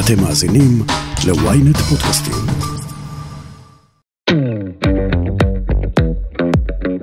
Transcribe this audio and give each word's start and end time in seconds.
אתם 0.00 0.22
מאזינים 0.22 0.82
ל-ynet 1.26 1.78
פודקאסטים. 1.78 2.34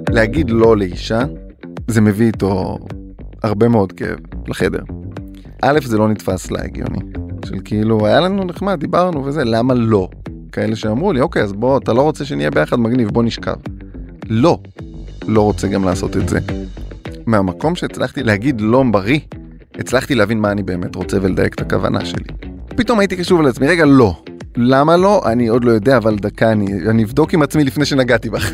להגיד 0.09 0.49
לא 0.49 0.77
לאישה, 0.77 1.21
זה 1.87 2.01
מביא 2.01 2.25
איתו 2.25 2.77
הרבה 3.43 3.67
מאוד 3.67 3.91
כאב 3.91 4.17
לחדר. 4.47 4.79
א', 5.61 5.79
זה 5.85 5.97
לא 5.97 6.09
נתפס 6.09 6.51
לה 6.51 6.63
הגיוני. 6.63 6.99
של 7.45 7.55
כאילו, 7.65 8.05
היה 8.05 8.19
לנו 8.19 8.43
נחמד, 8.43 8.79
דיברנו 8.79 9.25
וזה, 9.25 9.43
למה 9.43 9.73
לא? 9.73 10.09
כאלה 10.51 10.75
שאמרו 10.75 11.13
לי, 11.13 11.21
אוקיי, 11.21 11.43
אז 11.43 11.53
בוא, 11.53 11.77
אתה 11.77 11.93
לא 11.93 12.01
רוצה 12.01 12.25
שנהיה 12.25 12.51
ביחד, 12.51 12.79
מגניב, 12.79 13.09
בוא 13.09 13.23
נשכב. 13.23 13.55
לא, 14.29 14.59
לא 15.27 15.41
רוצה 15.41 15.67
גם 15.67 15.83
לעשות 15.83 16.17
את 16.17 16.29
זה. 16.29 16.39
מהמקום 17.25 17.75
שהצלחתי 17.75 18.23
להגיד 18.23 18.61
לא 18.61 18.83
בריא, 18.91 19.19
הצלחתי 19.75 20.15
להבין 20.15 20.39
מה 20.39 20.51
אני 20.51 20.63
באמת 20.63 20.95
רוצה 20.95 21.17
ולדייק 21.21 21.53
את 21.53 21.61
הכוונה 21.61 22.05
שלי. 22.05 22.52
פתאום 22.77 22.99
הייתי 22.99 23.15
קשוב 23.15 23.41
לעצמי, 23.41 23.67
רגע, 23.67 23.85
לא. 23.85 24.15
למה 24.55 24.97
לא? 24.97 25.21
אני 25.25 25.47
עוד 25.47 25.63
לא 25.63 25.71
יודע, 25.71 25.97
אבל 25.97 26.15
דקה, 26.15 26.51
אני, 26.51 26.89
אני 26.89 27.03
אבדוק 27.03 27.33
עם 27.33 27.41
עצמי 27.41 27.63
לפני 27.63 27.85
שנגעתי 27.85 28.29
בך. 28.29 28.51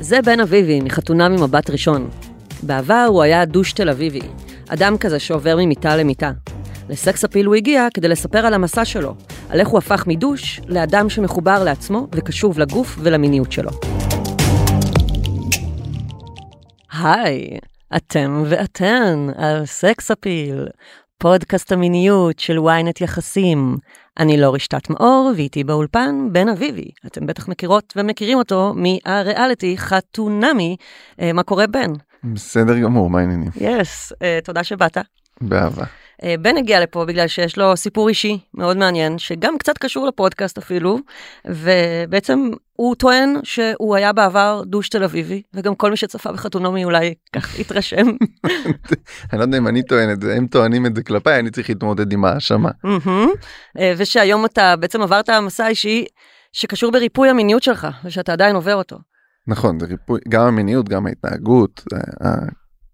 זה 0.00 0.22
בן 0.22 0.40
אביבי 0.40 0.80
מחתונה 0.80 1.28
ממבט 1.28 1.70
ראשון. 1.70 2.08
בעבר 2.62 3.06
הוא 3.08 3.22
היה 3.22 3.44
דוש 3.44 3.72
תל 3.72 3.88
אביבי, 3.88 4.20
אדם 4.68 4.98
כזה 4.98 5.18
שעובר 5.18 5.56
ממיטה 5.56 5.96
למיטה. 5.96 6.32
לסקס 6.88 7.24
אפיל 7.24 7.46
הוא 7.46 7.54
הגיע 7.54 7.86
כדי 7.94 8.08
לספר 8.08 8.46
על 8.46 8.54
המסע 8.54 8.84
שלו, 8.84 9.14
על 9.48 9.60
איך 9.60 9.68
הוא 9.68 9.78
הפך 9.78 10.04
מדוש 10.06 10.60
לאדם 10.68 11.08
שמחובר 11.08 11.64
לעצמו 11.64 12.06
וקשוב 12.12 12.58
לגוף 12.58 12.98
ולמיניות 13.02 13.52
שלו. 13.52 13.70
היי, 16.92 17.58
אתם 17.96 18.42
ואתן 18.48 19.26
על 19.36 19.66
סקס 19.66 20.10
אפיל, 20.10 20.66
פודקאסט 21.18 21.72
המיניות 21.72 22.38
של 22.38 22.58
ynet 22.58 23.04
יחסים. 23.04 23.76
אני 24.18 24.36
לא 24.36 24.54
רשתת 24.54 24.90
מאור, 24.90 25.32
ואיתי 25.36 25.64
באולפן 25.64 26.28
בן 26.32 26.48
אביבי. 26.48 26.90
אתם 27.06 27.26
בטח 27.26 27.48
מכירות 27.48 27.92
ומכירים 27.96 28.38
אותו 28.38 28.72
מהריאליטי 28.76 29.78
חתונמי. 29.78 30.76
אה, 31.20 31.32
מה 31.32 31.42
קורה 31.42 31.66
בן? 31.66 31.92
בסדר 32.32 32.78
גמור, 32.78 33.10
מה 33.10 33.20
העניינים? 33.20 33.50
יס, 33.56 34.12
אה, 34.22 34.38
תודה 34.44 34.64
שבאת. 34.64 34.98
באהבה. 35.40 35.84
אה, 36.22 36.34
בן 36.40 36.56
הגיע 36.56 36.80
לפה 36.80 37.04
בגלל 37.04 37.28
שיש 37.28 37.58
לו 37.58 37.76
סיפור 37.76 38.08
אישי 38.08 38.38
מאוד 38.54 38.76
מעניין, 38.76 39.18
שגם 39.18 39.58
קצת 39.58 39.78
קשור 39.78 40.06
לפודקאסט 40.06 40.58
אפילו, 40.58 40.98
ובעצם 41.44 42.50
הוא 42.72 42.94
טוען 42.94 43.34
שהוא 43.42 43.96
היה 43.96 44.12
בעבר 44.12 44.62
דוש 44.66 44.88
תל 44.88 45.04
אביבי, 45.04 45.42
וגם 45.54 45.74
כל 45.74 45.90
מי 45.90 45.96
שצפה 45.96 46.32
בחתונומי 46.32 46.84
אולי 46.84 47.14
כך 47.34 47.54
התרשם. 47.60 48.06
אני 49.32 49.38
לא 49.38 49.42
יודע 49.42 49.58
אם 49.58 49.68
אני 49.68 49.82
טוען 49.82 50.12
את 50.12 50.20
זה, 50.20 50.34
הם 50.36 50.46
טוענים 50.46 50.86
את 50.86 50.96
זה 50.96 51.02
כלפיי, 51.02 51.38
אני 51.38 51.50
צריך 51.50 51.68
להתמודד 51.68 52.12
עם 52.12 52.24
האשמה. 52.24 52.70
מהמם. 52.84 53.28
אה, 53.78 53.94
ושהיום 53.96 54.44
אתה 54.44 54.76
בעצם 54.76 55.02
עברת 55.02 55.30
מסע 55.30 55.68
אישי 55.68 56.04
שקשור 56.52 56.92
בריפוי 56.92 57.28
המיניות 57.28 57.62
שלך, 57.62 57.86
ושאתה 58.04 58.32
עדיין 58.32 58.56
עובר 58.56 58.74
אותו. 58.74 58.96
נכון, 59.46 59.80
זה 59.80 59.86
ריפוי, 59.86 60.20
גם 60.28 60.46
המיניות, 60.46 60.88
גם 60.88 61.06
ההתנהגות, 61.06 61.82
ה- 61.92 62.28
ה- 62.28 62.48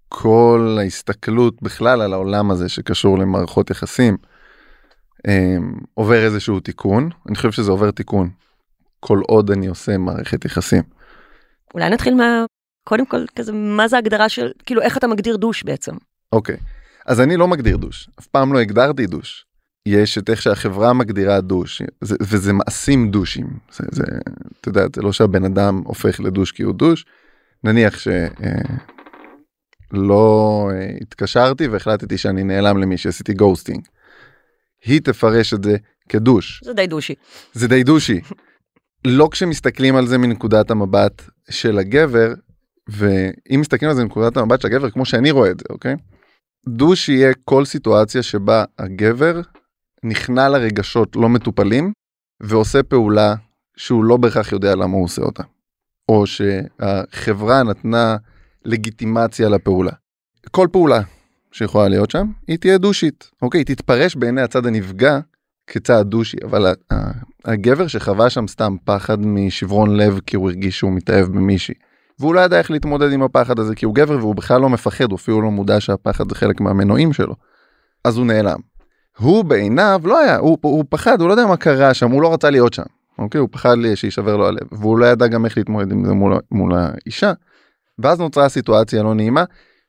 כל 0.09 0.77
ההסתכלות 0.81 1.63
בכלל 1.63 2.01
על 2.01 2.13
העולם 2.13 2.51
הזה 2.51 2.69
שקשור 2.69 3.19
למערכות 3.19 3.71
יחסים, 3.71 4.17
אמ, 5.29 5.75
עובר 5.95 6.25
איזשהו 6.25 6.61
תיקון, 6.61 7.11
אני 7.29 7.37
חושב 7.37 7.53
שזה 7.53 7.71
עובר 7.71 7.91
תיקון, 7.91 8.31
כל 9.01 9.21
עוד 9.27 9.51
אני 9.51 9.67
עושה 9.67 9.99
מערכת 9.99 10.45
יחסים. 10.45 10.83
אולי 11.75 11.91
נתחיל 11.91 12.15
מה... 12.15 12.45
קודם 12.89 13.07
כל, 13.07 13.25
כזה, 13.37 13.53
מה 13.53 13.89
זה 13.89 13.99
הגדרה 13.99 14.29
של, 14.29 14.51
כאילו, 14.67 14.83
איך 14.83 14.97
אתה 14.97 15.07
מגדיר 15.07 15.37
דוש 15.37 15.63
בעצם? 15.63 15.95
אוקיי, 16.33 16.57
אז 17.07 17.21
אני 17.21 17.37
לא 17.37 17.49
מגדיר 17.49 17.77
דוש, 17.77 18.11
אף 18.19 18.27
פעם 18.27 18.53
לא 18.53 18.59
הגדרתי 18.59 19.07
דוש. 19.07 19.47
יש 19.87 20.19
את 20.19 20.31
איך 20.31 20.43
שהחברה 20.43 20.93
מגדירה 20.93 21.41
דוש, 21.41 21.83
זה, 22.01 22.17
וזה 22.23 22.53
מעשים 22.53 23.11
דושים. 23.11 23.47
זה, 23.73 23.85
זה, 23.93 24.05
אתה 24.61 24.69
יודע, 24.69 24.87
זה 24.97 25.03
לא 25.03 25.13
שהבן 25.13 25.45
אדם 25.45 25.83
הופך 25.85 26.21
לדוש 26.21 26.53
כי 26.53 26.63
הוא 26.63 26.75
דוש. 26.75 27.07
נניח 27.65 27.99
שלא 27.99 28.31
אה, 30.73 30.91
התקשרתי 31.01 31.69
והחלטתי 31.69 32.19
שאני 32.19 32.45
נעלם 32.45 32.79
למי 32.79 32.97
שעשיתי 32.97 33.35
ghosting. 33.35 33.87
היא 34.85 35.01
תפרש 35.01 35.55
את 35.55 35.65
זה 35.65 35.77
כדוש. 36.09 36.61
זה 36.65 36.73
די 36.73 36.87
דושי. 36.87 37.15
זה 37.53 37.69
די 37.69 37.83
דושי. 37.83 38.21
לא 39.05 39.29
כשמסתכלים 39.33 39.97
על 39.97 40.07
זה 40.07 40.19
מנקודת 40.19 40.71
המבט 40.71 41.23
של 41.51 41.79
הגבר, 41.79 42.35
ואם 42.89 43.61
מסתכלים 43.61 43.91
על 43.91 43.97
זה 43.97 44.03
מנקודת 44.03 44.37
המבט 44.37 44.61
של 44.61 44.69
הגבר 44.69 44.91
כמו 44.91 45.05
שאני 45.05 45.31
רואה 45.31 45.51
את 45.51 45.59
זה, 45.59 45.65
אוקיי? 45.71 45.95
דוש 46.69 47.09
יהיה 47.09 47.33
כל 47.45 47.65
סיטואציה 47.65 48.23
שבה 48.23 48.65
הגבר 48.79 49.41
נכנע 50.05 50.49
לרגשות 50.49 51.17
לא 51.17 51.29
מטופלים 51.29 51.93
ועושה 52.41 52.83
פעולה 52.83 53.35
שהוא 53.77 54.05
לא 54.05 54.17
בהכרח 54.17 54.53
יודע 54.53 54.75
למה 54.75 54.97
הוא 54.97 55.05
עושה 55.05 55.23
אותה. 55.23 55.43
או 56.09 56.25
שהחברה 56.27 57.63
נתנה 57.63 58.17
לגיטימציה 58.65 59.49
לפעולה. 59.49 59.93
כל 60.51 60.69
פעולה 60.73 61.01
שיכולה 61.53 61.89
להיות 61.89 62.11
שם, 62.11 62.27
היא 62.49 62.59
תהיה 62.59 62.79
דושית. 62.79 63.31
אוקיי, 63.43 63.65
תתפרש 63.65 64.17
בעיני 64.17 64.43
הצד 64.43 64.67
הנפגע 64.67 65.19
כצעד 65.67 66.07
דושי, 66.07 66.37
אבל 66.45 66.75
הגבר 67.45 67.87
שחווה 67.87 68.31
שם 68.31 68.47
סתם 68.49 68.77
פחד 68.85 69.27
משברון 69.27 69.97
לב 69.97 70.21
כי 70.27 70.37
הוא 70.37 70.51
הרגיש 70.51 70.79
שהוא 70.79 70.93
מתאהב 70.93 71.27
במישהי. 71.27 71.75
והוא 72.19 72.35
לא 72.35 72.41
ידע 72.41 72.59
איך 72.59 72.71
להתמודד 72.71 73.13
עם 73.13 73.23
הפחד 73.23 73.59
הזה 73.59 73.75
כי 73.75 73.85
הוא 73.85 73.95
גבר 73.95 74.17
והוא 74.19 74.35
בכלל 74.35 74.61
לא 74.61 74.69
מפחד, 74.69 75.11
הוא 75.11 75.17
אפילו 75.17 75.43
לא 75.43 75.51
מודע 75.51 75.81
שהפחד 75.81 76.29
זה 76.29 76.35
חלק 76.35 76.61
מהמנועים 76.61 77.13
שלו. 77.13 77.35
אז 78.05 78.17
הוא 78.17 78.27
נעלם. 78.27 78.70
הוא 79.19 79.45
בעיניו 79.45 80.01
לא 80.05 80.19
היה, 80.19 80.37
הוא, 80.37 80.59
הוא 80.61 80.85
פחד, 80.89 81.21
הוא 81.21 81.29
לא 81.29 81.33
יודע 81.33 81.47
מה 81.47 81.57
קרה 81.57 81.95
שם, 81.95 82.11
הוא 82.11 82.23
לא 82.23 82.33
רצה 82.33 82.51
להיות 82.51 82.75
שם. 82.75 82.83
אוקיי? 83.19 83.41
הוא 83.41 83.49
פחד 83.53 83.79
לי 83.79 83.97
שישבר 83.97 84.37
לו 84.37 84.47
הלב, 84.47 84.73
והוא 84.73 84.99
לא 84.99 85.07
ידע 85.07 85.27
גם 85.27 85.45
איך 85.45 85.57
להתמודד 85.57 85.93
עם 85.93 86.05
זה 86.05 86.13
מול, 86.13 86.39
מול 86.51 86.73
האישה. 86.75 87.33
ואז 87.99 88.21
נוצרה 88.21 88.49
סיטואציה 88.49 89.03
לא 89.03 89.15
נעימה, 89.15 89.45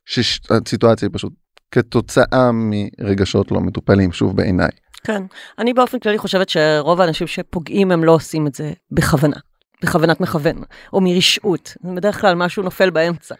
שהסיטואציה 0.06 1.08
היא 1.08 1.14
פשוט 1.14 1.34
כתוצאה 1.72 2.52
מרגשות 2.54 3.52
לא 3.52 3.62
מטופלים, 3.62 4.12
שוב 4.12 4.36
בעיניי. 4.36 4.70
כן. 5.04 5.24
אני 5.60 5.74
באופן 5.74 6.00
כללי 6.00 6.18
חושבת 6.18 6.50
שרוב 6.50 7.02
האנשים 7.02 7.28
שפוגעים 7.28 7.92
הם 7.92 8.04
לא 8.04 8.12
עושים 8.12 8.48
את 8.48 8.56
זה 8.56 8.72
בכוונה. 8.92 9.36
בכוונת 9.84 10.22
מכוון, 10.22 10.64
או 10.94 11.02
מרשעות. 11.02 11.74
בדרך 11.96 12.22
כלל 12.22 12.36
משהו 12.36 12.64
נופל 12.64 12.90
באמצע. 12.90 13.36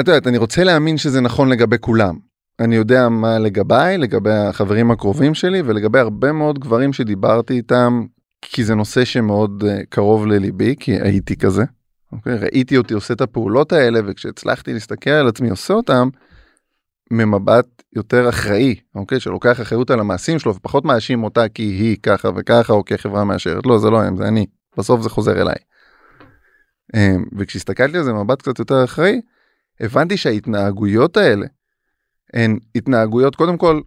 את 0.00 0.08
יודעת, 0.08 0.26
אני 0.26 0.38
רוצה 0.38 0.64
להאמין 0.64 0.98
שזה 0.98 1.20
נכון 1.20 1.48
לגבי 1.48 1.76
כולם. 1.80 2.31
אני 2.64 2.76
יודע 2.76 3.08
מה 3.08 3.38
לגביי, 3.38 3.98
לגבי 3.98 4.32
החברים 4.32 4.90
הקרובים 4.90 5.34
שלי, 5.34 5.62
ולגבי 5.64 5.98
הרבה 5.98 6.32
מאוד 6.32 6.58
גברים 6.58 6.92
שדיברתי 6.92 7.54
איתם, 7.54 8.04
כי 8.42 8.64
זה 8.64 8.74
נושא 8.74 9.04
שמאוד 9.04 9.64
uh, 9.64 9.86
קרוב 9.88 10.26
לליבי, 10.26 10.74
כי 10.80 11.00
הייתי 11.00 11.36
כזה. 11.36 11.64
אוקיי? 12.12 12.36
ראיתי 12.36 12.76
אותי 12.76 12.94
עושה 12.94 13.14
את 13.14 13.20
הפעולות 13.20 13.72
האלה, 13.72 14.00
וכשהצלחתי 14.06 14.72
להסתכל 14.72 15.10
על 15.10 15.28
עצמי 15.28 15.50
עושה 15.50 15.74
אותם, 15.74 16.08
ממבט 17.10 17.66
יותר 17.96 18.28
אחראי, 18.28 18.74
אוקיי? 18.94 19.20
שלוקח 19.20 19.60
אחריות 19.60 19.90
על 19.90 20.00
המעשים 20.00 20.38
שלו, 20.38 20.54
ופחות 20.54 20.84
מאשים 20.84 21.24
אותה 21.24 21.48
כי 21.48 21.62
היא 21.62 21.96
ככה 22.02 22.28
וככה, 22.36 22.72
או 22.72 22.84
כי 22.84 22.94
החברה 22.94 23.24
מאשרת. 23.24 23.66
לא, 23.66 23.78
זה 23.78 23.90
לא 23.90 24.02
הם, 24.02 24.16
זה 24.16 24.28
אני. 24.28 24.46
בסוף 24.78 25.02
זה 25.02 25.08
חוזר 25.08 25.42
אליי. 25.42 25.54
אמ, 26.96 27.24
וכשהסתכלתי 27.38 27.98
על 27.98 28.04
זה 28.04 28.12
במבט 28.12 28.42
קצת 28.42 28.58
יותר 28.58 28.84
אחראי, 28.84 29.20
הבנתי 29.80 30.16
שההתנהגויות 30.16 31.16
האלה 31.16 31.46
הן 32.34 32.58
התנהגויות, 32.74 33.36
קודם 33.36 33.56
כל, 33.56 33.80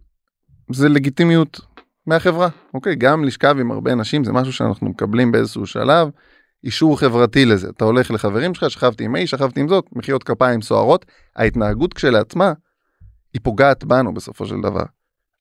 זה 0.72 0.90
לגיטימיות 0.90 1.60
מהחברה, 2.08 2.50
אוקיי? 2.74 2.96
גם 2.96 3.24
לשכב 3.24 3.56
עם 3.60 3.72
הרבה 3.72 3.94
אנשים 3.94 4.24
זה 4.24 4.32
משהו 4.32 4.54
שאנחנו 4.54 4.90
מקבלים 4.90 5.32
באיזשהו 5.32 5.66
שלב, 5.66 6.10
אישור 6.64 7.00
חברתי 7.00 7.46
לזה. 7.46 7.70
אתה 7.70 7.86
הולך 7.86 8.12
לחברים 8.12 8.54
שלך, 8.54 8.72
שכבתי 8.72 9.04
עם 9.04 9.16
האיש, 9.16 9.32
שכבתי 9.32 9.60
עם 9.60 9.68
זאת, 9.68 9.86
מחיאות 9.92 10.24
כפיים 10.24 10.62
סוערות. 10.62 11.06
ההתנהגות 11.36 11.94
כשלעצמה, 11.94 12.54
היא 13.34 13.42
פוגעת 13.44 13.84
בנו 13.84 14.14
בסופו 14.14 14.46
של 14.46 14.62
דבר. 14.64 14.84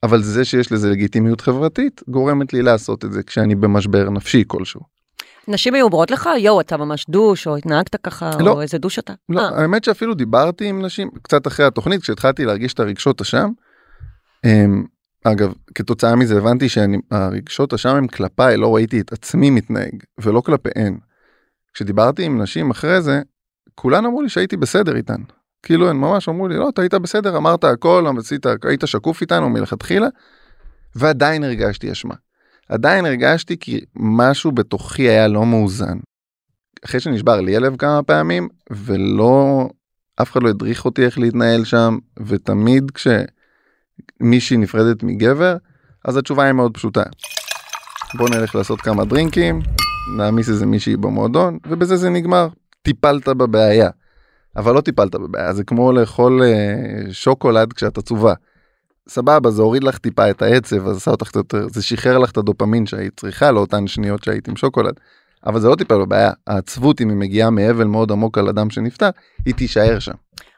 אבל 0.02 0.22
זה 0.22 0.44
שיש 0.44 0.72
לזה 0.72 0.90
לגיטימיות 0.90 1.40
חברתית, 1.40 2.02
גורמת 2.08 2.52
לי 2.52 2.62
לעשות 2.62 3.04
את 3.04 3.12
זה 3.12 3.22
כשאני 3.22 3.54
במשבר 3.54 4.10
נפשי 4.10 4.44
כלשהו. 4.46 4.93
נשים 5.48 5.74
היו 5.74 5.84
אומרות 5.84 6.10
לך, 6.10 6.28
יואו, 6.38 6.60
אתה 6.60 6.76
ממש 6.76 7.06
דוש, 7.08 7.46
או 7.46 7.56
התנהגת 7.56 7.96
ככה, 7.96 8.30
לא. 8.40 8.50
או 8.50 8.62
איזה 8.62 8.78
דוש 8.78 8.98
אתה. 8.98 9.12
לא, 9.28 9.40
אה, 9.40 9.62
האמת 9.62 9.84
שאפילו 9.84 10.14
דיברתי 10.14 10.66
עם 10.66 10.82
נשים 10.84 11.10
קצת 11.22 11.46
אחרי 11.46 11.66
התוכנית 11.66 12.02
כשהתחלתי 12.02 12.44
להרגיש 12.44 12.74
את 12.74 12.80
הרגשות 12.80 13.20
אשם. 13.20 13.50
אמ, 14.44 14.84
אגב 15.24 15.52
כתוצאה 15.74 16.16
מזה 16.16 16.38
הבנתי 16.38 16.68
שהרגשות 16.68 17.74
אשם 17.74 17.96
הם 17.96 18.06
כלפיי 18.06 18.56
לא 18.56 18.74
ראיתי 18.74 19.00
את 19.00 19.12
עצמי 19.12 19.50
מתנהג 19.50 20.02
ולא 20.18 20.40
כלפיהן. 20.40 20.98
כשדיברתי 21.74 22.24
עם 22.24 22.42
נשים 22.42 22.70
אחרי 22.70 23.02
זה 23.02 23.22
כולן 23.74 24.04
אמרו 24.06 24.22
לי 24.22 24.28
שהייתי 24.28 24.56
בסדר 24.56 24.96
איתן. 24.96 25.20
כאילו 25.62 25.90
הן 25.90 25.96
ממש 25.96 26.28
אמרו 26.28 26.48
לי 26.48 26.56
לא 26.56 26.68
אתה 26.68 26.82
היית 26.82 26.94
בסדר 26.94 27.36
אמרת 27.36 27.64
הכל 27.64 28.06
עשית 28.18 28.46
היית 28.64 28.82
שקוף 28.86 29.20
איתנו 29.20 29.48
מלכתחילה. 29.48 30.08
ועדיין 30.94 31.44
הרגשתי 31.44 31.92
אשמה. 31.92 32.14
עדיין 32.68 33.06
הרגשתי 33.06 33.56
כי 33.58 33.80
משהו 33.96 34.52
בתוכי 34.52 35.02
היה 35.02 35.28
לא 35.28 35.46
מאוזן. 35.46 35.98
אחרי 36.84 37.00
שנשבר 37.00 37.40
לי 37.40 37.56
הלב 37.56 37.76
כמה 37.76 38.02
פעמים 38.02 38.48
ולא 38.70 39.68
אף 40.22 40.32
אחד 40.32 40.42
לא 40.42 40.48
הדריך 40.48 40.84
אותי 40.84 41.04
איך 41.04 41.18
להתנהל 41.18 41.64
שם 41.64 41.98
ותמיד 42.26 42.90
כש 42.90 43.06
מישהי 44.20 44.56
נפרדת 44.56 45.02
מגבר, 45.02 45.56
אז 46.04 46.16
התשובה 46.16 46.44
היא 46.44 46.52
מאוד 46.52 46.74
פשוטה. 46.74 47.02
בוא 48.18 48.28
נלך 48.28 48.54
לעשות 48.54 48.80
כמה 48.80 49.04
דרינקים, 49.04 49.60
נעמיס 50.16 50.48
איזה 50.48 50.66
מישהי 50.66 50.96
במועדון, 50.96 51.58
ובזה 51.66 51.96
זה 51.96 52.10
נגמר. 52.10 52.48
טיפלת 52.82 53.28
בבעיה. 53.28 53.90
אבל 54.56 54.74
לא 54.74 54.80
טיפלת 54.80 55.14
בבעיה, 55.14 55.52
זה 55.52 55.64
כמו 55.64 55.92
לאכול 55.92 56.42
אה, 56.42 57.12
שוקולד 57.12 57.72
כשאת 57.72 57.98
עצובה. 57.98 58.34
סבבה, 59.08 59.50
זה 59.50 59.62
הוריד 59.62 59.84
לך 59.84 59.98
טיפה 59.98 60.30
את 60.30 60.42
העצב, 60.42 60.86
אז 60.86 60.96
עשה 60.96 61.10
אותך 61.10 61.28
קצת 61.28 61.36
יותר, 61.36 61.68
זה 61.68 61.82
שחרר 61.82 62.18
לך 62.18 62.30
את 62.30 62.36
הדופמין 62.36 62.86
שהיית 62.86 63.20
צריכה 63.20 63.50
לאותן 63.50 63.86
שניות 63.86 64.24
שהיית 64.24 64.48
עם 64.48 64.56
שוקולד. 64.56 64.94
אבל 65.46 65.60
זה 65.60 65.68
לא 65.68 65.74
טיפל 65.74 65.98
בבעיה, 65.98 66.32
העצבות 66.46 67.00
אם 67.00 67.08
היא 67.08 67.16
מגיעה 67.16 67.50
מאבל 67.50 67.84
מאוד 67.84 68.12
עמוק 68.12 68.38
על 68.38 68.48
אדם 68.48 68.70
שנפטר, 68.70 69.10
היא 69.44 69.54
תישאר 69.54 69.98
שם. 69.98 70.12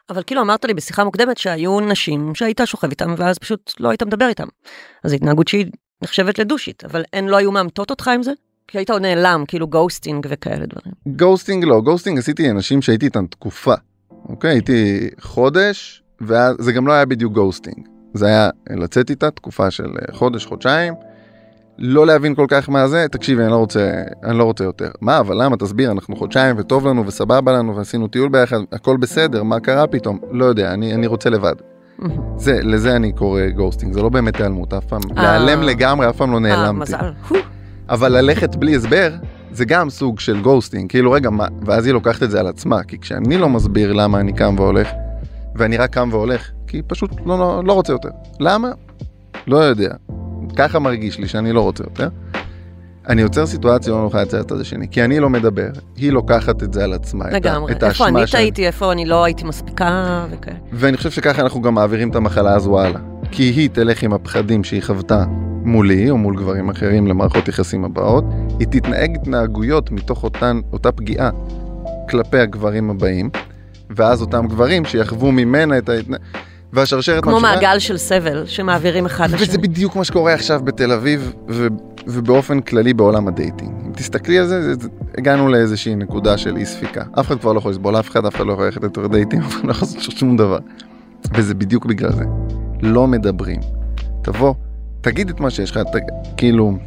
אבל 0.09 0.23
כאילו 0.23 0.41
אמרת 0.41 0.65
לי 0.65 0.73
בשיחה 0.73 1.03
מוקדמת 1.03 1.37
שהיו 1.37 1.79
נשים 1.79 2.35
שהיית 2.35 2.61
שוכב 2.65 2.89
איתם 2.89 3.15
ואז 3.17 3.37
פשוט 3.37 3.73
לא 3.79 3.89
היית 3.89 4.03
מדבר 4.03 4.27
איתם. 4.27 4.47
אז 5.03 5.13
התנהגות 5.13 5.47
שהיא 5.47 5.65
נחשבת 6.03 6.39
לדושית, 6.39 6.83
אבל 6.83 7.03
הן 7.13 7.27
לא 7.27 7.37
היו 7.37 7.51
מעמתות 7.51 7.89
אותך 7.89 8.07
עם 8.07 8.23
זה? 8.23 8.31
כי 8.67 8.77
היית 8.77 8.89
עוד 8.89 9.01
נעלם, 9.01 9.43
כאילו 9.47 9.67
ghosting 9.67 10.27
וכאלה 10.29 10.65
דברים. 10.65 10.93
ghosting 11.07 11.65
לא, 11.65 11.81
ghosting 11.81 12.17
עשיתי 12.17 12.51
אנשים 12.51 12.81
שהייתי 12.81 13.05
איתם 13.05 13.25
תקופה. 13.27 13.73
אוקיי, 14.29 14.51
הייתי 14.51 15.09
חודש, 15.19 16.03
וזה 16.21 16.71
גם 16.71 16.87
לא 16.87 16.91
היה 16.91 17.05
בדיוק 17.05 17.33
ghosting. 17.33 17.96
זה 18.13 18.25
היה 18.25 18.49
לצאת 18.69 19.09
איתה 19.09 19.31
תקופה 19.31 19.71
של 19.71 19.87
אה, 19.87 20.15
חודש, 20.15 20.45
חודשיים, 20.45 20.93
לא 21.77 22.07
להבין 22.07 22.35
כל 22.35 22.45
כך 22.49 22.69
מה 22.69 22.87
זה, 22.87 23.05
תקשיבי, 23.11 23.43
אני 23.43 23.51
לא 23.51 23.55
רוצה, 23.55 23.91
אני 24.23 24.37
לא 24.37 24.43
רוצה 24.43 24.63
יותר. 24.63 24.91
מה, 25.01 25.19
אבל 25.19 25.43
למה? 25.43 25.57
תסביר, 25.57 25.91
אנחנו 25.91 26.15
חודשיים 26.15 26.55
וטוב 26.59 26.87
לנו 26.87 27.07
וסבבה 27.07 27.51
לנו 27.51 27.75
ועשינו 27.75 28.07
טיול 28.07 28.29
ביחד, 28.29 28.57
הכל 28.71 28.97
בסדר, 28.97 29.43
מה 29.43 29.59
קרה 29.59 29.87
פתאום? 29.87 30.19
לא 30.31 30.45
יודע, 30.45 30.73
אני, 30.73 30.93
אני 30.93 31.07
רוצה 31.07 31.29
לבד. 31.29 31.55
זה, 32.37 32.59
לזה 32.63 32.95
אני 32.95 33.11
קורא 33.11 33.41
ghosting, 33.55 33.93
זה 33.93 34.01
לא 34.01 34.09
באמת 34.09 34.35
היעלמות, 34.35 34.73
אף 34.73 34.85
פעם, 34.85 35.01
אה. 35.17 35.23
להיעלם 35.23 35.61
לגמרי, 35.61 36.09
אף 36.09 36.17
פעם 36.17 36.31
לא 36.31 36.35
אה, 36.35 36.41
נעלמתי. 36.41 36.91
אבל 37.89 38.17
ללכת 38.17 38.55
בלי 38.55 38.75
הסבר, 38.75 39.11
זה 39.51 39.65
גם 39.65 39.89
סוג 39.89 40.19
של 40.19 40.41
ghosting, 40.41 40.89
כאילו 40.89 41.11
רגע, 41.11 41.29
מה, 41.29 41.47
ואז 41.65 41.85
היא 41.85 41.93
לוקחת 41.93 42.23
את 42.23 42.31
זה 42.31 42.39
על 42.39 42.47
עצמה, 42.47 42.83
כי 42.83 42.99
כשאני 42.99 43.37
לא 43.37 43.49
מסביר 43.49 43.93
למה 43.93 44.19
אני 44.19 44.33
קם 44.33 44.55
והולך, 44.57 44.87
ואני 45.55 45.77
רק 45.77 45.93
קם 45.93 46.09
והולך, 46.11 46.51
כי 46.67 46.81
פשוט 46.87 47.11
לא, 47.25 47.39
לא, 47.39 47.61
לא 47.65 47.73
רוצה 47.73 47.93
יותר. 47.93 48.09
למה? 48.39 48.69
לא 49.47 49.57
יודע. 49.57 49.89
ככה 50.55 50.79
מרגיש 50.79 51.19
לי 51.19 51.27
שאני 51.27 51.51
לא 51.53 51.61
רוצה 51.61 51.83
יותר. 51.83 52.09
אני 53.09 53.21
יוצר 53.21 53.45
סיטואציה 53.45 53.93
לא 53.93 54.01
נוחה 54.01 54.21
לצד 54.21 54.37
הצד 54.39 54.59
השני, 54.61 54.87
כי 54.91 55.03
אני 55.03 55.19
לא 55.19 55.29
מדבר, 55.29 55.69
היא 55.95 56.11
לוקחת 56.11 56.63
את 56.63 56.73
זה 56.73 56.83
על 56.83 56.93
עצמה. 56.93 57.27
את 57.27 57.33
לגמרי. 57.33 57.71
את 57.71 57.83
איפה 57.83 57.87
האשמה 58.05 58.19
אני 58.19 58.27
שאני- 58.27 58.43
טעיתי, 58.43 58.67
איפה 58.67 58.91
אני 58.91 59.05
לא 59.05 59.23
הייתי 59.23 59.43
מספיקה 59.43 60.25
וכאלה. 60.31 60.55
ואני 60.73 60.97
חושב 60.97 61.11
שככה 61.11 61.41
אנחנו 61.41 61.61
גם 61.61 61.73
מעבירים 61.73 62.09
את 62.09 62.15
המחלה 62.15 62.55
הזו 62.55 62.79
הלאה. 62.79 62.99
כי 63.31 63.43
היא 63.43 63.69
תלך 63.69 64.03
עם 64.03 64.13
הפחדים 64.13 64.63
שהיא 64.63 64.81
חוותה 64.83 65.25
מולי 65.63 66.09
או 66.09 66.17
מול 66.17 66.35
גברים 66.35 66.69
אחרים 66.69 67.07
למערכות 67.07 67.47
יחסים 67.47 67.85
הבאות, 67.85 68.23
היא 68.59 68.67
תתנהג 68.71 69.15
התנהגויות 69.15 69.91
מתוך 69.91 70.23
אותן, 70.23 70.59
אותה 70.73 70.91
פגיעה 70.91 71.29
כלפי 72.09 72.39
הגברים 72.39 72.89
הבאים, 72.89 73.29
ואז 73.89 74.21
אותם 74.21 74.47
גברים 74.47 74.85
שיחוו 74.85 75.31
ממנה 75.31 75.77
את 75.77 75.89
ההתנהגות, 75.89 76.25
והשרשרת 76.73 77.23
כמו 77.23 77.31
ממשיכה. 77.31 77.55
מעגל 77.55 77.79
של 77.79 77.97
סבל 77.97 78.45
שמעבירים 78.45 79.05
אחד 79.05 79.31
לשני. 79.31 79.47
וזה 79.47 79.57
בדיוק 79.57 79.95
מה 79.95 80.03
שקורה 80.03 80.33
עכשיו 80.33 80.61
בתל 80.63 80.91
אביב, 80.91 81.33
ו... 81.49 81.67
ובאופן 82.07 82.61
כללי 82.61 82.93
בעולם 82.93 83.27
ה 83.27 83.32
dating. 83.32 83.71
אם 83.85 83.91
תסתכלי 83.91 84.39
על 84.39 84.47
זה, 84.47 84.61
זה, 84.61 84.73
זה, 84.73 84.89
הגענו 85.17 85.47
לאיזושהי 85.47 85.95
נקודה 85.95 86.37
של 86.37 86.57
אי 86.57 86.65
ספיקה. 86.65 87.03
אף 87.19 87.27
אחד 87.27 87.39
כבר 87.39 87.53
לא 87.53 87.57
יכול 87.57 87.71
לסבול 87.71 87.99
אף 87.99 88.09
אחד, 88.09 88.25
אף 88.25 88.35
אחד 88.35 88.45
לא 88.45 88.53
יכול 88.53 88.65
ללכת 88.65 88.83
יותר 88.83 89.07
דייטים, 89.07 89.41
אף 89.47 89.55
אחד 89.55 89.65
לא 89.65 89.71
יכול 89.71 89.87
לעשות 89.87 90.17
שום 90.17 90.37
דבר. 90.37 90.57
וזה 91.35 91.53
בדיוק 91.53 91.85
בגלל 91.85 92.11
זה. 92.11 92.23
לא 92.81 93.07
מדברים. 93.07 93.59
תבוא, 94.23 94.53
תגיד 95.01 95.29
את 95.29 95.39
מה 95.39 95.49
שיש 95.49 95.71
לך, 95.71 95.77
ת... 95.77 95.95
כאילו... 96.37 96.77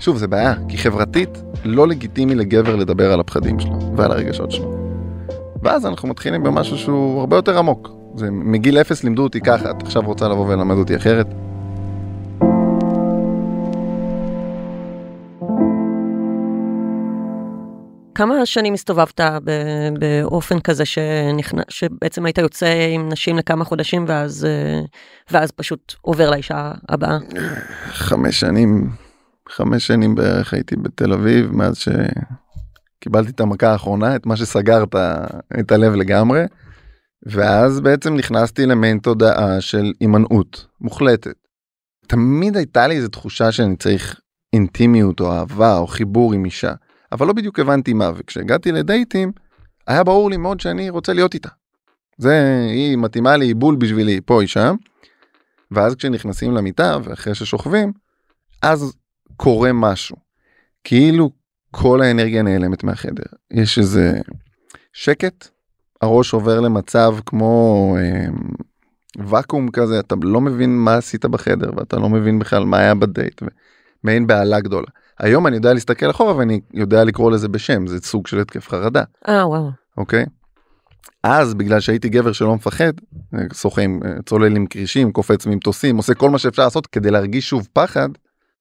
שוב, 0.00 0.16
זה 0.16 0.26
בעיה, 0.28 0.54
כי 0.68 0.78
חברתית 0.78 1.42
לא 1.64 1.88
לגיטימי 1.88 2.34
לגבר 2.34 2.76
לדבר 2.76 3.12
על 3.12 3.20
הפחדים 3.20 3.60
שלו 3.60 3.96
ועל 3.96 4.12
הרגשות 4.12 4.50
שלו. 4.50 4.74
ואז 5.62 5.86
אנחנו 5.86 6.08
מתחילים 6.08 6.42
במשהו 6.42 6.78
שהוא 6.78 7.20
הרבה 7.20 7.36
יותר 7.36 7.58
עמוק. 7.58 7.97
זה 8.18 8.30
מגיל 8.30 8.78
אפס 8.80 9.04
לימדו 9.04 9.22
אותי 9.22 9.40
ככה, 9.40 9.70
את 9.70 9.82
עכשיו 9.82 10.02
רוצה 10.02 10.28
לבוא 10.28 10.46
וללמד 10.46 10.76
אותי 10.76 10.96
אחרת? 10.96 11.26
כמה 18.14 18.46
שנים 18.46 18.74
הסתובבת 18.74 19.20
באופן 19.98 20.60
כזה 20.60 20.84
שנכנ... 20.84 21.58
שבעצם 21.68 22.26
היית 22.26 22.38
יוצא 22.38 22.88
עם 22.94 23.08
נשים 23.08 23.38
לכמה 23.38 23.64
חודשים 23.64 24.04
ואז, 24.08 24.44
אה, 24.44 24.80
ואז 25.30 25.50
פשוט 25.50 25.94
עובר 26.00 26.30
לאישה 26.30 26.72
הבאה? 26.88 27.18
חמש 27.88 28.40
שנים, 28.40 28.90
חמש 29.48 29.86
שנים 29.86 30.14
בערך 30.14 30.54
הייתי 30.54 30.76
בתל 30.76 31.12
אביב 31.12 31.52
מאז 31.52 31.76
שקיבלתי 32.98 33.30
את 33.30 33.40
המכה 33.40 33.72
האחרונה, 33.72 34.16
את 34.16 34.26
מה 34.26 34.36
שסגר 34.36 34.84
את 35.60 35.72
הלב 35.72 35.94
לגמרי, 35.94 36.44
ואז 37.26 37.80
בעצם 37.80 38.14
נכנסתי 38.14 38.66
למעין 38.66 38.98
תודעה 38.98 39.60
של 39.60 39.92
הימנעות 40.00 40.66
מוחלטת. 40.80 41.34
תמיד 42.06 42.56
הייתה 42.56 42.86
לי 42.86 42.96
איזו 42.96 43.08
תחושה 43.08 43.52
שאני 43.52 43.76
צריך 43.76 44.20
אינטימיות 44.52 45.20
או 45.20 45.32
אהבה 45.32 45.78
או 45.78 45.86
חיבור 45.86 46.32
עם 46.32 46.44
אישה, 46.44 46.72
אבל 47.12 47.26
לא 47.26 47.32
בדיוק 47.32 47.58
הבנתי 47.58 47.92
מה, 47.92 48.10
וכשהגעתי 48.16 48.72
לדייטים, 48.72 49.32
היה 49.86 50.04
ברור 50.04 50.30
לי 50.30 50.36
מאוד 50.36 50.60
שאני 50.60 50.90
רוצה 50.90 51.12
להיות 51.12 51.34
איתה. 51.34 51.48
זה, 52.18 52.64
היא 52.70 52.96
מתאימה 52.96 53.36
לי 53.36 53.54
בול 53.54 53.76
בשבילי, 53.76 54.20
פה 54.20 54.40
היא 54.40 54.48
שם. 54.48 54.76
ואז 55.70 55.94
כשנכנסים 55.94 56.54
למיטה 56.54 56.96
ואחרי 57.04 57.34
ששוכבים, 57.34 57.92
אז 58.62 58.92
קורה 59.36 59.72
משהו. 59.72 60.16
כאילו 60.84 61.30
כל 61.70 62.02
האנרגיה 62.02 62.42
נעלמת 62.42 62.84
מהחדר. 62.84 63.24
יש 63.50 63.78
איזה 63.78 64.20
שקט, 64.92 65.48
הראש 66.02 66.32
עובר 66.32 66.60
למצב 66.60 67.14
כמו 67.26 67.96
אה, 68.00 68.26
ואקום 69.26 69.70
כזה, 69.70 70.00
אתה 70.00 70.14
לא 70.22 70.40
מבין 70.40 70.78
מה 70.78 70.94
עשית 70.94 71.24
בחדר 71.24 71.70
ואתה 71.76 71.96
לא 71.96 72.08
מבין 72.08 72.38
בכלל 72.38 72.64
מה 72.64 72.78
היה 72.78 72.94
בדייט, 72.94 73.42
מעין 74.04 74.26
בהלה 74.26 74.60
גדולה. 74.60 74.86
היום 75.18 75.46
אני 75.46 75.56
יודע 75.56 75.74
להסתכל 75.74 76.10
אחורה 76.10 76.36
ואני 76.36 76.60
יודע 76.74 77.04
לקרוא 77.04 77.30
לזה 77.30 77.48
בשם, 77.48 77.86
זה 77.86 77.98
סוג 78.00 78.26
של 78.26 78.40
התקף 78.40 78.68
חרדה. 78.68 79.02
אה, 79.28 79.48
וואו. 79.48 79.70
אוקיי? 79.96 80.24
אז 81.22 81.54
בגלל 81.54 81.80
שהייתי 81.80 82.08
גבר 82.08 82.32
שלא 82.32 82.54
מפחד, 82.54 82.92
שוחה 83.52 83.82
עם 83.82 84.00
צולל 84.26 84.56
עם 84.56 84.66
כרישים, 84.66 85.12
קופץ 85.12 85.46
ממטוסים, 85.46 85.96
עושה 85.96 86.14
כל 86.14 86.30
מה 86.30 86.38
שאפשר 86.38 86.64
לעשות 86.64 86.86
כדי 86.86 87.10
להרגיש 87.10 87.48
שוב 87.48 87.68
פחד, 87.72 88.08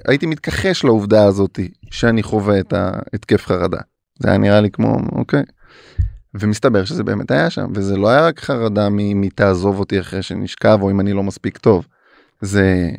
הייתי 0.08 0.26
מתכחש 0.26 0.84
לעובדה 0.84 1.26
הזאתי 1.26 1.72
שאני 1.92 2.24
חווה 2.24 2.60
את 2.60 2.74
ההתקף 2.74 3.46
חרדה. 3.46 3.80
זה 4.20 4.30
היה 4.30 4.38
נראה 4.38 4.62
לי 4.62 4.72
כמו 4.72 4.98
אוקיי. 5.12 5.44
ומסתבר 6.34 6.86
שזה 6.86 7.04
באמת 7.04 7.32
היה 7.32 7.50
שם 7.50 7.68
וזה 7.76 7.98
לא 7.98 8.10
היה 8.10 8.28
רק 8.28 8.40
חרדה 8.40 8.88
מתעזוב 8.92 9.80
אותי 9.80 10.00
אחרי 10.00 10.22
שנשכב 10.22 10.80
או 10.82 10.92
אם 10.92 11.00
אני 11.00 11.14
לא 11.14 11.24
מספיק 11.24 11.58
טוב. 11.58 11.88
זה 12.42 12.90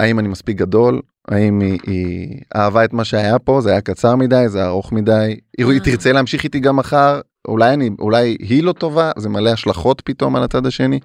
האם 0.00 0.18
אני 0.18 0.28
מספיק 0.28 0.56
גדול 0.56 1.00
האם 1.28 1.60
היא, 1.60 1.78
היא 1.86 2.40
אהבה 2.56 2.84
את 2.84 2.92
מה 2.92 3.04
שהיה 3.04 3.38
פה 3.38 3.60
זה 3.60 3.70
היה 3.70 3.80
קצר 3.80 4.16
מדי 4.16 4.44
זה 4.48 4.66
ארוך 4.66 4.92
מדי 4.92 5.40
היא 5.58 5.66
היא 5.66 5.80
תרצה 5.80 6.12
להמשיך 6.12 6.44
איתי 6.44 6.60
גם 6.60 6.76
מחר 6.76 7.20
אולי 7.48 7.74
אני 7.74 7.90
אולי 7.98 8.36
היא 8.40 8.62
לא 8.62 8.72
טובה 8.72 9.10
זה 9.18 9.28
מלא 9.28 9.50
השלכות 9.50 10.00
פתאום 10.00 10.36
על 10.36 10.42
הצד 10.42 10.66
השני. 10.66 11.00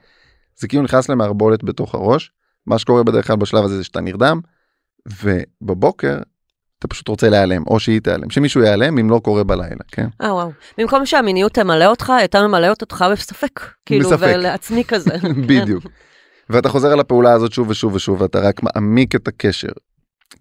זה 0.56 0.68
כאילו 0.68 0.84
נכנס 0.84 1.10
למערבולת 1.10 1.64
בתוך 1.64 1.96
הראש 1.96 2.32
מה 2.66 2.80
שקורה 2.80 3.04
בדרך 3.04 3.28
כלל 3.28 3.36
בשלב 3.36 3.64
הזה 3.64 3.78
זה 3.78 3.84
שאתה 3.84 4.02
נרדם 4.02 4.40
ובבוקר 5.24 6.18
אתה 6.80 6.88
פשוט 6.88 7.08
רוצה 7.08 7.30
להיעלם 7.30 7.64
או 7.68 7.80
שהיא 7.80 8.00
תיעלם 8.00 8.30
שמישהו 8.30 8.62
ייעלם 8.62 8.98
אם 8.98 9.10
לא 9.10 9.20
קורה 9.24 9.44
בלילה 9.44 9.84
כן 9.92 10.08
אה, 10.22 10.34
וואו. 10.34 10.52
במקום 10.78 11.06
שהמיניות 11.06 11.54
תמלא 11.54 11.86
אותך, 11.86 12.10
הייתה 12.10 12.48
ממלאת 12.48 12.82
אותך 12.82 13.06
בספק. 13.12 13.62
כאילו, 13.86 14.10
בספק. 14.10 14.28
ולעצמי 14.36 14.84
כזה. 14.84 15.12
בדיוק. 15.48 15.84
ואתה 16.50 16.70
חוזר 16.70 16.92
על 16.92 17.00
הפעולה 17.00 17.34
הזאת 17.34 17.52
שוב 17.52 17.70
ושוב 17.70 17.94
ושוב 17.94 18.22
ואתה 18.22 18.40
רק 18.40 18.64
מעמיק 18.64 19.16
את 19.16 19.28
הקשר. 19.28 19.72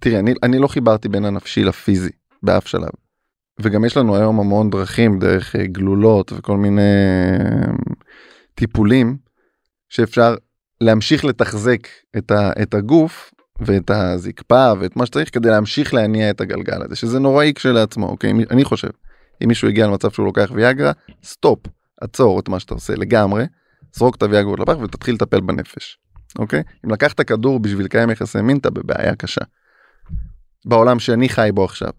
תראי 0.01 0.19
אני, 0.19 0.35
אני 0.43 0.59
לא 0.59 0.67
חיברתי 0.67 1.09
בין 1.09 1.25
הנפשי 1.25 1.65
לפיזי 1.65 2.11
באף 2.43 2.67
שלב. 2.67 2.91
וגם 3.61 3.85
יש 3.85 3.97
לנו 3.97 4.17
היום 4.17 4.41
המון 4.41 4.71
דרכים 4.71 5.19
דרך 5.19 5.57
אה, 5.57 5.67
גלולות 5.67 6.33
וכל 6.33 6.57
מיני 6.57 6.83
אה, 6.83 7.73
טיפולים 8.55 9.17
שאפשר 9.89 10.35
להמשיך 10.81 11.25
לתחזק 11.25 11.89
את, 12.17 12.31
ה, 12.31 12.51
את 12.63 12.75
הגוף 12.75 13.31
ואת 13.61 13.91
הזקפה 13.91 14.73
ואת 14.81 14.97
מה 14.97 15.07
שצריך 15.07 15.35
כדי 15.35 15.51
להמשיך 15.51 15.95
להניע 15.95 16.31
את 16.31 16.41
הגלגל 16.41 16.83
הזה 16.83 16.97
שזה 16.97 17.19
נוראי 17.19 17.53
כשלעצמו 17.55 18.07
אוקיי 18.07 18.33
אני 18.51 18.65
חושב 18.65 18.91
אם 19.43 19.49
מישהו 19.49 19.69
הגיע 19.69 19.87
למצב 19.87 20.11
שהוא 20.11 20.27
לוקח 20.27 20.51
ויאגרה 20.55 20.93
stop 21.25 21.59
עצור 22.01 22.41
את 22.41 22.49
מה 22.49 22.61
שאתה 22.61 22.75
עושה 22.75 22.95
לגמרי 22.95 23.45
זרוק 23.97 24.17
את 24.17 24.23
הוויאגרות 24.23 24.61
לפח 24.61 24.79
ותתחיל 24.83 25.15
לטפל 25.15 25.41
בנפש. 25.41 25.99
אוקיי? 26.39 26.63
אם 26.85 26.91
לקחת 26.91 27.21
כדור 27.21 27.61
בשביל 27.61 27.85
לקיים 27.85 28.11
יחסי 28.11 28.41
מין 28.41 28.59
אתה 28.59 28.71
בבעיה 28.71 29.17
קשה. 29.17 29.41
בעולם 30.65 30.99
שאני 30.99 31.29
חי 31.29 31.51
בו 31.55 31.65
עכשיו. 31.65 31.91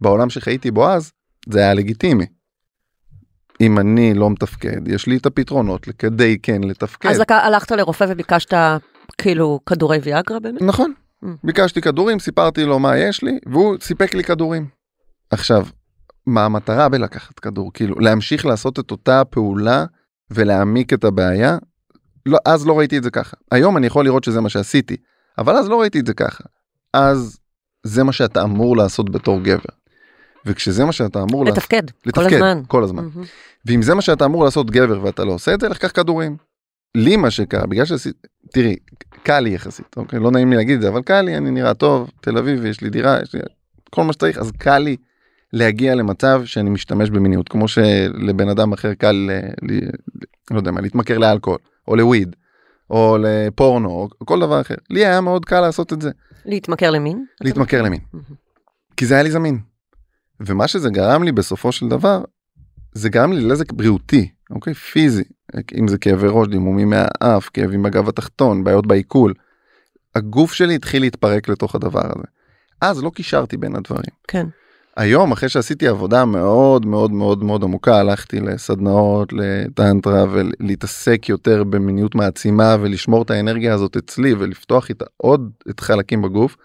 בעולם 0.00 0.30
שחייתי 0.30 0.70
בו 0.70 0.88
אז 0.88 1.12
זה 1.48 1.58
היה 1.58 1.74
לגיטימי. 1.74 2.26
אם 3.60 3.78
אני 3.78 4.14
לא 4.14 4.30
מתפקד 4.30 4.88
יש 4.88 5.06
לי 5.06 5.16
את 5.16 5.26
הפתרונות 5.26 5.86
כדי 5.98 6.38
כן 6.42 6.64
לתפקד. 6.64 7.08
אז 7.08 7.22
הלכת 7.28 7.70
לרופא 7.70 8.06
וביקשת 8.08 8.54
כאילו 9.18 9.60
כדורי 9.66 9.98
ויאגרה 10.02 10.40
באמת? 10.40 10.62
נכון. 10.62 10.92
Mm. 11.24 11.26
ביקשתי 11.44 11.80
כדורים, 11.80 12.18
סיפרתי 12.18 12.64
לו 12.64 12.78
מה 12.78 12.98
יש 12.98 13.22
לי, 13.22 13.38
והוא 13.46 13.76
סיפק 13.80 14.14
לי 14.14 14.24
כדורים. 14.24 14.66
עכשיו, 15.30 15.66
מה 16.26 16.44
המטרה 16.44 16.88
בלקחת 16.88 17.38
כדור? 17.38 17.70
כאילו, 17.74 17.98
להמשיך 17.98 18.46
לעשות 18.46 18.78
את 18.78 18.90
אותה 18.90 19.24
פעולה 19.24 19.84
ולהעמיק 20.30 20.92
את 20.92 21.04
הבעיה? 21.04 21.58
לא, 22.26 22.38
אז 22.44 22.66
לא 22.66 22.78
ראיתי 22.78 22.98
את 22.98 23.02
זה 23.02 23.10
ככה. 23.10 23.36
היום 23.50 23.76
אני 23.76 23.86
יכול 23.86 24.04
לראות 24.04 24.24
שזה 24.24 24.40
מה 24.40 24.48
שעשיתי, 24.48 24.96
אבל 25.38 25.56
אז 25.56 25.68
לא 25.68 25.80
ראיתי 25.80 26.00
את 26.00 26.06
זה 26.06 26.14
ככה. 26.14 26.44
אז 26.92 27.38
זה 27.82 28.04
מה 28.04 28.12
שאתה 28.12 28.42
אמור 28.42 28.76
לעשות 28.76 29.10
בתור 29.10 29.40
גבר. 29.40 29.78
וכשזה 30.46 30.84
מה 30.84 30.92
שאתה 30.92 31.22
אמור 31.22 31.44
לעשות, 31.44 31.58
לתפקד, 31.58 31.90
כל 31.90 32.08
לתפקד, 32.08 32.34
הזמן. 32.34 32.62
כל 32.68 32.84
הזמן. 32.84 33.04
מהמם. 33.04 33.24
ואם 33.66 33.82
זה 33.82 33.94
מה 33.94 34.02
שאתה 34.02 34.24
אמור 34.24 34.44
לעשות 34.44 34.70
גבר 34.70 35.00
ואתה 35.02 35.24
לא 35.24 35.32
עושה 35.32 35.54
את 35.54 35.60
זה, 35.60 35.68
לך 35.68 35.78
קח 35.78 35.90
כדורים. 35.94 36.36
לי 36.94 37.16
מה 37.16 37.30
שקרה, 37.30 37.66
בגלל 37.66 37.84
שעשיתי, 37.84 38.18
תראי, 38.52 38.76
קל 39.22 39.40
לי 39.40 39.50
יחסית, 39.50 39.96
אוקיי? 39.96 40.20
לא 40.20 40.30
נעים 40.30 40.50
לי 40.50 40.56
להגיד 40.56 40.76
את 40.76 40.82
זה, 40.82 40.88
אבל 40.88 41.02
קל 41.02 41.20
לי, 41.20 41.36
אני 41.36 41.50
נראה 41.50 41.74
טוב, 41.74 42.10
תל 42.20 42.38
אביב, 42.38 42.64
יש 42.64 42.80
לי 42.80 42.90
דירה, 42.90 43.18
יש 43.22 43.34
לי 43.34 43.40
כל 43.90 44.04
מה 44.04 44.12
שצריך, 44.12 44.38
אז 44.38 44.52
קל 44.58 44.78
לי 44.78 44.96
להגיע 45.52 45.94
למצב 45.94 46.42
שאני 46.44 46.70
משתמש 46.70 47.10
במיניות, 47.10 47.48
כמו 47.48 47.68
שלבן 47.68 48.48
אדם 48.48 48.72
אחר 48.72 48.94
קל, 48.94 49.12
ל, 49.12 49.30
ל, 49.72 49.80
לא 50.50 50.58
יודע 50.58 50.70
מה, 50.70 50.80
להתמכר 50.80 51.18
לאלכוהול, 51.18 51.58
או 51.88 51.96
לוויד, 51.96 52.36
או 52.90 53.16
לפורנו, 53.20 53.88
או 53.88 54.08
כל 54.24 54.40
דבר 54.40 54.60
אחר. 54.60 54.74
לי 54.90 55.06
היה 55.06 55.20
מאוד 55.20 55.44
קל 55.44 55.60
לעשות 55.60 55.92
את 55.92 56.02
זה, 56.02 56.10
להתמכר 56.44 56.90
למין? 56.90 57.24
להתמכר 57.40 57.82
למין. 57.82 58.00
כי 58.96 59.06
זה 59.06 59.14
היה 59.14 59.22
לי 59.22 59.30
זמין. 59.30 59.58
ומה 60.40 60.68
שזה 60.68 60.90
גרם 60.90 61.22
לי 61.22 61.32
בסופו 61.32 61.72
של 61.72 61.88
דבר, 61.88 62.22
זה 62.92 63.08
גרם 63.08 63.32
לי 63.32 63.40
לנזק 63.40 63.72
בריאותי, 63.72 64.30
אוקיי? 64.50 64.74
פיזי. 64.74 65.24
אם 65.78 65.88
זה 65.88 65.98
כאבי 65.98 66.26
ראש, 66.30 66.48
דימומים 66.48 66.90
מהאף, 66.90 67.50
כאבים 67.54 67.82
בגב 67.82 68.08
התחתון, 68.08 68.64
בעיות 68.64 68.86
בעיכול. 68.86 69.34
הגוף 70.14 70.52
שלי 70.52 70.74
התחיל 70.74 71.02
להתפרק 71.02 71.48
לתוך 71.48 71.74
הדבר 71.74 72.04
הזה. 72.04 72.24
אז 72.80 73.02
לא 73.02 73.10
קישרתי 73.10 73.56
בין 73.56 73.76
הדברים. 73.76 74.10
כן. 74.28 74.46
היום, 74.96 75.32
אחרי 75.32 75.48
שעשיתי 75.48 75.88
עבודה 75.88 76.24
מאוד 76.24 76.86
מאוד 76.86 77.12
מאוד 77.12 77.44
מאוד 77.44 77.64
עמוקה, 77.64 77.98
הלכתי 78.00 78.40
לסדנאות, 78.40 79.32
לטנטרה, 79.32 80.24
ולהתעסק 80.30 81.28
יותר 81.28 81.64
במיניות 81.64 82.14
מעצימה, 82.14 82.76
ולשמור 82.80 83.22
את 83.22 83.30
האנרגיה 83.30 83.74
הזאת 83.74 83.96
אצלי, 83.96 84.34
ולפתוח 84.34 84.88
איתה 84.88 85.04
עוד 85.16 85.50
את 85.70 85.80
חלקים 85.80 86.22
בגוף, 86.22 86.56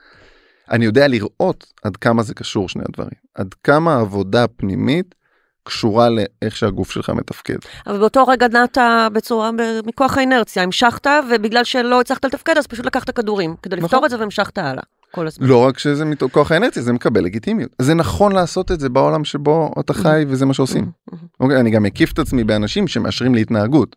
אני 0.71 0.85
יודע 0.85 1.07
לראות 1.07 1.73
עד 1.83 1.97
כמה 1.97 2.23
זה 2.23 2.33
קשור 2.33 2.69
שני 2.69 2.83
הדברים. 2.89 3.19
עד 3.35 3.53
כמה 3.63 3.95
העבודה 3.95 4.43
הפנימית 4.43 5.15
קשורה 5.63 6.09
לאיך 6.09 6.55
שהגוף 6.55 6.91
שלך 6.91 7.09
מתפקד. 7.09 7.55
אבל 7.87 7.97
באותו 7.99 8.27
רגע 8.27 8.47
נעת 8.47 8.77
בצורה, 9.13 9.49
מכוח 9.85 10.17
האינרציה, 10.17 10.63
המשכת, 10.63 11.07
ובגלל 11.31 11.63
שלא 11.63 12.01
הצלחת 12.01 12.25
לתפקד, 12.25 12.57
אז 12.57 12.67
פשוט 12.67 12.85
לקחת 12.85 13.09
כדורים, 13.09 13.55
כדי 13.63 13.75
לפתור 13.75 13.87
נכון. 13.87 14.05
את 14.05 14.09
זה 14.09 14.19
והמשכת 14.19 14.57
הלאה, 14.57 14.83
כל 15.11 15.27
הזמן. 15.27 15.47
לא 15.47 15.57
רק 15.65 15.79
שזה 15.79 16.05
מתוך 16.05 16.31
כוח 16.31 16.51
האנרציה, 16.51 16.83
זה 16.83 16.93
מקבל 16.93 17.23
לגיטימיות. 17.23 17.71
זה 17.81 17.93
נכון 17.93 18.31
לעשות 18.31 18.71
את 18.71 18.79
זה 18.79 18.89
בעולם 18.89 19.23
שבו 19.23 19.73
אתה 19.79 19.93
חי 19.93 20.25
וזה 20.27 20.45
מה 20.45 20.53
שעושים. 20.53 20.91
אוקיי, 21.39 21.59
אני 21.59 21.71
גם 21.71 21.83
מקיף 21.83 22.11
את 22.11 22.19
עצמי 22.19 22.43
באנשים 22.43 22.87
שמאשרים 22.87 23.35
לי 23.35 23.41
התנהגות. 23.41 23.95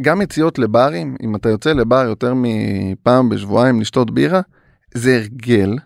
גם 0.00 0.22
יציאות 0.22 0.58
לברים, 0.58 1.16
אם 1.22 1.36
אתה 1.36 1.48
יוצא 1.48 1.72
לבר 1.72 2.04
יותר 2.04 2.32
מפעם 2.36 3.28
בשבועיים 3.28 3.80
לשתות 3.80 4.10
בירה, 4.10 4.40
זה 4.94 5.16
הרגל 5.16 5.76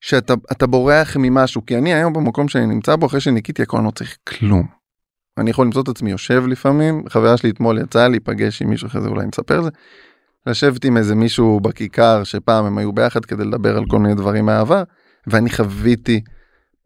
שאתה 0.00 0.34
אתה 0.52 0.66
בורח 0.66 1.16
ממשהו, 1.16 1.66
כי 1.66 1.78
אני 1.78 1.94
היום 1.94 2.12
במקום 2.12 2.48
שאני 2.48 2.66
נמצא 2.66 2.96
בו, 2.96 3.06
אחרי 3.06 3.20
שניקיתי 3.20 3.62
הכל, 3.62 3.76
אני 3.76 3.86
לא 3.86 3.90
צריך 3.90 4.16
כלום. 4.28 4.66
אני 5.38 5.50
יכול 5.50 5.66
למצוא 5.66 5.82
את 5.82 5.88
עצמי 5.88 6.10
יושב 6.10 6.44
לפעמים, 6.46 7.04
חברה 7.08 7.36
שלי 7.36 7.50
אתמול 7.50 7.78
יצאה 7.78 8.08
להיפגש 8.08 8.62
עם 8.62 8.70
מישהו 8.70 8.86
אחרי 8.86 9.00
זה, 9.00 9.08
אולי 9.08 9.26
נספר 9.26 9.62
זה, 9.62 9.70
לשבת 10.46 10.84
עם 10.84 10.96
איזה 10.96 11.14
מישהו 11.14 11.60
בכיכר 11.60 12.24
שפעם 12.24 12.64
הם 12.64 12.78
היו 12.78 12.92
ביחד 12.92 13.24
כדי 13.24 13.44
לדבר 13.44 13.76
על 13.76 13.84
כל 13.88 13.98
מיני 13.98 14.14
דברים 14.14 14.46
מהעבר, 14.46 14.82
ואני 15.26 15.50
חוויתי 15.50 16.20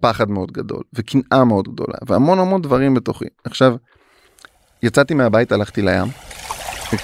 פחד 0.00 0.31
מאוד 0.31 0.52
גדול, 0.52 0.83
וקנאה 0.95 1.45
מאוד 1.45 1.69
גדולה, 1.69 1.99
והמון 2.07 2.38
המון 2.38 2.62
דברים 2.62 2.95
בתוכי. 2.95 3.25
עכשיו, 3.45 3.76
יצאתי 4.83 5.14
מהבית, 5.14 5.52
הלכתי 5.52 5.83
לים, 5.83 6.09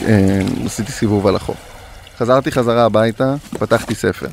אה, 0.02 0.40
עשיתי 0.64 0.92
סיבוב 0.92 1.26
על 1.26 1.36
החוף. 1.36 1.56
חזרתי 2.16 2.52
חזרה 2.52 2.84
הביתה, 2.84 3.34
פתחתי 3.58 3.94
ספר. 3.94 4.28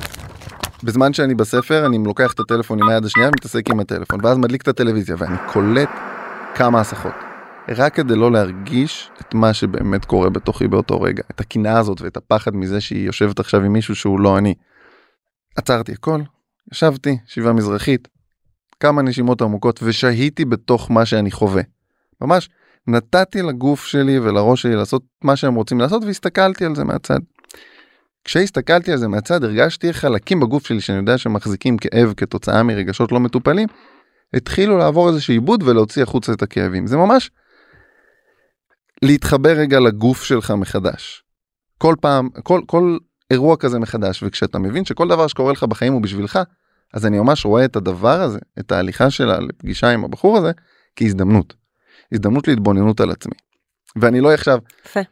בזמן 0.84 1.12
שאני 1.12 1.34
בספר, 1.34 1.86
אני 1.86 1.98
לוקח 2.04 2.32
את 2.32 2.40
הטלפון 2.40 2.82
עם 2.82 2.88
היד 2.88 3.04
השנייה 3.04 3.28
ומתעסק 3.28 3.70
עם 3.70 3.80
הטלפון, 3.80 4.20
ואז 4.22 4.38
מדליק 4.38 4.62
את 4.62 4.68
הטלוויזיה, 4.68 5.16
ואני 5.18 5.36
קולט 5.52 5.88
כמה 6.54 6.80
הסחות. 6.80 7.14
רק 7.68 7.94
כדי 7.94 8.16
לא 8.16 8.32
להרגיש 8.32 9.10
את 9.20 9.34
מה 9.34 9.54
שבאמת 9.54 10.04
קורה 10.04 10.30
בתוכי 10.30 10.68
באותו 10.68 11.00
רגע, 11.00 11.22
את 11.30 11.40
הקנאה 11.40 11.78
הזאת 11.78 12.00
ואת 12.00 12.16
הפחד 12.16 12.56
מזה 12.56 12.80
שהיא 12.80 13.06
יושבת 13.06 13.40
עכשיו 13.40 13.62
עם 13.62 13.72
מישהו 13.72 13.94
שהוא 13.94 14.20
לא 14.20 14.38
אני. 14.38 14.54
עצרתי 15.56 15.92
הכל, 15.92 16.20
ישבתי, 16.72 17.18
ישיבה 17.28 17.52
מזרחית, 17.52 18.08
כמה 18.80 19.02
נשימות 19.02 19.42
עמוקות 19.42 19.80
ושהיתי 19.82 20.44
בתוך 20.44 20.90
מה 20.90 21.06
שאני 21.06 21.30
חווה. 21.30 21.62
ממש 22.20 22.48
נתתי 22.86 23.42
לגוף 23.42 23.84
שלי 23.84 24.18
ולראש 24.18 24.62
שלי 24.62 24.76
לעשות 24.76 25.02
מה 25.24 25.36
שהם 25.36 25.54
רוצים 25.54 25.80
לעשות 25.80 26.04
והסתכלתי 26.04 26.64
על 26.64 26.74
זה 26.74 26.84
מהצד. 26.84 27.18
כשהסתכלתי 28.26 28.92
על 28.92 28.98
זה 28.98 29.08
מהצד 29.08 29.44
הרגשתי 29.44 29.92
חלקים 29.92 30.40
בגוף 30.40 30.66
שלי 30.66 30.80
שאני 30.80 30.98
יודע 30.98 31.18
שמחזיקים 31.18 31.76
כאב 31.76 32.12
כתוצאה 32.16 32.62
מרגשות 32.62 33.12
לא 33.12 33.20
מטופלים, 33.20 33.68
התחילו 34.34 34.78
לעבור 34.78 35.08
איזה 35.08 35.20
עיבוד 35.28 35.62
ולהוציא 35.62 36.02
החוצה 36.02 36.32
את 36.32 36.42
הכאבים. 36.42 36.86
זה 36.86 36.96
ממש 36.96 37.30
להתחבר 39.02 39.50
רגע 39.50 39.80
לגוף 39.80 40.24
שלך 40.24 40.50
מחדש. 40.50 41.22
כל 41.78 41.94
פעם, 42.00 42.28
כל, 42.42 42.60
כל 42.66 42.98
אירוע 43.30 43.56
כזה 43.56 43.78
מחדש, 43.78 44.22
וכשאתה 44.22 44.58
מבין 44.58 44.84
שכל 44.84 45.08
דבר 45.08 45.26
שקורה 45.26 45.52
לך 45.52 45.62
בחיים 45.62 45.92
הוא 45.92 46.02
בשבילך, 46.02 46.38
אז 46.94 47.06
אני 47.06 47.18
ממש 47.18 47.44
רואה 47.44 47.64
את 47.64 47.76
הדבר 47.76 48.20
הזה, 48.20 48.38
את 48.58 48.72
ההליכה 48.72 49.10
שלה 49.10 49.40
לפגישה 49.40 49.90
עם 49.90 50.04
הבחור 50.04 50.38
הזה, 50.38 50.50
כהזדמנות. 50.96 51.54
הזדמנות 52.12 52.48
להתבוננות 52.48 53.00
על 53.00 53.10
עצמי. 53.10 53.34
ואני 53.96 54.20
לא 54.20 54.32
עכשיו. 54.32 54.58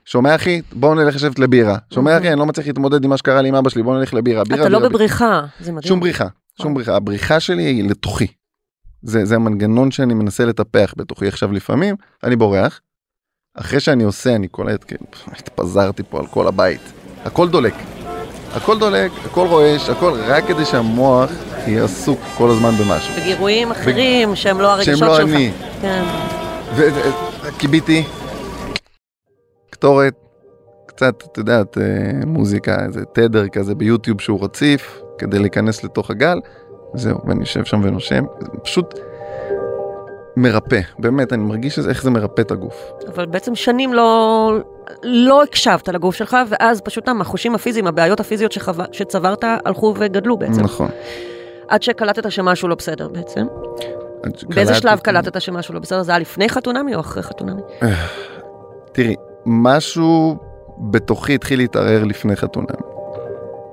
שומע 0.04 0.34
אחי, 0.34 0.62
בואו 0.72 0.94
נלך 0.94 1.14
לשבת 1.14 1.38
לבירה. 1.38 1.76
שומע 1.94 2.18
אחי, 2.18 2.28
אני 2.28 2.38
לא 2.38 2.46
מצליח 2.46 2.66
להתמודד 2.66 3.04
עם 3.04 3.10
מה 3.10 3.16
שקרה 3.16 3.42
לי 3.42 3.48
עם 3.48 3.54
אבא 3.54 3.70
שלי, 3.70 3.82
בואו 3.82 3.98
נלך 3.98 4.14
לבירה. 4.14 4.44
בירה, 4.44 4.60
אתה 4.60 4.68
לא 4.68 4.78
בבריחה, 4.78 5.40
זה 5.60 5.72
מדהים. 5.72 5.88
שום 5.88 6.00
בריחה, 6.00 6.26
שום 6.62 6.74
בריחה. 6.74 6.96
הבריחה 6.96 7.40
שלי 7.40 7.62
היא 7.62 7.90
לתוכי. 7.90 8.26
זה, 9.02 9.24
זה 9.24 9.34
המנגנון 9.34 9.90
שאני 9.90 10.14
מנסה 10.14 10.44
לטפח 10.44 10.94
בתוכי. 10.96 11.28
עכשיו 11.28 11.52
לפעמים 11.52 11.96
אני 12.24 12.36
בורח, 12.36 12.80
אחרי 13.54 13.80
שאני 13.80 14.04
עושה 14.04 14.34
אני 14.34 14.48
קולט, 14.48 14.84
כאילו, 14.84 15.04
התפזרתי 15.38 16.02
פה 16.10 16.18
על 16.18 16.26
כל 16.26 16.46
הבית. 16.46 16.80
הכל 17.24 17.48
דולק. 17.48 17.74
הכל 18.54 18.78
דולק, 18.78 19.10
הכל 19.24 19.46
רועש, 19.46 19.88
הכל 19.88 20.20
רק 20.26 20.44
כדי 20.46 20.64
שהמוח 20.64 21.30
יהיה 21.66 21.84
עסוק 21.84 22.20
כל 22.36 22.50
הזמן 22.50 22.70
במשהו. 22.70 23.14
בגירויים 23.20 23.70
אחרים 23.70 24.36
שהם 24.36 24.60
לא 24.60 24.72
הרגשות 24.72 24.98
שהם 24.98 25.08
שלך. 25.08 25.08
לא 25.08 25.20
אני. 25.20 25.52
כן. 25.80 26.04
וקיביתי 27.42 28.04
קטורת, 29.74 30.14
קצת, 30.86 31.22
את 31.32 31.38
יודעת, 31.38 31.78
אה, 31.78 32.26
מוזיקה, 32.26 32.84
איזה 32.86 33.04
תדר 33.04 33.48
כזה 33.48 33.74
ביוטיוב 33.74 34.20
שהוא 34.20 34.44
רציף, 34.44 35.02
כדי 35.18 35.38
להיכנס 35.38 35.84
לתוך 35.84 36.10
הגל, 36.10 36.40
זהו, 36.94 37.18
ואני 37.26 37.40
יושב 37.40 37.64
שם 37.64 37.80
ונושם, 37.84 38.24
זה 38.40 38.48
פשוט 38.62 38.94
מרפא, 40.36 40.80
באמת, 40.98 41.32
אני 41.32 41.42
מרגיש 41.42 41.74
שזה, 41.74 41.90
איך 41.90 42.02
זה 42.02 42.10
מרפא 42.10 42.40
את 42.40 42.50
הגוף. 42.50 42.90
אבל 43.08 43.26
בעצם 43.26 43.54
שנים 43.54 43.92
לא, 43.92 44.52
לא 45.02 45.42
הקשבת 45.42 45.88
לגוף 45.88 46.14
שלך, 46.14 46.36
ואז 46.48 46.80
פשוט 46.80 47.08
החושים 47.20 47.54
הפיזיים, 47.54 47.86
הבעיות 47.86 48.20
הפיזיות 48.20 48.52
שחו... 48.52 48.72
שצברת, 48.92 49.44
הלכו 49.64 49.94
וגדלו 49.98 50.36
בעצם. 50.36 50.62
נכון. 50.62 50.88
עד 51.68 51.82
שקלטת 51.82 52.30
שמשהו 52.30 52.68
לא 52.68 52.74
בסדר 52.74 53.08
בעצם. 53.08 53.46
באיזה 54.48 54.74
שלב 54.74 54.98
קלטת 54.98 55.40
שמשהו 55.40 55.74
לא 55.74 55.80
בסדר? 55.80 56.02
זה 56.02 56.12
היה 56.12 56.18
לפני 56.18 56.48
חתונמי 56.48 56.94
או 56.94 57.00
אחרי 57.00 57.22
חתונמי? 57.22 57.62
תראי, 58.92 59.14
משהו 59.46 60.36
בתוכי 60.78 61.34
התחיל 61.34 61.58
להתערער 61.58 62.04
לפני 62.04 62.36
חתונה. 62.36 62.74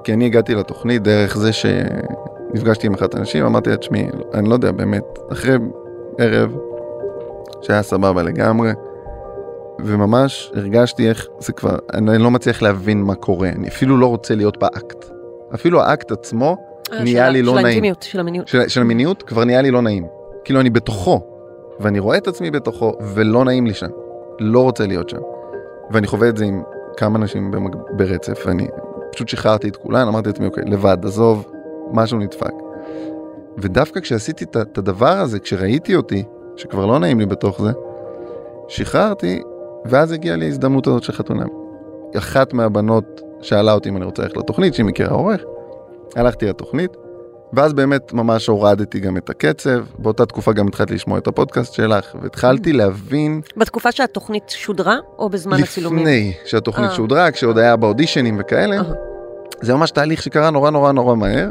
כי 0.03 0.13
אני 0.13 0.25
הגעתי 0.25 0.55
לתוכנית 0.55 1.03
דרך 1.03 1.37
זה 1.37 1.51
שנפגשתי 1.53 2.87
עם 2.87 2.93
אחת 2.93 3.15
האנשים, 3.15 3.45
אמרתי 3.45 3.69
לה, 3.69 3.77
תשמעי, 3.77 4.07
אני 4.33 4.49
לא 4.49 4.53
יודע, 4.53 4.71
באמת, 4.71 5.03
אחרי 5.31 5.55
ערב 6.17 6.55
שהיה 7.61 7.81
סבבה 7.81 8.23
לגמרי, 8.23 8.71
וממש 9.79 10.51
הרגשתי 10.55 11.09
איך 11.09 11.27
זה 11.39 11.53
כבר, 11.53 11.75
אני 11.93 12.17
לא 12.17 12.31
מצליח 12.31 12.61
להבין 12.61 13.01
מה 13.01 13.15
קורה, 13.15 13.49
אני 13.49 13.67
אפילו 13.67 13.97
לא 13.97 14.05
רוצה 14.05 14.35
להיות 14.35 14.57
באקט. 14.57 15.05
אפילו 15.53 15.81
האקט 15.81 16.11
עצמו 16.11 16.57
נהיה 16.91 17.25
של 17.25 17.31
לי 17.31 17.41
לא 17.41 17.51
של 17.51 17.55
נעים. 17.55 17.65
האינטימיות, 17.65 18.01
של 18.03 18.19
המיניות. 18.19 18.47
של, 18.47 18.67
של 18.67 18.81
המיניות 18.81 19.23
כבר 19.23 19.45
נהיה 19.45 19.61
לי 19.61 19.71
לא 19.71 19.81
נעים. 19.81 20.07
כאילו 20.43 20.59
אני 20.59 20.69
בתוכו, 20.69 21.21
ואני 21.79 21.99
רואה 21.99 22.17
את 22.17 22.27
עצמי 22.27 22.51
בתוכו, 22.51 22.93
ולא 23.15 23.45
נעים 23.45 23.67
לי 23.67 23.73
שם. 23.73 23.89
לא 24.39 24.63
רוצה 24.63 24.87
להיות 24.87 25.09
שם. 25.09 25.19
ואני 25.89 26.07
חווה 26.07 26.29
את 26.29 26.38
זה 26.38 26.45
עם 26.45 26.63
כמה 26.97 27.19
אנשים 27.19 27.51
במג... 27.51 27.75
ברצף, 27.91 28.43
ואני 28.45 28.67
פשוט 29.11 29.27
שחררתי 29.27 29.67
את 29.67 29.75
כולן, 29.75 30.07
אמרתי 30.07 30.29
לעצמי, 30.29 30.45
אוקיי, 30.45 30.63
לבד, 30.65 30.97
עזוב, 31.03 31.51
משהו 31.91 32.19
נדפק. 32.19 32.53
ודווקא 33.57 34.00
כשעשיתי 34.00 34.45
את, 34.45 34.77
הדבר 34.77 35.17
הזה, 35.17 35.39
כשראיתי 35.39 35.95
אותי, 35.95 36.23
שכבר 36.55 36.85
לא 36.85 37.00
נעים 37.00 37.19
לי 37.19 37.25
בתוך 37.25 37.61
זה, 37.61 37.71
שחררתי, 38.67 39.41
ואז 39.85 40.11
הגיעה 40.11 40.35
לי 40.35 40.45
ההזדמנות 40.45 40.88
הזאת 40.88 41.03
של 41.03 41.13
חתונה. 41.13 41.45
אחת 42.17 42.53
מהבנות 42.53 43.21
שאלה 43.41 43.73
אותי 43.73 43.89
אם 43.89 43.97
אני 43.97 44.05
רוצה 44.05 44.21
ללכת 44.21 44.38
לתוכנית, 44.38 44.73
שהיא 44.73 44.85
מכירה 44.85 45.13
עורך. 45.13 45.41
הלכתי 46.15 46.45
לתוכנית, 46.45 46.97
ואז 47.53 47.74
באמת 47.74 48.13
ממש 48.13 48.48
הורדתי 48.48 49.00
גם 49.00 49.17
את 49.17 49.29
הקצב, 49.29 49.79
באותה 49.98 50.25
תקופה 50.25 50.53
גם 50.53 50.67
התחלתי 50.67 50.93
לשמוע 50.93 51.17
את 51.17 51.27
הפודקסט 51.27 51.74
שלך, 51.74 52.15
והתחלתי 52.22 52.74
להבין 52.74 53.41
בתקופה 53.58 53.91
שהתוכנית 53.91 54.50
שודרה, 54.50 54.96
או 55.20 55.29
בזמן 55.29 55.63
הצילומים? 55.63 56.00
לפני 56.00 56.34
שהתוכנית 56.46 56.89
אה. 56.89 56.96
שודרה, 56.96 57.31
כשעוד 57.31 57.58
היה 57.58 57.75
באודישנים 57.75 58.38
וכאלה, 58.39 58.75
אהה. 58.75 58.93
זה 59.62 59.75
ממש 59.75 59.91
תהליך 59.91 60.22
שקרה 60.22 60.50
נורא 60.50 60.70
נורא 60.70 60.91
נורא 60.91 61.15
מהר, 61.15 61.50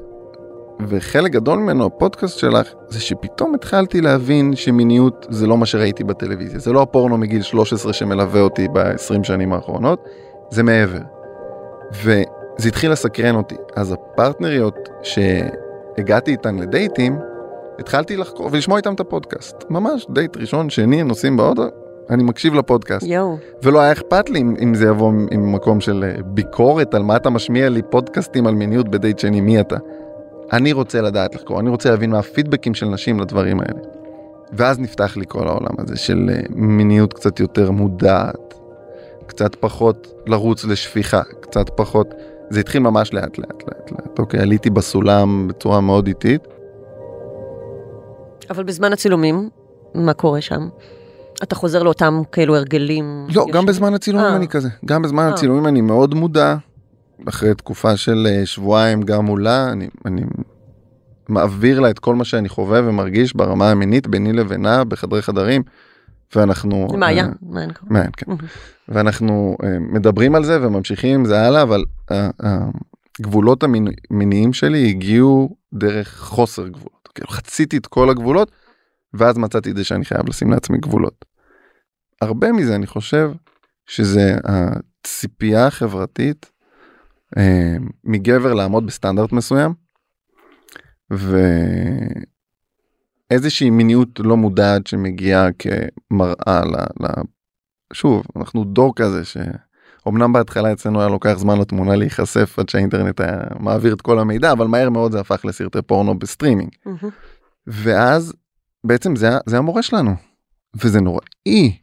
וחלק 0.88 1.32
גדול 1.32 1.58
ממנו, 1.58 1.86
הפודקאסט 1.86 2.38
שלך, 2.38 2.68
זה 2.88 3.00
שפתאום 3.00 3.54
התחלתי 3.54 4.00
להבין 4.00 4.56
שמיניות 4.56 5.26
זה 5.30 5.46
לא 5.46 5.58
מה 5.58 5.66
שראיתי 5.66 6.04
בטלוויזיה, 6.04 6.58
זה 6.58 6.72
לא 6.72 6.82
הפורנו 6.82 7.16
מגיל 7.18 7.42
13 7.42 7.92
שמלווה 7.92 8.40
אותי 8.40 8.68
ב-20 8.72 9.22
שנים 9.22 9.52
האחרונות, 9.52 10.04
זה 10.50 10.62
מעבר. 10.62 10.98
וזה 11.92 12.68
התחיל 12.68 12.92
לסקרן 12.92 13.34
אותי. 13.36 13.56
אז 13.76 13.92
הפרטנריות 13.92 14.88
שהגעתי 15.96 16.30
איתן 16.30 16.56
לדייטים, 16.56 17.18
התחלתי 17.78 18.16
לחקור 18.16 18.48
ולשמוע 18.52 18.76
איתם 18.76 18.94
את 18.94 19.00
הפודקאסט. 19.00 19.56
ממש 19.70 20.06
דייט 20.10 20.36
ראשון, 20.36 20.70
שני, 20.70 21.02
נוסעים 21.02 21.36
באוטו, 21.36 21.62
אני 22.10 22.22
מקשיב 22.22 22.54
לפודקאסט. 22.54 23.06
יואו. 23.06 23.36
ולא 23.62 23.80
היה 23.80 23.92
אכפת 23.92 24.30
לי 24.30 24.40
אם, 24.40 24.54
אם 24.62 24.74
זה 24.74 24.86
יבוא 24.86 25.12
עם 25.30 25.52
מקום 25.52 25.80
של 25.80 26.04
אה, 26.04 26.22
ביקורת 26.22 26.94
על 26.94 27.02
מה 27.02 27.16
אתה 27.16 27.30
משמיע 27.30 27.68
לי 27.68 27.82
פודקאסטים 27.90 28.46
על 28.46 28.54
מיניות 28.54 28.88
בדייט 28.88 29.18
שני, 29.18 29.40
מי 29.40 29.60
אתה? 29.60 29.76
אני 30.52 30.72
רוצה 30.72 31.00
לדעת 31.00 31.34
לחקור, 31.34 31.60
אני 31.60 31.70
רוצה 31.70 31.90
להבין 31.90 32.10
מה 32.10 32.18
הפידבקים 32.18 32.74
של 32.74 32.86
נשים 32.86 33.20
לדברים 33.20 33.60
האלה. 33.60 33.80
ואז 34.52 34.78
נפתח 34.78 35.16
לי 35.16 35.24
כל 35.28 35.48
העולם 35.48 35.74
הזה 35.78 35.96
של 35.96 36.30
אה, 36.32 36.40
מיניות 36.50 37.12
קצת 37.12 37.40
יותר 37.40 37.70
מודעת, 37.70 38.54
קצת 39.26 39.54
פחות 39.54 40.22
לרוץ 40.26 40.64
לשפיכה, 40.64 41.22
קצת 41.40 41.70
פחות, 41.76 42.14
זה 42.50 42.60
התחיל 42.60 42.82
ממש 42.82 43.14
לאט 43.14 43.38
לאט 43.38 43.62
לאט 43.68 43.92
לאט, 43.92 44.18
אוקיי, 44.18 44.40
עליתי 44.40 44.70
בסולם 44.70 45.48
בצורה 45.48 45.80
מאוד 45.80 46.06
איטית, 46.06 46.40
אבל 48.50 48.64
בזמן 48.64 48.92
הצילומים, 48.92 49.48
מה 49.94 50.12
קורה 50.12 50.40
שם? 50.40 50.68
אתה 51.42 51.54
חוזר 51.54 51.82
לאותם 51.82 52.22
כאלו 52.32 52.56
הרגלים? 52.56 53.26
לא, 53.26 53.30
ישנים? 53.30 53.54
גם 53.54 53.66
בזמן 53.66 53.94
הצילומים 53.94 54.26
אה. 54.26 54.36
אני 54.36 54.48
כזה. 54.48 54.68
גם 54.84 55.02
בזמן 55.02 55.22
אה. 55.22 55.28
הצילומים 55.28 55.66
אני 55.66 55.80
מאוד 55.80 56.14
מודע. 56.14 56.56
אחרי 57.28 57.54
תקופה 57.54 57.96
של 57.96 58.26
אה, 58.30 58.46
שבועיים 58.46 59.02
גם 59.02 59.24
מולה, 59.24 59.72
אני, 59.72 59.88
אני 60.04 60.22
מעביר 61.28 61.80
לה 61.80 61.90
את 61.90 61.98
כל 61.98 62.14
מה 62.14 62.24
שאני 62.24 62.48
חווה 62.48 62.80
ומרגיש 62.84 63.36
ברמה 63.36 63.70
המינית 63.70 64.06
ביני 64.06 64.32
לבינה 64.32 64.84
בחדרי 64.84 65.22
חדרים. 65.22 65.62
ואנחנו... 66.34 66.88
מעיין, 66.98 67.26
אה, 67.26 67.30
מעיין. 67.42 67.70
מעיין, 67.82 68.10
כן. 68.16 68.26
מהמם. 68.28 68.40
ואנחנו 68.88 69.56
אה, 69.64 69.78
מדברים 69.78 70.34
על 70.34 70.44
זה 70.44 70.66
וממשיכים 70.66 71.14
עם 71.14 71.24
זה 71.24 71.40
הלאה, 71.40 71.62
אבל 71.62 71.84
אה, 72.10 72.30
הגבולות 73.20 73.62
המיניים 73.62 74.52
שלי 74.52 74.88
הגיעו 74.88 75.56
דרך 75.74 76.18
חוסר 76.18 76.68
גבולות. 76.68 77.08
כאילו 77.14 77.28
חציתי 77.28 77.76
את 77.76 77.86
כל 77.86 78.10
הגבולות, 78.10 78.50
ואז 79.14 79.38
מצאתי 79.38 79.70
את 79.70 79.76
זה 79.76 79.84
שאני 79.84 80.04
חייב 80.04 80.28
לשים 80.28 80.50
לעצמי 80.50 80.78
גבולות. 80.78 81.24
הרבה 82.20 82.52
מזה 82.52 82.74
אני 82.74 82.86
חושב 82.86 83.30
שזה 83.86 84.36
הציפייה 84.44 85.66
החברתית 85.66 86.50
אה, 87.38 87.76
מגבר 88.04 88.54
לעמוד 88.54 88.86
בסטנדרט 88.86 89.32
מסוים, 89.32 89.74
ואיזושהי 93.30 93.70
מיניות 93.70 94.20
לא 94.20 94.36
מודעת 94.36 94.86
שמגיעה 94.86 95.48
כמראה 95.52 96.60
ל... 96.64 97.04
ל... 97.04 97.06
שוב, 97.92 98.22
אנחנו 98.36 98.64
דור 98.64 98.92
כזה 98.96 99.24
ש... 99.24 99.36
אמנם 100.08 100.32
בהתחלה 100.32 100.72
אצלנו 100.72 101.00
היה 101.00 101.08
לוקח 101.08 101.34
זמן 101.36 101.58
לתמונה 101.60 101.96
להיחשף 101.96 102.58
עד 102.58 102.68
שהאינטרנט 102.68 103.20
היה 103.20 103.38
מעביר 103.58 103.94
את 103.94 104.00
כל 104.02 104.18
המידע, 104.18 104.52
אבל 104.52 104.66
מהר 104.66 104.90
מאוד 104.90 105.12
זה 105.12 105.20
הפך 105.20 105.44
לסרטי 105.44 105.82
פורנו 105.82 106.18
בסטרימינג. 106.18 106.70
מהמם. 106.86 107.10
ואז 107.66 108.32
בעצם 108.84 109.16
זה, 109.16 109.28
זה 109.46 109.58
המורה 109.58 109.82
שלנו. 109.82 110.10
וזה 110.82 111.00
נוראי, 111.00 111.78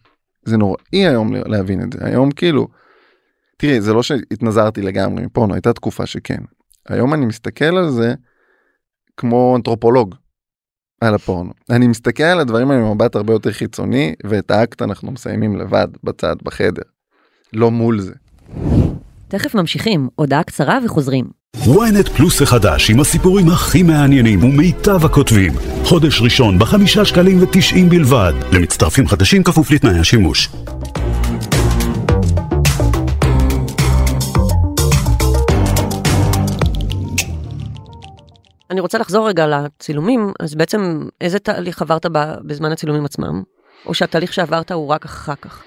זה 0.45 0.57
נוראי 0.57 0.77
היום 1.07 1.33
לה- 1.33 1.41
להבין 1.45 1.83
את 1.83 1.93
זה. 1.93 1.99
היום 2.01 2.31
כאילו, 2.31 2.67
תראי, 3.57 3.81
זה 3.81 3.93
לא 3.93 4.03
שהתנזרתי 4.03 4.81
לגמרי 4.81 5.25
מפורנו, 5.25 5.53
הייתה 5.53 5.73
תקופה 5.73 6.05
שכן. 6.05 6.39
היום 6.89 7.13
אני 7.13 7.25
מסתכל 7.25 7.77
על 7.77 7.89
זה 7.89 8.13
כמו 9.17 9.55
אנתרופולוג 9.57 10.15
על 11.01 11.15
הפורנו. 11.15 11.51
אני 11.69 11.87
מסתכל 11.87 12.23
על 12.23 12.39
הדברים 12.39 12.71
האלה 12.71 12.81
במבט 12.81 13.15
הרבה 13.15 13.33
יותר 13.33 13.51
חיצוני, 13.51 14.13
ואת 14.23 14.51
האקט 14.51 14.81
אנחנו 14.81 15.11
מסיימים 15.11 15.57
לבד, 15.57 15.87
בצד, 16.03 16.35
בחדר. 16.43 16.81
לא 17.53 17.71
מול 17.71 17.99
זה. 17.99 18.13
תכף 19.27 19.55
ממשיכים, 19.55 20.09
הודעה 20.15 20.43
קצרה 20.43 20.79
וחוזרים. 20.85 21.25
ynet 21.55 22.09
פלוס 22.17 22.41
החדש 22.41 22.89
עם 22.89 22.99
הסיפורים 22.99 23.49
הכי 23.49 23.83
מעניינים 23.83 24.43
ומיטב 24.43 25.05
הכותבים. 25.05 25.53
חודש 25.83 26.21
ראשון 26.21 26.59
בחמישה 26.59 27.05
שקלים 27.05 27.43
ותשעים 27.43 27.89
בלבד. 27.89 28.33
למצטרפים 28.51 29.07
חדשים 29.07 29.43
כפוף 29.43 29.71
לתנאי 29.71 29.99
השימוש. 29.99 30.49
אני 38.71 38.79
רוצה 38.79 38.97
לחזור 38.97 39.29
רגע 39.29 39.47
לצילומים, 39.47 40.33
אז 40.39 40.55
בעצם 40.55 41.07
איזה 41.21 41.39
תהליך 41.39 41.81
עברת 41.81 42.05
בזמן 42.45 42.71
הצילומים 42.71 43.05
עצמם? 43.05 43.43
או 43.85 43.93
שהתהליך 43.93 44.33
שעברת 44.33 44.71
הוא 44.71 44.87
רק 44.87 45.05
אחר 45.05 45.35
כך? 45.35 45.63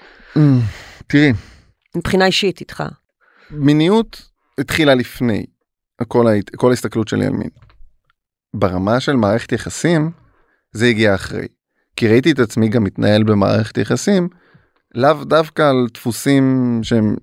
תראי, 1.07 1.33
מבחינה 1.95 2.25
אישית 2.25 2.59
איתך. 2.59 2.83
מיניות 3.51 4.31
התחילה 4.57 4.95
לפני 4.95 5.45
כל, 6.07 6.27
ההת... 6.27 6.55
כל 6.55 6.69
ההסתכלות 6.69 7.07
שלי 7.07 7.25
על 7.25 7.33
מין. 7.33 7.49
ברמה 8.53 8.99
של 8.99 9.15
מערכת 9.15 9.51
יחסים 9.51 10.11
זה 10.71 10.85
הגיע 10.85 11.15
אחרי. 11.15 11.47
כי 11.95 12.07
ראיתי 12.07 12.31
את 12.31 12.39
עצמי 12.39 12.69
גם 12.69 12.83
מתנהל 12.83 13.23
במערכת 13.23 13.77
יחסים 13.77 14.29
לאו 14.95 15.23
דווקא 15.23 15.61
על 15.61 15.87
דפוסים 15.93 16.79
שהם 16.83 17.15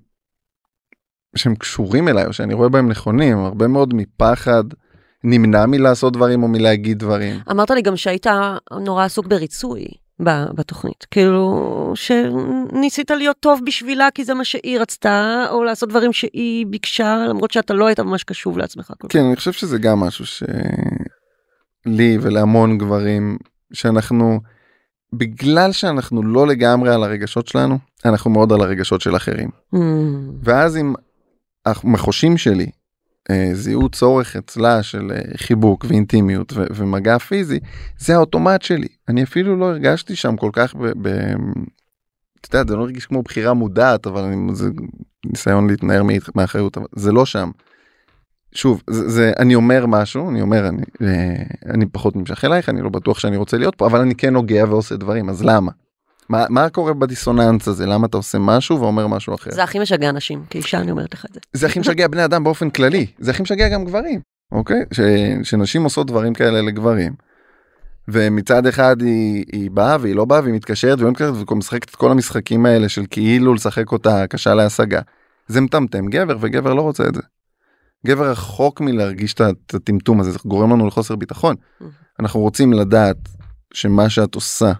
שהם 1.35 1.55
קשורים 1.55 2.07
אליי 2.07 2.25
או 2.25 2.33
שאני 2.33 2.53
רואה 2.53 2.69
בהם 2.69 2.89
נכונים 2.89 3.37
הרבה 3.37 3.67
מאוד 3.67 3.93
מפחד 3.93 4.63
נמנע 5.23 5.65
מלעשות 5.65 6.13
דברים 6.13 6.43
או 6.43 6.47
מלהגיד 6.47 6.99
דברים. 6.99 7.39
אמרת 7.51 7.71
לי 7.71 7.81
גם 7.81 7.95
שהיית 7.95 8.27
נורא 8.71 9.05
עסוק 9.05 9.27
בריצוי 9.27 9.85
בתוכנית. 10.19 11.05
כאילו, 11.11 11.93
שניסית 11.95 13.11
להיות 13.11 13.37
טוב 13.39 13.59
בשבילה 13.65 14.07
כי 14.15 14.25
זה 14.25 14.33
מה 14.33 14.45
שהיא 14.45 14.79
רצתה, 14.79 15.45
או 15.49 15.63
לעשות 15.63 15.89
דברים 15.89 16.13
שהיא 16.13 16.65
ביקשה, 16.65 17.25
למרות 17.29 17.51
שאתה 17.51 17.73
לא 17.73 17.85
היית 17.87 17.99
ממש 17.99 18.23
קשוב 18.23 18.57
לעצמך. 18.57 18.93
כל. 18.97 19.07
כן 19.09 19.23
אני 19.25 19.35
חושב 19.35 19.51
שזה 19.51 19.77
גם 19.77 19.99
משהו 19.99 20.25
שלי 20.25 22.17
ולהמון 22.21 22.77
גברים 22.77 23.37
שאנחנו 23.73 24.39
בגלל 25.13 25.71
שאנחנו 25.71 26.23
לא 26.23 26.47
לגמרי 26.47 26.93
על 26.93 27.03
הרגשות 27.03 27.47
שלנו 27.47 27.77
אנחנו 28.05 28.31
מאוד 28.31 28.53
על 28.53 28.61
הרגשות 28.61 29.01
של 29.01 29.15
אחרים 29.15 29.49
Mm, 29.75 29.77
ואז 30.43 30.77
אם 30.77 30.93
המחושים 31.65 32.37
שלי 32.37 32.69
זיהו 33.53 33.89
צורך 33.89 34.35
אצלה 34.35 34.83
של 34.83 35.11
אה, 35.11 35.37
חיבוק 35.37 35.85
ואינטימיות 35.87 36.53
ו- 36.55 36.65
ומגע 36.75 37.17
פיזי 37.17 37.59
זה 37.97 38.15
האוטומט 38.15 38.61
שלי 38.61 38.87
אני 39.07 39.23
אפילו 39.23 39.55
לא 39.55 39.65
הרגשתי 39.65 40.15
שם 40.15 40.37
כל 40.37 40.49
כך 40.53 40.75
ב... 40.75 40.85
ב- 41.01 41.35
אתה 42.41 42.57
יודע, 42.57 42.71
זה 42.71 42.75
לא 42.75 42.81
הרגיש 42.81 43.05
כמו 43.05 43.21
בחירה 43.21 43.53
מודעת 43.53 44.07
אבל 44.07 44.23
אני, 44.23 44.55
זה 44.55 44.69
ניסיון 45.25 45.67
להתנער 45.69 46.03
מאחריות 46.35 46.77
אבל 46.77 46.85
זה 46.95 47.11
לא 47.11 47.25
שם. 47.25 47.51
שוב 48.51 48.83
זה, 48.89 49.09
זה 49.09 49.31
אני 49.39 49.55
אומר 49.55 49.85
משהו 49.85 50.29
אני 50.29 50.41
אומר 50.41 50.67
אני 50.67 50.81
אה, 51.01 51.43
אני 51.73 51.85
פחות 51.85 52.15
נמשך 52.15 52.45
אלייך 52.45 52.69
אני 52.69 52.81
לא 52.81 52.89
בטוח 52.89 53.19
שאני 53.19 53.37
רוצה 53.37 53.57
להיות 53.57 53.75
פה 53.75 53.87
אבל 53.87 53.99
אני 53.99 54.15
כן 54.15 54.33
נוגע 54.33 54.65
ועושה 54.69 54.95
דברים 54.95 55.29
אז 55.29 55.43
למה. 55.43 55.71
מה, 56.29 56.45
מה 56.49 56.69
קורה 56.69 56.93
בדיסוננס 56.93 57.67
הזה 57.67 57.85
למה 57.85 58.07
אתה 58.07 58.17
עושה 58.17 58.37
משהו 58.39 58.79
ואומר 58.79 59.07
משהו 59.07 59.35
אחר. 59.35 59.51
זה 59.51 59.63
הכי 59.63 59.79
משגע 59.79 60.11
נשים, 60.11 60.43
כאישה 60.49 60.79
אני 60.79 60.91
אומרת 60.91 61.13
לך 61.13 61.25
את 61.25 61.33
זה. 61.33 61.39
זה 61.53 61.67
הכי 61.67 61.79
משגע 61.79 62.07
בני 62.07 62.25
אדם 62.25 62.43
באופן 62.43 62.69
כללי 62.69 63.05
זה 63.19 63.31
הכי 63.31 63.43
משגע 63.43 63.69
גם 63.69 63.85
גברים 63.85 64.19
אוקיי 64.51 64.85
ש, 64.93 64.99
שנשים 65.43 65.83
עושות 65.83 66.07
דברים 66.07 66.33
כאלה 66.33 66.61
לגברים. 66.61 67.13
ומצד 68.07 68.65
אחד 68.65 69.01
היא, 69.01 69.45
היא 69.51 69.71
באה 69.71 69.97
והיא 70.01 70.15
לא 70.15 70.25
באה 70.25 70.41
והיא 70.41 70.53
מתקשרת 70.53 70.99
והיא 70.99 71.11
מתקשרת 71.11 71.51
ומשחקת 71.51 71.89
את 71.89 71.95
כל 71.95 72.11
המשחקים 72.11 72.65
האלה 72.65 72.89
של 72.89 73.03
כאילו 73.09 73.53
לשחק 73.53 73.91
אותה 73.91 74.27
קשה 74.27 74.53
להשגה. 74.53 75.01
זה 75.47 75.61
מטמטם 75.61 76.07
גבר 76.07 76.37
וגבר 76.41 76.73
לא 76.73 76.81
רוצה 76.81 77.07
את 77.07 77.15
זה. 77.15 77.21
גבר 78.05 78.31
רחוק 78.31 78.81
מלהרגיש 78.81 79.33
את 79.33 79.41
הטמטום 79.73 80.19
הזה 80.19 80.31
זה 80.31 80.39
גורם 80.45 80.73
לנו 80.73 80.87
לחוסר 80.87 81.15
ביטחון. 81.15 81.55
אנחנו 82.19 82.39
רוצים 82.39 82.73
לדעת 82.73 83.17
שמה 83.73 84.09
שאת 84.09 84.35
עושה 84.35 84.71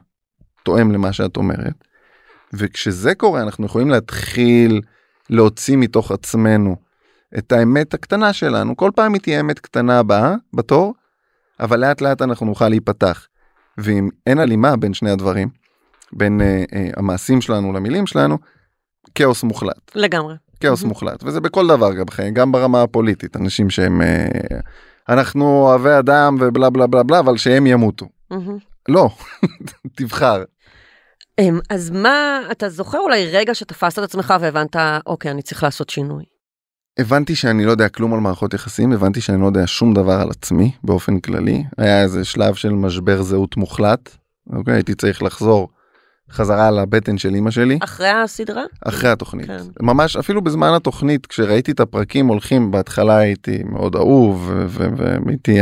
תואם 0.70 0.92
למה 0.92 1.14
שאת 1.14 1.38
אומרת. 1.38 1.74
וכשזה 2.54 3.16
קורה 3.16 3.42
אנחנו 3.42 3.66
יכולים 3.66 3.90
להתחיל 3.90 4.82
להוציא 5.30 5.78
מתוך 5.78 6.12
עצמנו 6.12 6.76
את 7.38 7.52
האמת 7.52 7.94
הקטנה 7.94 8.34
שלנו 8.34 8.78
כל 8.78 8.92
פעם 8.96 9.14
היא 9.14 9.22
תהיה 9.22 9.40
אמת 9.40 9.60
קטנה 9.60 10.00
הבאה 10.00 10.36
בתור 10.54 10.94
אבל 11.60 11.80
לאט 11.80 12.02
לאט 12.02 12.22
אנחנו 12.22 12.46
נוכל 12.46 12.70
להיפתח. 12.70 13.28
ואם 13.78 14.10
אין 14.28 14.40
הלימה 14.40 14.76
בין 14.76 14.94
שני 14.94 15.10
הדברים 15.12 15.50
בין 16.14 16.42
אה, 16.42 16.64
אה, 16.74 16.90
המעשים 16.98 17.42
שלנו 17.42 17.74
למילים 17.74 18.08
שלנו 18.08 18.38
כאוס 19.16 19.44
מוחלט 19.44 19.92
לגמרי. 19.96 20.36
כאוס 20.60 20.84
מוחלט, 20.84 21.24
וזה 21.24 21.42
בכל 21.42 21.68
דבר 21.68 21.94
גם 21.94 22.06
בחיים, 22.06 22.34
גם 22.34 22.52
ברמה 22.52 22.82
הפוליטית, 22.82 23.36
אנשים 23.36 23.70
שהם, 23.70 24.02
אה, 24.02 24.28
אנחנו 25.10 25.46
אוהבי 25.46 25.98
אדם 26.00 26.38
ובלה 26.40 26.70
בלה 26.70 26.88
בלה 26.88 27.04
בלה, 27.04 27.20
אבל 27.20 27.38
שהם 27.38 27.68
ימותו. 27.68 28.06
מהמם. 28.32 28.58
לא, 28.90 29.10
תבחר. 29.98 30.44
אמ, 31.39 31.60
אז 31.69 31.89
מה, 31.89 32.39
אתה 32.52 32.69
זוכר 32.69 32.97
אולי 32.97 33.25
רגע 33.25 33.56
שתפסת 33.56 33.99
את 33.99 34.04
עצמך 34.04 34.34
והבנת, 34.41 34.75
אוקיי, 35.06 35.32
אני 35.32 35.41
צריך 35.41 35.63
לעשות 35.63 35.89
שינוי. 35.89 36.23
הבנתי 36.99 37.36
שאני 37.36 37.65
לא 37.65 37.71
יודע 37.71 37.89
כלום 37.89 38.13
על 38.13 38.19
מערכות 38.19 38.54
יחסים, 38.54 38.91
הבנתי 38.91 39.21
שאני 39.21 39.41
לא 39.41 39.45
יודע 39.45 39.67
שום 39.67 39.93
דבר 39.93 40.21
על 40.21 40.30
עצמי 40.30 40.71
באופן 40.84 41.19
כללי. 41.19 41.63
היה 41.78 42.02
איזה 42.02 42.25
שלב 42.25 42.56
של 42.56 42.69
משבר 42.69 43.21
זהות 43.21 43.58
מוחלט, 43.58 44.10
אוקיי? 44.54 44.73
הייתי 44.73 44.95
צריך 44.95 45.23
לחזור 45.23 45.69
חזרה 46.32 46.71
לבטן 46.71 47.17
של 47.17 47.36
אימא 47.36 47.52
שלי, 47.52 47.80
אחרי 47.84 48.08
הסדרה? 48.08 48.63
אחרי 48.86 49.10
התוכנית. 49.10 49.47
כן. 49.47 49.63
ממש 49.82 50.17
אפילו 50.17 50.41
בזמן 50.41 50.73
התוכנית, 50.73 51.25
כשראיתי 51.25 51.71
את 51.71 51.80
הפרקים 51.80 52.28
הולכים, 52.28 52.71
בהתחלה 52.71 53.17
הייתי 53.17 53.63
מאוד 53.63 53.95
אהוב, 53.95 54.52
ו- 54.54 54.65
ו- 54.69 54.89
והייתי. 55.25 55.60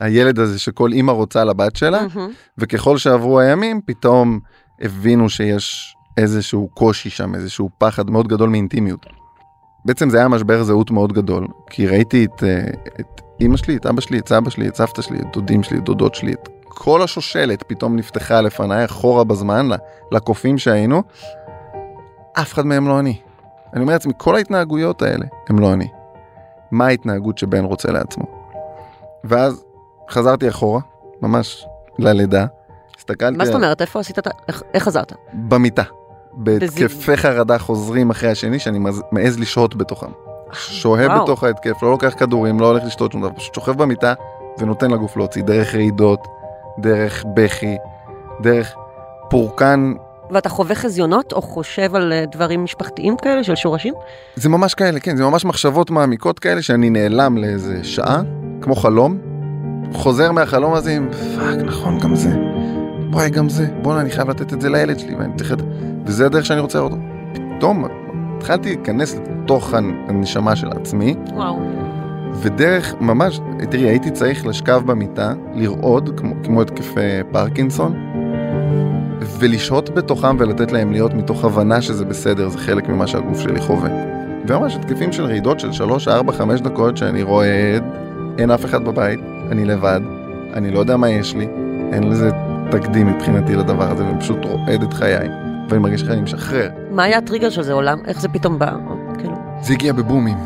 הילד 0.00 0.38
הזה 0.38 0.58
שכל 0.58 0.92
אימא 0.92 1.10
רוצה 1.10 1.44
לבת 1.44 1.76
שלה, 1.76 2.06
מהמם. 2.14 2.30
וככל 2.58 2.98
שעברו 2.98 3.40
הימים, 3.40 3.80
פתאום 3.86 4.40
הבינו 4.80 5.28
שיש 5.28 5.96
איזשהו 6.16 6.68
קושי 6.74 7.10
שם, 7.10 7.34
איזשהו 7.34 7.70
פחד 7.78 8.10
מאוד 8.10 8.28
גדול 8.28 8.48
מאינטימיות. 8.48 9.06
בעצם 9.84 10.10
זה 10.10 10.18
היה 10.18 10.28
משבר 10.28 10.62
זהות 10.62 10.90
מאוד 10.90 11.12
גדול, 11.12 11.46
כי 11.70 11.86
ראיתי 11.86 12.24
את, 12.24 12.44
אה, 12.44 12.66
את 13.00 13.20
אימא 13.40 13.56
שלי, 13.56 13.76
את 13.76 13.86
אבא 13.86 14.00
שלי, 14.00 14.18
את 14.18 14.28
סבא 14.28 14.50
שלי, 14.50 14.68
את 14.68 14.76
סבתא 14.76 15.02
שלי, 15.02 15.18
את 15.18 15.26
דודים 15.32 15.62
שלי, 15.62 15.78
את 15.78 15.84
דודות 15.84 16.14
שלי, 16.14 16.32
את 16.32 16.48
כל 16.68 17.02
השושלת 17.02 17.62
פתאום 17.62 17.96
נפתחה 17.96 18.40
לפניי 18.40 18.84
אחורה 18.84 19.24
בזמן, 19.24 19.68
לקופים 20.12 20.58
שהיינו, 20.58 21.02
אף 22.32 22.52
אחד 22.52 22.66
מהם 22.66 22.88
לא 22.88 22.98
אני. 22.98 23.20
אני 23.74 23.82
אומר 23.82 23.92
לעצמי, 23.92 24.12
כל 24.16 24.36
ההתנהגויות 24.36 25.02
האלה 25.02 25.26
הם 25.48 25.58
לא 25.58 25.72
אני. 25.72 25.88
מה 26.70 26.86
ההתנהגות 26.86 27.38
שבן 27.38 27.64
רוצה 27.64 27.92
לעצמו? 27.92 28.24
ואז 29.24 29.64
חזרתי 30.10 30.48
אחורה, 30.48 30.80
ממש 31.22 31.66
ללידה, 31.98 32.46
הסתכלתי... 32.98 33.36
מה 33.36 33.44
זאת 33.44 33.54
אומרת, 33.54 33.80
איפה 33.80 34.00
עשית 34.00 34.18
את 34.18 34.26
ה... 34.26 34.30
איך- 34.48 34.62
חזרת? 34.78 35.12
במיטה. 35.32 35.82
בהתקפי. 36.32 37.16
חרדה 37.16 37.58
חוזרים 37.58 38.10
אחרי 38.10 38.30
השני 38.30 38.58
שאני 38.58 38.78
מעז 39.12 39.38
לשהות 39.38 39.76
בתוכם. 39.76 40.10
שוהה 40.52 41.06
וואו. 41.06 41.24
בתוך 41.24 41.44
ההתקף, 41.44 41.82
לא 41.82 41.90
לוקח 41.90 42.14
כדורים, 42.18 42.60
לא 42.60 42.66
הולך 42.66 42.84
לשתות 42.84 43.12
שום 43.12 43.20
דבר, 43.20 43.32
פשוט 43.36 43.54
שוכב 43.54 43.72
במיטה 43.82 44.14
ונותן 44.58 44.90
לגוף 44.90 45.16
להוציא 45.16 45.42
דרך 45.42 45.74
רעידות, 45.74 46.20
דרך 46.78 47.24
בכי, 47.34 47.76
דרך 48.40 48.74
פורקן, 49.30 49.92
ואתה 50.30 50.48
חווה 50.48 50.74
חזיונות 50.74 51.32
או 51.32 51.42
חושב 51.42 51.94
על 51.94 52.12
אה, 52.12 52.24
דברים 52.32 52.64
משפחתיים 52.64 53.16
כאלה 53.16 53.44
של 53.44 53.54
שורשים? 53.54 53.94
זה 54.36 54.48
ממש 54.48 54.74
כאלה, 54.74 55.00
כן, 55.00 55.16
זה 55.16 55.24
ממש 55.24 55.44
מחשבות 55.44 55.90
מעמיקות 55.90 56.38
כאלה 56.38 56.62
שאני 56.62 56.90
נעלם 56.90 57.36
לאיזה 57.38 57.84
שעה, 57.84 58.22
כמו 58.60 58.74
חלום, 58.76 59.18
חוזר 59.92 60.32
מהחלום 60.32 60.74
הזה 60.74 60.96
עם 60.96 61.08
fuck, 61.12 61.58
נכון, 61.66 61.98
גם 61.98 62.14
זה. 62.14 62.30
וואי, 63.12 63.30
גם 63.30 63.48
זה. 63.48 63.66
בואנה, 63.82 64.00
אני 64.00 64.10
חייב 64.10 64.30
לתת 64.30 64.52
את 64.52 64.60
זה 64.60 64.70
לילד 64.70 64.98
שלי, 64.98 65.14
ואני 65.14 65.32
צריך... 65.36 65.54
וזה 66.06 66.26
הדרך 66.26 66.46
שאני 66.46 66.60
רוצה 66.60 66.78
אותו. 66.78 66.96
פתאום 67.32 67.84
התחלתי 68.36 68.68
להיכנס 68.68 69.16
לתוך 69.16 69.74
הנשמה 70.08 70.56
של 70.56 70.68
עצמי, 70.72 71.14
וואו. 71.34 71.60
ודרך, 72.34 72.94
ממש, 73.00 73.40
תראי, 73.70 73.88
הייתי 73.88 74.10
צריך 74.10 74.46
לשכב 74.46 74.82
במיטה, 74.86 75.32
לרעוד, 75.54 76.10
כמו, 76.16 76.34
כמו 76.44 76.62
התקפי 76.62 77.00
פרקינסון, 77.32 77.94
ולשהות 79.38 79.90
בתוכם 79.90 80.36
ולתת 80.38 80.72
להם 80.72 80.92
להיות 80.92 81.14
מתוך 81.14 81.44
הבנה 81.44 81.82
שזה 81.82 82.04
בסדר, 82.04 82.48
זה 82.48 82.58
חלק 82.58 82.88
ממה 82.88 83.06
שהגוף 83.06 83.40
שלי 83.40 83.60
חווה. 83.60 83.90
וממש 84.48 84.76
התקפים 84.76 85.12
של 85.12 85.24
רעידות 85.24 85.60
של 85.60 85.72
3, 85.72 86.08
4, 86.08 86.32
5 86.32 86.60
דקות 86.60 86.96
שאני 86.96 87.22
רועד, 87.22 87.84
אין 88.38 88.50
אף 88.50 88.64
אחד 88.64 88.84
בבית, 88.84 89.20
אני 89.50 89.64
לבד, 89.64 90.00
אני 90.54 90.70
לא 90.70 90.78
יודע 90.78 90.96
מה 90.96 91.08
יש 91.08 91.34
לי, 91.34 91.48
אין 91.92 92.10
לזה 92.10 92.30
תקדים 92.70 93.06
מבחינתי 93.06 93.56
לדבר 93.56 93.90
הזה, 93.90 94.06
ואני 94.06 94.20
פשוט 94.20 94.44
רועד 94.44 94.82
את 94.82 94.94
חיי, 94.94 95.28
ואני 95.68 95.82
מרגיש 95.82 96.00
שאני 96.00 96.20
משחרר. 96.20 96.70
מה 96.90 97.02
היה 97.02 97.18
הטריגר 97.18 97.50
של 97.50 97.62
זה 97.62 97.72
עולם? 97.72 97.98
איך 98.06 98.20
זה 98.20 98.28
פתאום 98.28 98.58
בא? 98.58 98.72
כאילו, 99.18 99.34
זה 99.60 99.72
הגיע 99.72 99.92
בבומים. 99.92 100.36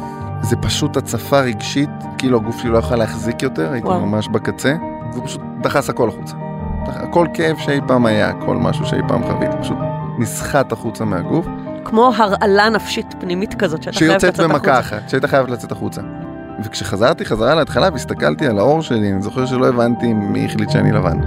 זה 0.42 0.56
פשוט 0.56 0.96
הצפה 0.96 1.40
רגשית, 1.40 1.90
כאילו 2.18 2.36
הגוף 2.38 2.58
שלי 2.58 2.70
לא 2.70 2.78
יכול 2.78 2.96
להחזיק 2.96 3.42
יותר, 3.42 3.72
הייתי 3.72 3.86
וואו. 3.86 4.06
ממש 4.06 4.28
בקצה, 4.28 4.74
והוא 5.12 5.26
פשוט 5.26 5.40
דחס 5.60 5.90
הכל 5.90 6.08
החוצה. 6.08 6.36
כל 7.10 7.26
כאב 7.34 7.56
שאי 7.56 7.80
פעם 7.86 8.06
היה, 8.06 8.32
כל 8.32 8.56
משהו 8.56 8.86
שאי 8.86 9.00
פעם 9.08 9.22
חוויתי, 9.22 9.56
פשוט 9.60 9.76
נסחט 10.18 10.72
החוצה 10.72 11.04
מהגוף, 11.04 11.46
כמו 11.84 12.12
הרעלה 12.16 12.68
נפשית 12.68 13.14
פנימית 13.20 13.54
כזאת 13.54 13.82
שאתה 13.82 13.98
חייב 13.98 14.10
שיוצאת 14.10 14.34
לצאת 14.34 14.50
במכה 14.50 14.72
החוצה. 14.78 14.96
אחת, 14.96 15.08
שהיית 15.08 15.24
חייב 15.24 15.46
לצאת 15.46 15.72
החוצה. 15.72 16.00
וכשחזרתי 16.64 17.24
חזרה 17.24 17.54
להתחלה 17.54 17.88
והסתכלתי 17.92 18.46
על 18.46 18.58
האור 18.58 18.82
שלי, 18.82 19.12
אני 19.12 19.22
זוכר 19.22 19.46
שלא 19.46 19.68
הבנתי 19.68 20.12
מי 20.12 20.44
החליט 20.44 20.70
שאני 20.70 20.92
לבן. 20.92 21.18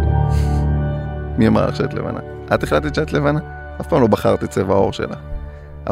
מי 1.37 1.47
אמר 1.47 1.67
לך 1.67 1.75
שאת 1.75 1.93
לבנה? 1.93 2.19
את 2.53 2.63
החלטת 2.63 2.95
שאת 2.95 3.13
לבנה? 3.13 3.39
אף 3.81 3.87
פעם 3.87 4.01
לא 4.01 4.07
בחרת 4.07 4.43
את 4.43 4.49
צבע 4.49 4.73
העור 4.73 4.93
שלך. 4.93 5.19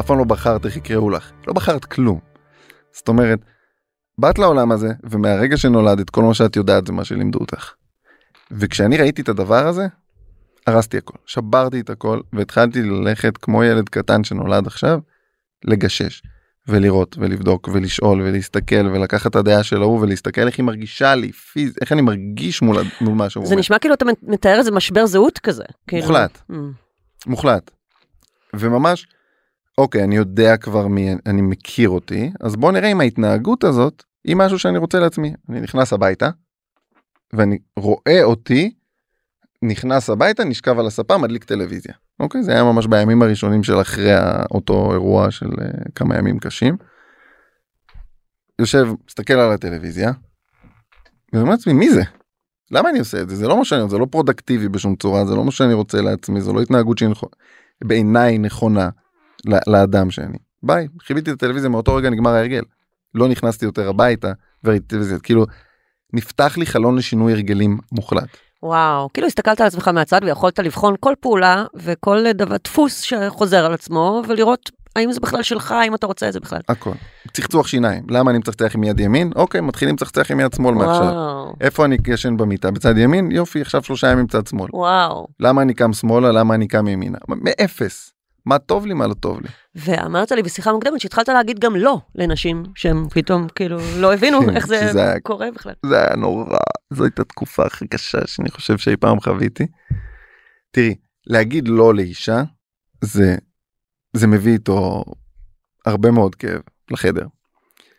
אף 0.00 0.06
פעם 0.06 0.18
לא 0.18 0.24
בחרת 0.24 0.66
איך 0.66 0.76
יקראו 0.76 1.10
לך. 1.10 1.30
לא 1.46 1.52
בחרת 1.52 1.84
כלום. 1.84 2.18
זאת 2.92 3.08
אומרת, 3.08 3.38
באת 4.18 4.38
לעולם 4.38 4.72
הזה, 4.72 4.92
ומהרגע 5.04 5.56
שנולדת, 5.56 6.10
כל 6.10 6.22
מה 6.22 6.34
שאת 6.34 6.56
יודעת 6.56 6.86
זה 6.86 6.92
מה 6.92 7.04
שלימדו 7.04 7.38
אותך. 7.38 7.72
וכשאני 8.50 8.96
ראיתי 8.96 9.22
את 9.22 9.28
הדבר 9.28 9.66
הזה, 9.66 9.86
הרסתי 10.66 10.98
הכל. 10.98 11.18
שברתי 11.26 11.80
את 11.80 11.90
הכל, 11.90 12.20
והתחלתי 12.32 12.82
ללכת 12.82 13.36
כמו 13.36 13.64
ילד 13.64 13.88
קטן 13.88 14.24
שנולד 14.24 14.66
עכשיו, 14.66 15.00
לגשש. 15.64 16.22
ולראות 16.68 17.16
ולבדוק 17.18 17.68
ולשאול 17.72 18.20
ולהסתכל 18.20 18.86
ולקחת 18.92 19.30
את 19.30 19.36
הדעה 19.36 19.62
של 19.62 19.82
ההוא 19.82 20.00
ולהסתכל 20.00 20.46
איך 20.46 20.58
היא 20.58 20.64
מרגישה 20.64 21.14
לי 21.14 21.32
פיזית 21.32 21.76
איך 21.80 21.92
אני 21.92 22.02
מרגיש 22.02 22.62
מול, 22.62 22.76
מול 23.00 23.14
מה 23.14 23.30
שהוא 23.30 23.46
זה 23.46 23.56
נשמע 23.56 23.78
כאילו 23.78 23.94
אתה 23.94 24.04
מתאר 24.22 24.58
איזה 24.58 24.70
משבר 24.70 25.06
זהות 25.06 25.38
כזה. 25.38 25.64
כאילו. 25.86 26.02
מוחלט. 26.02 26.38
Mm. 26.50 26.54
מוחלט. 27.26 27.70
וממש 28.56 29.06
אוקיי 29.78 30.04
אני 30.04 30.16
יודע 30.16 30.56
כבר 30.56 30.86
מי 30.86 31.14
אני 31.26 31.42
מכיר 31.42 31.88
אותי 31.88 32.30
אז 32.40 32.56
בוא 32.56 32.72
נראה 32.72 32.92
אם 32.92 33.00
ההתנהגות 33.00 33.64
הזאת 33.64 34.02
היא 34.24 34.36
משהו 34.36 34.58
שאני 34.58 34.78
רוצה 34.78 34.98
לעצמי 34.98 35.32
אני 35.48 35.60
נכנס 35.60 35.92
הביתה 35.92 36.30
ואני 37.32 37.58
רואה 37.76 38.22
אותי 38.22 38.72
נכנס 39.62 40.10
הביתה 40.10 40.44
נשכב 40.44 40.78
על 40.78 40.86
הספה 40.86 41.18
מדליק 41.18 41.44
טלוויזיה 41.44 41.94
אוקיי 42.22 42.42
זה 42.42 42.52
היה 42.52 42.64
ממש 42.64 42.86
בימים 42.86 43.22
הראשונים 43.22 43.62
של 43.62 43.80
אחרי 43.80 44.10
אותו 44.50 44.92
אירוע 44.92 45.30
של 45.30 45.46
uh, 45.46 45.92
כמה 45.94 46.16
ימים 46.16 46.38
קשים. 46.38 46.76
יושב 48.58 48.86
מסתכל 49.08 49.32
על 49.32 49.52
הטלוויזיה. 49.52 50.12
ואומר 51.32 51.50
לעצמי 51.50 51.72
מי 51.72 51.90
זה? 51.90 52.02
למה 52.70 52.90
אני 52.90 52.98
עושה 52.98 53.22
את 53.22 53.28
זה? 53.28 53.36
זה 53.36 53.48
לא 53.48 53.58
מה 53.58 53.64
שאני 53.64 53.82
רוצה, 53.82 53.92
זה 53.92 53.98
לא 53.98 54.06
פרודקטיבי 54.10 54.68
בשום 54.68 54.96
צורה, 54.96 55.26
זה 55.26 55.34
לא 55.34 55.44
מה 55.44 55.50
שאני 55.50 55.72
רוצה 55.72 56.00
לעצמי, 56.00 56.40
זו 56.40 56.52
לא 56.52 56.60
התנהגות 56.60 56.98
שהיא 56.98 57.08
נכונה, 57.08 57.32
בעיניי 57.84 58.38
נכונה 58.38 58.88
לאדם 59.66 60.10
שאני. 60.10 60.38
ביי, 60.62 60.88
חיביתי 61.02 61.30
את 61.30 61.36
הטלוויזיה, 61.36 61.70
מאותו 61.70 61.94
רגע 61.94 62.10
נגמר 62.10 62.30
ההרגל. 62.30 62.62
לא 63.14 63.28
נכנסתי 63.28 63.64
יותר 63.64 63.88
הביתה 63.88 64.32
וראיתי 64.64 64.86
טלוויזיה, 64.86 65.18
כאילו, 65.18 65.46
נפתח 66.12 66.58
לי 66.58 66.66
חלון 66.66 66.96
לשינוי 66.96 67.32
הרגלים 67.32 67.78
מוחלט. 67.92 68.36
וואו, 68.62 69.08
כאילו 69.14 69.26
הסתכלת 69.26 69.60
על 69.60 69.66
עצמך 69.66 69.88
מהצד 69.88 70.20
ויכולת 70.24 70.58
לבחון 70.58 70.94
כל 71.00 71.14
פעולה 71.20 71.64
וכל 71.74 72.32
דבר, 72.34 72.56
דפוס 72.64 73.00
שחוזר 73.00 73.64
על 73.64 73.72
עצמו 73.74 74.22
ולראות 74.28 74.70
האם 74.96 75.12
זה 75.12 75.20
בכלל 75.20 75.42
שלך, 75.42 75.72
האם 75.72 75.94
אתה 75.94 76.06
רוצה 76.06 76.28
את 76.28 76.32
זה 76.32 76.40
בכלל. 76.40 76.58
הכל. 76.68 76.90
צחצוח 77.32 77.66
שיניים, 77.66 78.02
למה 78.08 78.30
אני 78.30 78.38
מצחצח 78.38 78.74
עם 78.74 78.84
יד 78.84 79.00
ימין? 79.00 79.32
אוקיי, 79.36 79.60
מתחילים 79.60 79.94
לצחצח 79.94 80.30
עם 80.30 80.40
יד 80.40 80.52
שמאל 80.52 80.74
מעכשיו. 80.74 81.12
איפה 81.60 81.84
אני 81.84 81.96
ישן 82.08 82.36
במיטה? 82.36 82.70
בצד 82.70 82.98
ימין? 82.98 83.30
יופי, 83.30 83.60
עכשיו 83.60 83.82
שלושה 83.82 84.10
ימים 84.10 84.26
צד 84.26 84.46
שמאל. 84.46 84.68
וואו. 84.72 85.26
למה 85.40 85.62
אני 85.62 85.74
קם 85.74 85.92
שמאלה? 85.92 86.32
למה 86.32 86.54
אני 86.54 86.68
קם 86.68 86.88
ימינה? 86.88 87.18
מאפס. 87.28 88.12
מה 88.46 88.58
טוב 88.58 88.86
לי, 88.86 88.94
מה 88.94 89.06
לא 89.06 89.14
טוב 89.14 89.40
לי. 89.40 89.48
ואמרת 89.74 90.30
לי 90.32 90.42
בשיחה 90.42 90.72
מוקדמת 90.72 91.00
שהתחלת 91.00 91.28
להגיד 91.28 91.58
גם 91.58 91.76
לא 91.76 92.00
לנשים 92.14 92.62
שהם 92.74 93.08
פתאום 93.08 93.48
כאילו 93.54 93.78
לא 93.98 94.14
הבינו 94.14 94.40
כן, 94.40 94.56
איך 94.56 94.66
זה 94.66 94.88
שזה 94.88 95.02
היה- 95.02 95.20
קורה 95.20 95.50
בכלל. 95.54 95.72
זה 95.86 95.98
היה 96.06 96.16
נורא, 96.16 96.58
זו 96.90 97.04
הייתה 97.04 97.24
תקופה 97.24 97.66
הכי 97.66 97.86
קשה 97.88 98.26
שאני 98.26 98.50
חושב 98.50 98.78
שאי 98.78 98.96
פעם 98.96 99.20
חוויתי. 99.20 99.66
תראי, 100.70 100.94
להגיד 101.26 101.68
לא 101.68 101.94
לאישה, 101.94 102.42
זה, 103.00 103.36
זה 104.12 104.26
מביא 104.26 104.52
איתו 104.52 105.04
הרבה 105.86 106.10
מאוד 106.10 106.34
כאב 106.34 106.60
לחדר. 106.90 107.26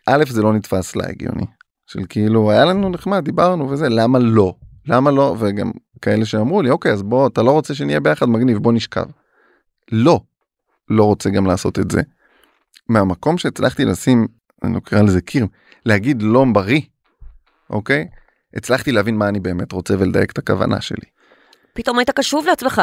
א', 0.08 0.24
זה 0.28 0.42
לא 0.42 0.52
נתפס 0.52 0.96
לה 0.96 1.04
הגיוני. 1.08 1.46
של 1.86 2.00
כאילו, 2.08 2.50
היה 2.50 2.64
לנו 2.64 2.88
נחמד, 2.88 3.24
דיברנו 3.24 3.70
וזה, 3.70 3.88
למה 3.88 4.18
לא? 4.18 4.54
למה 4.86 5.10
לא? 5.10 5.36
וגם 5.38 5.70
כאלה 6.02 6.24
שאמרו 6.24 6.62
לי, 6.62 6.70
אוקיי, 6.70 6.92
אז 6.92 7.02
בוא, 7.02 7.26
אתה 7.28 7.42
לא 7.42 7.50
רוצה 7.50 7.74
שנהיה 7.74 8.00
ביחד, 8.00 8.26
מגניב, 8.28 8.58
בוא 8.58 8.72
נשכב. 8.72 9.04
לא, 9.92 10.20
לא 10.88 11.04
רוצה 11.04 11.30
גם 11.30 11.46
לעשות 11.46 11.78
את 11.78 11.90
זה. 11.90 12.00
מהמקום 12.88 13.38
שהצלחתי 13.38 13.84
לשים, 13.84 14.26
אני 14.64 14.74
לא 14.74 14.80
קורא 14.80 15.02
לזה 15.02 15.20
קיר, 15.20 15.46
להגיד 15.86 16.22
לא 16.22 16.44
בריא, 16.52 16.80
אוקיי? 17.70 18.06
הצלחתי 18.56 18.92
להבין 18.92 19.16
מה 19.16 19.28
אני 19.28 19.40
באמת 19.40 19.72
רוצה 19.72 19.94
ולדייק 19.98 20.30
את 20.32 20.38
הכוונה 20.38 20.80
שלי. 20.80 21.06
פתאום 21.74 21.98
היית 21.98 22.10
קשוב 22.10 22.46
לעצמך. 22.46 22.82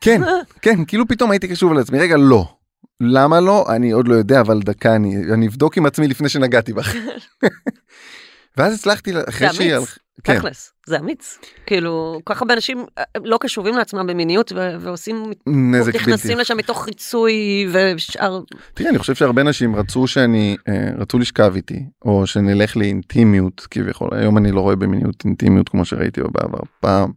כן, 0.00 0.20
כן, 0.62 0.84
כאילו 0.84 1.08
פתאום 1.08 1.30
הייתי 1.30 1.48
קשוב 1.48 1.72
לעצמי, 1.72 1.98
רגע, 1.98 2.16
לא. 2.16 2.56
למה 3.00 3.40
לא? 3.40 3.66
אני 3.76 3.90
עוד 3.90 4.08
לא 4.08 4.14
יודע, 4.14 4.40
אבל 4.40 4.60
דקה, 4.60 4.96
אני, 4.96 5.16
אני 5.34 5.46
אבדוק 5.48 5.76
עם 5.76 5.86
עצמי 5.86 6.08
לפני 6.08 6.28
שנגעתי 6.28 6.72
בך. 6.72 6.94
ואז 8.56 8.74
הצלחתי, 8.74 9.12
אחרי 9.28 9.52
שהיא... 9.52 9.76
אמיץ, 9.76 9.88
הלכ- 9.88 9.98
כן, 10.24 10.38
תכלס, 10.38 10.72
זה 10.86 10.98
אמיץ. 10.98 11.38
כאילו, 11.66 12.20
כל 12.24 12.34
כך 12.34 12.42
הרבה 12.42 12.54
אנשים 12.54 12.84
אה, 12.98 13.04
לא 13.24 13.38
קשובים 13.40 13.74
לעצמם 13.74 14.06
במיניות 14.06 14.52
ו- 14.52 14.76
ועושים, 14.80 15.32
נזק 15.46 15.92
בלתי. 15.92 15.98
נכנסים 15.98 16.38
לשם 16.38 16.56
מתוך 16.56 16.86
ריצוי 16.86 17.66
ושאר, 17.72 18.40
תראי, 18.74 18.90
אני 18.90 18.98
חושב 18.98 19.14
שהרבה 19.14 19.42
אנשים 19.42 19.76
רצו 19.76 20.06
שאני, 20.06 20.56
אה, 20.68 20.90
רצו 20.98 21.18
לשכב 21.18 21.52
איתי, 21.56 21.84
או 22.04 22.26
שנלך 22.26 22.76
לאינטימיות 22.76 23.66
כביכול. 23.70 24.08
היום 24.12 24.38
אני 24.38 24.52
לא 24.52 24.60
רואה 24.60 24.76
במיניות 24.76 25.24
אינטימיות 25.24 25.68
כמו 25.68 25.84
שראיתי 25.84 26.20
בעבר. 26.20 26.60
פעם. 26.80 27.12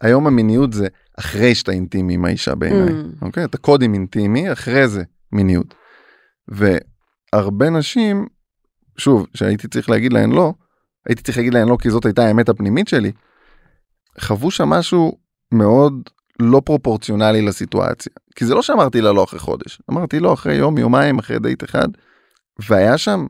היום 0.00 0.26
המיניות 0.26 0.72
זה 0.72 0.86
אחרי 1.18 1.54
שאתה 1.54 1.72
אינטימי 1.72 2.14
עם 2.14 2.24
האישה 2.24 2.54
בעיניי. 2.54 2.88
Mm. 2.88 3.24
אוקיי? 3.24 3.44
אתה 3.44 3.58
קודם 3.58 3.94
אינטימי, 3.94 4.52
אחרי 4.52 4.88
זה 4.88 5.02
מיניות. 5.32 5.74
והרבה 6.48 7.70
נשים, 7.70 8.26
שוב, 8.98 9.26
שהייתי 9.34 9.68
צריך 9.68 9.90
להגיד 9.90 10.12
להן 10.12 10.30
לא, 10.30 10.52
הייתי 11.08 11.22
צריך 11.22 11.38
להגיד 11.38 11.54
להן 11.54 11.68
לא 11.68 11.76
כי 11.80 11.90
זאת 11.90 12.04
הייתה 12.04 12.26
האמת 12.26 12.48
הפנימית 12.48 12.88
שלי, 12.88 13.12
חוו 14.20 14.50
שם 14.50 14.68
משהו 14.68 15.16
מאוד 15.52 15.92
לא 16.40 16.62
פרופורציונלי 16.64 17.42
לסיטואציה. 17.42 18.12
כי 18.36 18.44
זה 18.44 18.54
לא 18.54 18.62
שאמרתי 18.62 19.00
לה 19.00 19.12
לא 19.12 19.24
אחרי 19.24 19.38
חודש, 19.40 19.78
אמרתי 19.90 20.20
לא 20.20 20.32
אחרי 20.32 20.54
יום, 20.54 20.78
יומיים, 20.78 21.18
אחרי 21.18 21.38
דייט 21.38 21.64
אחד, 21.64 21.88
והיה 22.68 22.98
שם, 22.98 23.26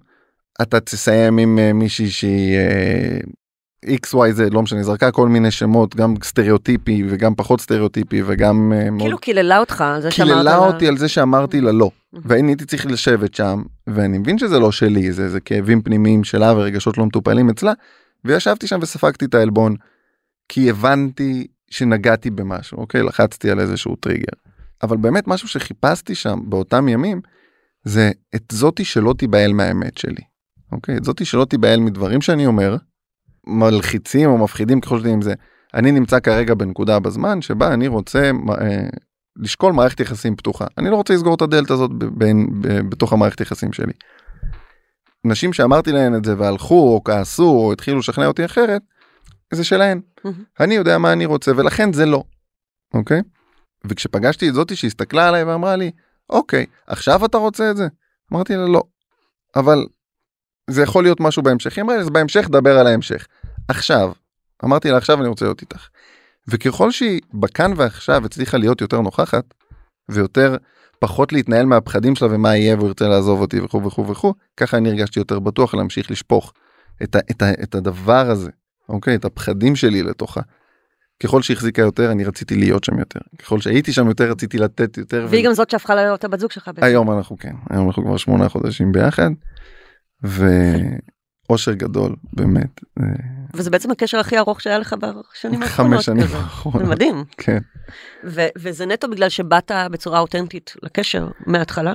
אתה 0.62 0.80
תסיים 0.80 1.38
עם 1.38 1.58
אה, 1.58 1.72
מישהי 1.72 2.10
שהיא 2.10 2.56
אה, 2.56 3.18
XYZ, 4.06 4.40
לא 4.54 4.62
משנה, 4.62 4.82
זרקה 4.82 5.10
כל 5.10 5.28
מיני 5.28 5.50
שמות, 5.50 5.96
גם 5.96 6.14
סטריאוטיפי 6.24 7.02
וגם 7.08 7.34
פחות 7.34 7.60
סטריאוטיפי 7.60 8.22
וגם 8.26 8.72
אה, 8.76 8.90
מאוד 8.90 9.00
כאילו 9.02 9.18
קיללה 9.18 9.58
אותך 9.58 9.80
על 9.80 10.02
זה 10.02 10.10
שאמרת 10.10 10.28
קיללה 10.28 10.42
לה- 10.42 10.56
אותי 10.56 10.88
על 10.88 10.96
זה 10.98 11.08
שאמרתי 11.08 11.60
לה 11.60 11.72
לא. 11.72 11.90
ואני 12.24 12.50
הייתי 12.50 12.64
צריך 12.64 12.86
לשבת 12.86 13.34
שם, 13.34 13.62
ואני 13.86 14.18
מבין 14.18 14.38
שזה 14.38 14.58
לא 14.58 14.72
שלי, 14.72 15.12
זה, 15.12 15.28
זה 15.28 15.40
כאבים 15.40 15.82
פנימיים 15.82 16.24
שלה 16.24 16.52
ורגשות 16.52 16.98
לא 16.98 17.06
מטופלים 17.06 17.50
אצלה, 17.50 17.72
וישבתי 18.24 18.66
שם 18.66 18.78
וספגתי 18.82 19.24
את 19.24 19.34
העלבון, 19.34 19.76
כי 20.48 20.70
הבנתי 20.70 21.46
שנגעתי 21.70 22.30
במשהו, 22.30 22.78
אוקיי? 22.78 23.02
לחצתי 23.02 23.50
על 23.50 23.60
איזשהו 23.60 23.96
טריגר. 23.96 24.32
אבל 24.82 24.96
באמת 24.96 25.28
משהו 25.28 25.48
שחיפשתי 25.48 26.14
שם 26.14 26.40
באותם 26.44 26.88
ימים, 26.88 27.20
זה 27.84 28.10
את 28.34 28.44
זאתי 28.52 28.84
שלא 28.84 29.14
תיבהל 29.18 29.52
מהאמת 29.52 29.98
שלי, 29.98 30.22
אוקיי? 30.72 30.96
את 30.96 31.04
זאתי 31.04 31.24
שלא 31.24 31.44
תיבהל 31.44 31.80
מדברים 31.80 32.20
שאני 32.20 32.46
אומר, 32.46 32.76
מלחיצים 33.46 34.30
או 34.30 34.38
מפחידים 34.38 34.80
ככל 34.80 34.98
שתהיה 34.98 35.14
עם 35.14 35.22
זה. 35.22 35.34
אני 35.74 35.92
נמצא 35.92 36.20
כרגע 36.20 36.54
בנקודה 36.54 36.98
בזמן 36.98 37.42
שבה 37.42 37.74
אני 37.74 37.88
רוצה 37.88 38.30
אה, 38.60 38.88
לשקול 39.36 39.72
מערכת 39.72 40.00
יחסים 40.00 40.36
פתוחה. 40.36 40.66
אני 40.78 40.90
לא 40.90 40.96
רוצה 40.96 41.14
לסגור 41.14 41.34
את 41.34 41.42
הדלת 41.42 41.70
הזאת 41.70 41.90
בין, 41.90 42.46
בתוך 42.88 43.12
המערכת 43.12 43.40
יחסים 43.40 43.72
שלי. 43.72 43.92
נשים 45.24 45.52
שאמרתי 45.52 45.92
להן 45.92 46.14
את 46.14 46.24
זה 46.24 46.34
והלכו 46.38 46.94
או 46.94 47.04
כעסו 47.04 47.48
או 47.48 47.72
התחילו 47.72 47.98
לשכנע 47.98 48.26
אותי 48.26 48.44
אחרת, 48.44 48.82
זה 49.52 49.64
שלהן. 49.64 50.00
מהמם. 50.24 50.44
אני 50.60 50.74
יודע 50.74 50.98
מה 50.98 51.12
אני 51.12 51.26
רוצה 51.26 51.52
ולכן 51.56 51.92
זה 51.92 52.06
לא. 52.06 52.24
אוקיי? 52.94 53.22
וכשפגשתי 53.84 54.48
את 54.48 54.54
זאתי 54.54 54.76
שהסתכלה 54.76 55.28
עליי 55.28 55.44
ואמרה 55.44 55.76
לי, 55.76 55.90
אוקיי, 56.30 56.66
עכשיו 56.86 57.24
אתה 57.24 57.38
רוצה 57.38 57.70
את 57.70 57.76
זה? 57.76 57.86
אמרתי 58.32 58.56
לה 58.56 58.66
לא. 58.66 58.82
אבל 59.56 59.86
זה 60.70 60.82
יכול 60.82 61.04
להיות 61.04 61.20
משהו 61.20 61.42
בהמשך. 61.42 61.76
היא 61.76 61.84
אמרה 61.84 61.96
לי, 61.96 62.02
אז 62.02 62.10
בהמשך 62.10 62.48
דבר 62.50 62.78
על 62.78 62.86
ההמשך. 62.86 63.26
עכשיו, 63.68 64.12
אמרתי 64.64 64.90
לה, 64.90 64.96
עכשיו 64.96 65.20
אני 65.20 65.28
רוצה 65.28 65.44
להיות 65.44 65.60
איתך. 65.60 65.88
וככל 66.48 66.90
שהיא 66.90 67.20
בכאן 67.34 67.72
ועכשיו 67.76 68.24
הצליחה 68.24 68.56
להיות 68.56 68.80
יותר 68.80 69.00
נוכחת, 69.00 69.54
ויותר 70.08 70.56
פחות 70.98 71.32
להתנהל 71.32 71.66
מהפחדים 71.66 72.16
שלה 72.16 72.28
ומה 72.30 72.56
יהיה 72.56 72.76
והוא 72.76 72.88
ירצה 72.88 73.08
לעזוב 73.08 73.40
אותי 73.40 73.60
וכו' 73.60 73.84
וכו' 73.84 74.08
וכו', 74.08 74.34
ככה 74.56 74.76
אני 74.76 74.88
הרגשתי 74.88 75.20
יותר 75.20 75.38
בטוח 75.38 75.74
להמשיך 75.74 76.10
לשפוך 76.10 76.52
את, 77.02 77.16
ה, 77.16 77.18
את, 77.30 77.42
ה, 77.42 77.50
את 77.62 77.74
הדבר 77.74 78.30
הזה, 78.30 78.50
אוקיי? 78.88 79.14
את 79.14 79.24
הפחדים 79.24 79.76
שלי 79.76 80.02
לתוכה. 80.02 80.40
ככל 81.22 81.42
שהחזיקה 81.42 81.82
יותר 81.82 82.12
אני 82.12 82.24
רציתי 82.24 82.56
להיות 82.56 82.84
שם 82.84 82.98
יותר. 82.98 83.20
ככל 83.38 83.60
שהייתי 83.60 83.92
שם 83.92 84.08
יותר 84.08 84.30
רציתי 84.30 84.58
לתת 84.58 84.98
יותר. 84.98 85.26
והיא 85.30 85.46
גם 85.46 85.52
זאת 85.52 85.70
שהפכה 85.70 85.94
להיות 85.94 86.24
הבת 86.24 86.40
זוג 86.40 86.50
שלך 86.50 86.68
בעצם. 86.68 86.84
היום 86.86 87.12
אנחנו 87.12 87.36
כן, 87.36 87.54
היום 87.70 87.86
אנחנו 87.86 88.04
כבר 88.04 88.16
שמונה 88.16 88.48
חודשים 88.48 88.92
ביחד. 88.92 89.30
ואושר 91.50 91.72
גדול 91.72 92.16
באמת. 92.32 92.80
אה, 93.00 93.04
וזה 93.54 93.70
בעצם 93.70 93.90
הקשר 93.90 94.18
הכי 94.18 94.38
ארוך 94.38 94.60
שהיה 94.60 94.78
לך 94.78 94.92
בשנים 94.92 95.62
האחרונות. 95.62 95.94
חמש 95.94 96.04
שנים. 96.04 96.26
האחרונות. 96.32 96.82
זה 96.82 96.90
מדהים. 96.90 97.24
כן. 97.36 97.58
ו- 98.24 98.48
וזה 98.58 98.86
נטו 98.86 99.08
בגלל 99.10 99.28
שבאת 99.28 99.70
בצורה 99.90 100.20
אותנטית 100.20 100.74
לקשר 100.82 101.28
מההתחלה. 101.46 101.92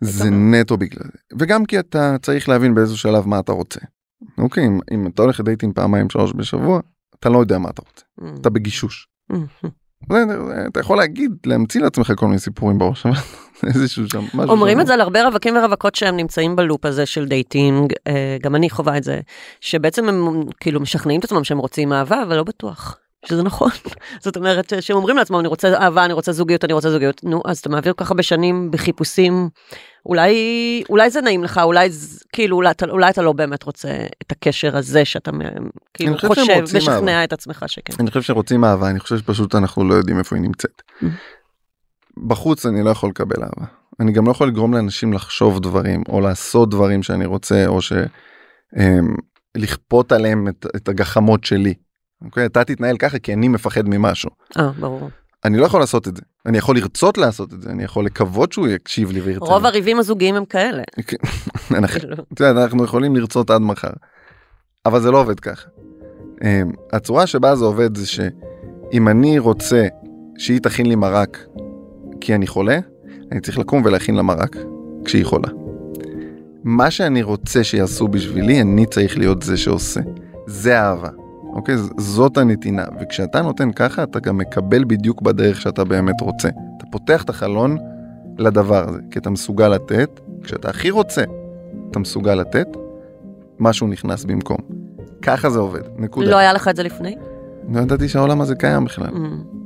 זה 0.00 0.30
נטו 0.30 0.76
בגלל 0.76 1.04
זה. 1.12 1.36
וגם 1.38 1.64
כי 1.64 1.78
אתה 1.78 2.16
צריך 2.22 2.48
להבין 2.48 2.74
באיזה 2.74 2.96
שלב 2.96 3.26
מה 3.26 3.38
אתה 3.38 3.52
רוצה. 3.52 3.80
אוקיי, 4.38 4.66
אם, 4.66 4.78
אם 4.90 5.06
אתה 5.06 5.22
הולך 5.22 5.40
לדייטים 5.40 5.72
פעמיים 5.72 6.10
שלוש 6.10 6.32
בשבוע, 6.36 6.80
אתה 7.20 7.28
לא 7.28 7.38
יודע 7.38 7.58
מה 7.58 7.70
אתה 7.70 7.82
רוצה. 7.82 8.32
אתה 8.40 8.50
בגישוש. 8.50 9.08
Mm. 9.32 9.36
זה, 10.12 10.24
אתה 10.66 10.80
יכול 10.80 10.96
להגיד, 10.96 11.32
להמציא 11.46 11.80
לעצמך 11.80 12.12
כל 12.16 12.26
מיני 12.26 12.38
סיפורים 12.38 12.78
בראש, 12.78 13.06
אבל 13.06 13.16
איזשהו 13.74 14.04
שם, 14.12 14.24
משהו 14.34 14.50
אומרים 14.50 14.76
שם. 14.76 14.80
את 14.80 14.86
זה 14.86 14.94
על 14.94 15.00
הרבה 15.00 15.24
רווקים 15.24 15.56
ורווקות 15.56 15.94
שהם 15.94 16.16
נמצאים 16.16 16.56
ב 16.56 16.62
loop 16.62 16.86
הזה 16.86 17.06
של 17.06 17.24
dating, 17.26 17.92
אה, 18.06 18.36
גם 18.42 18.54
אני 18.54 18.70
חווה 18.70 18.96
את 18.96 19.04
זה, 19.04 19.20
שבעצם 19.60 20.08
הם 20.08 20.42
כאילו 20.60 20.80
משכנעים 20.80 21.20
את 21.20 21.24
עצמם 21.24 21.44
שהם 21.44 21.58
רוצים 21.58 21.92
אהבה, 21.92 22.22
אבל 22.22 22.36
לא 22.36 22.44
בטוח. 22.44 22.96
שזה 23.26 23.42
נכון. 23.42 23.70
זאת 24.24 24.36
אומרת, 24.36 24.72
שהם 24.80 24.96
אומרים 24.96 25.16
לעצמם, 25.16 25.38
אני 25.40 25.48
רוצה 25.48 25.74
אהבה, 25.74 26.04
אני 26.04 26.12
רוצה 26.12 26.32
זוגיות, 26.32 26.64
אני 26.64 26.72
רוצה 26.72 26.90
זוגיות. 26.90 27.24
נו, 27.24 27.42
אז 27.44 27.58
אתה 27.58 27.68
מעביר 27.68 27.92
כל 27.92 28.04
כך 28.04 28.10
הרבה 28.10 28.22
שנים 28.22 28.70
בחיפושים, 28.70 29.48
אולי, 30.06 30.34
אולי 30.90 31.10
זה 31.10 31.20
נעים 31.20 31.44
לך, 31.44 31.60
אולי, 31.64 31.88
כאילו, 32.32 32.56
אולי, 32.56 32.70
אתה- 32.70 32.86
אולי 32.90 33.10
אתה 33.10 33.22
לא 33.22 33.32
באמת 33.32 33.62
רוצה 33.62 33.88
את 34.22 34.32
הקשר 34.32 34.76
הזה 34.76 35.04
שאתה 35.04 35.30
כאילו 35.94 36.18
חושב 36.18 36.42
משכנע 36.76 36.94
אהבה. 37.12 37.24
את 37.24 37.32
עצמך 37.32 37.64
שכן. 37.66 37.92
אני 38.00 38.08
חושב 38.08 38.22
שרוצים 38.22 38.64
אהבה, 38.64 38.90
אני 38.90 39.00
חושב 39.00 39.18
שפשוט 39.18 39.54
אנחנו 39.54 39.88
לא 39.88 39.94
יודעים 39.94 40.18
איפה 40.18 40.36
היא 40.36 40.42
נמצאת. 40.42 40.82
בחוץ 42.26 42.66
אני 42.66 42.82
לא 42.82 42.90
יכול 42.90 43.10
לקבל 43.10 43.42
אהבה. 43.42 43.66
אני 44.00 44.12
גם 44.12 44.26
לא 44.26 44.30
יכול 44.30 44.48
לגרום 44.48 44.74
לאנשים 44.74 45.12
לחשוב 45.12 45.60
דברים, 45.60 46.02
או 46.08 46.20
לעשות 46.20 46.70
דברים 46.70 47.02
שאני 47.02 47.26
רוצה, 47.26 47.66
או 47.66 47.82
ש... 47.82 47.92
אמ, 48.76 49.14
לכפות 49.56 50.12
עליהם 50.12 50.48
את, 50.48 50.66
את 50.76 50.88
הגחמות 50.88 51.44
שלי. 51.44 51.74
אוקיי? 52.24 52.46
אתה 52.46 52.64
תתנהל 52.64 52.96
ככה 52.96 53.18
כי 53.18 53.32
אני 53.32 53.48
מפחד 53.48 53.88
ממשהו. 53.88 54.30
אה, 54.58 54.70
ברור. 54.80 55.10
אני 55.44 55.58
לא 55.58 55.66
יכול 55.66 55.80
לעשות 55.80 56.08
את 56.08 56.16
זה. 56.16 56.22
אני 56.46 56.58
יכול 56.58 56.76
לרצות 56.76 57.18
לעשות 57.18 57.52
את 57.54 57.62
זה, 57.62 57.70
אני 57.70 57.84
יכול 57.84 58.04
לקוות 58.04 58.52
שהוא 58.52 58.68
יקשיב 58.68 59.10
לי 59.10 59.20
וירצה. 59.20 59.44
רוב 59.44 59.62
לי. 59.62 59.68
הריבים 59.68 59.98
הזוגיים 59.98 60.34
הם 60.34 60.44
כאלה. 60.44 60.82
אנחנו- 61.78 62.00
כאילו. 62.00 62.16
אנחנו 62.62 62.84
יכולים 62.84 63.16
לרצות 63.16 63.50
עד 63.50 63.60
מחר. 63.60 63.90
אבל 64.86 65.00
זה 65.00 65.10
לא 65.10 65.20
עובד 65.20 65.40
ככה. 65.40 65.68
אמ, 66.44 66.70
הצורה 66.92 67.26
שבה 67.26 67.56
זה 67.56 67.64
עובד 67.64 67.96
זה 67.96 68.06
שאם 68.06 69.08
אני 69.08 69.38
רוצה 69.38 69.86
שהיא 70.38 70.60
תכין 70.60 70.86
לי 70.86 70.94
מרק 70.94 71.38
כי 72.20 72.34
אני 72.34 72.46
חולה, 72.46 72.78
אני 73.32 73.40
צריך 73.40 73.58
לקום 73.58 73.82
ולהכין 73.84 74.14
לה 74.14 74.22
מרק 74.22 74.56
כשהיא 75.04 75.24
חולה. 75.24 75.48
מה 76.64 76.90
שאני 76.90 77.22
רוצה 77.22 77.64
שיעשו 77.64 78.08
בשבילי, 78.08 78.60
אני 78.60 78.86
צריך 78.86 79.18
להיות 79.18 79.42
זה 79.42 79.56
שעושה. 79.56 80.00
זה 80.46 80.80
אהבה. 80.80 81.08
אוקיי? 81.52 81.76
זאת 81.96 82.38
הנתינה. 82.38 82.84
וכשאתה 83.00 83.42
נותן 83.42 83.72
ככה, 83.72 84.02
אתה 84.02 84.20
גם 84.20 84.38
מקבל 84.38 84.84
בדיוק 84.84 85.22
בדרך 85.22 85.60
שאתה 85.60 85.84
באמת 85.84 86.20
רוצה. 86.20 86.48
אתה 86.48 86.86
פותח 86.90 87.24
את 87.24 87.30
החלון 87.30 87.76
לדבר 88.38 88.88
הזה, 88.88 88.98
כי 89.10 89.18
אתה 89.18 89.30
מסוגל 89.30 89.68
לתת, 89.68 90.20
כשאתה 90.42 90.70
הכי 90.70 90.90
רוצה, 90.90 91.24
אתה 91.90 91.98
מסוגל 91.98 92.34
לתת, 92.34 92.66
משהו 93.58 93.88
נכנס 93.88 94.24
במקום. 94.24 94.58
ככה 95.22 95.50
זה 95.50 95.58
עובד, 95.58 95.80
נקודה. 95.96 96.30
לא 96.30 96.36
היה 96.36 96.52
לך 96.52 96.68
את 96.68 96.76
זה 96.76 96.82
לפני? 96.82 97.16
לא 97.68 97.80
ידעתי 97.80 98.08
שהעולם 98.08 98.40
הזה 98.40 98.54
קיים 98.54 98.84
בכלל. 98.84 99.06
Mm. 99.06 99.58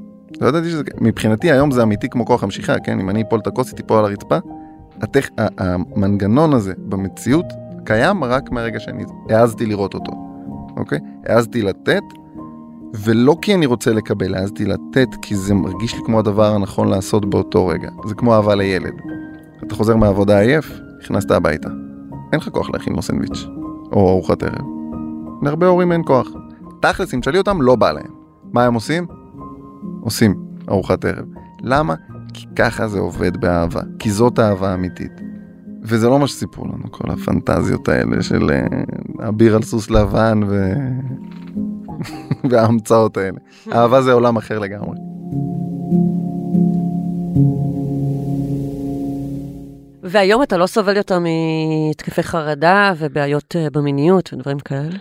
לא 0.42 0.48
ידעתי 0.48 0.70
שזה... 0.70 0.82
מבחינתי 1.00 1.52
היום 1.52 1.70
זה 1.70 1.82
אמיתי 1.82 2.08
כמו 2.08 2.26
כוח 2.26 2.42
המשיכה, 2.42 2.78
כן? 2.84 3.00
אם 3.00 3.10
אני 3.10 3.22
אפול 3.22 3.40
את 3.40 3.46
הכוס, 3.46 3.68
היא 3.68 3.76
תיפול 3.76 3.98
על 3.98 4.04
הרצפה. 4.04 4.38
הטכ... 5.02 5.28
ה- 5.38 5.46
המנגנון 5.58 6.52
הזה 6.52 6.72
במציאות 6.78 7.46
קיים 7.84 8.24
רק 8.24 8.50
מהרגע 8.50 8.80
שאני 8.80 9.04
העזתי 9.30 9.66
לראות 9.66 9.94
אותו, 9.94 10.12
אוקיי? 10.76 10.98
העזתי 11.26 11.62
לתת, 11.62 12.02
ולא 12.94 13.36
כי 13.42 13.54
אני 13.54 13.66
רוצה 13.66 13.92
לקבל, 13.92 14.34
העזתי 14.34 14.64
לתת 14.64 15.08
כי 15.22 15.36
זה 15.36 15.54
מרגיש 15.54 15.94
לי 15.94 16.00
כמו 16.04 16.18
הדבר 16.18 16.54
הנכון 16.54 16.88
לעשות 16.88 17.30
באותו 17.30 17.66
רגע. 17.66 17.88
זה 18.06 18.14
כמו 18.14 18.34
אהבה 18.34 18.54
לילד. 18.54 18.94
אתה 19.66 19.74
חוזר 19.74 19.96
מהעבודה 19.96 20.40
עייף, 20.40 20.80
נכנסת 21.02 21.30
הביתה. 21.30 21.68
אין 22.32 22.40
לך 22.40 22.48
כוח 22.48 22.70
להכין 22.70 22.92
לו 22.92 23.02
סנדוויץ', 23.02 23.46
או 23.92 24.08
ארוחת 24.10 24.42
ערב. 24.42 24.66
להרבה 25.42 25.66
הורים 25.66 25.92
אין 25.92 26.02
כוח. 26.06 26.28
תכלס, 26.80 27.14
אם 27.14 27.20
תשאלי 27.20 27.38
אותם, 27.38 27.62
לא 27.62 27.76
בא 27.76 27.92
להם. 27.92 28.12
מה 28.52 28.64
הם 28.64 28.74
עושים? 28.74 29.21
עושים 30.00 30.34
ארוחת 30.68 31.04
ערב. 31.04 31.24
למה? 31.62 31.94
כי 32.34 32.46
ככה 32.56 32.88
זה 32.88 32.98
עובד 32.98 33.36
באהבה, 33.36 33.80
כי 33.98 34.10
זאת 34.10 34.38
אהבה 34.38 34.74
אמיתית. 34.74 35.12
וזה 35.82 36.08
לא 36.08 36.18
מה 36.18 36.26
שסיפרו 36.26 36.64
לנו, 36.64 36.90
כל 36.90 37.10
הפנטזיות 37.10 37.88
האלה 37.88 38.22
של 38.22 38.50
אה, 38.50 39.28
אביר 39.28 39.56
על 39.56 39.62
סוס 39.62 39.90
לבן 39.90 40.40
ו... 40.48 40.72
וההמצאות 42.50 43.16
האלה. 43.16 43.38
אהבה 43.72 44.02
זה 44.02 44.12
עולם 44.12 44.36
אחר 44.36 44.58
לגמרי. 44.58 44.96
והיום 50.02 50.42
אתה 50.42 50.56
לא 50.56 50.66
סובל 50.66 50.96
יותר 50.96 51.18
מהתקפי 51.18 52.22
חרדה 52.22 52.92
ובעיות 52.98 53.56
אה, 53.56 53.70
במיניות 53.72 54.32
ודברים 54.32 54.58
כאלה? 54.58 54.98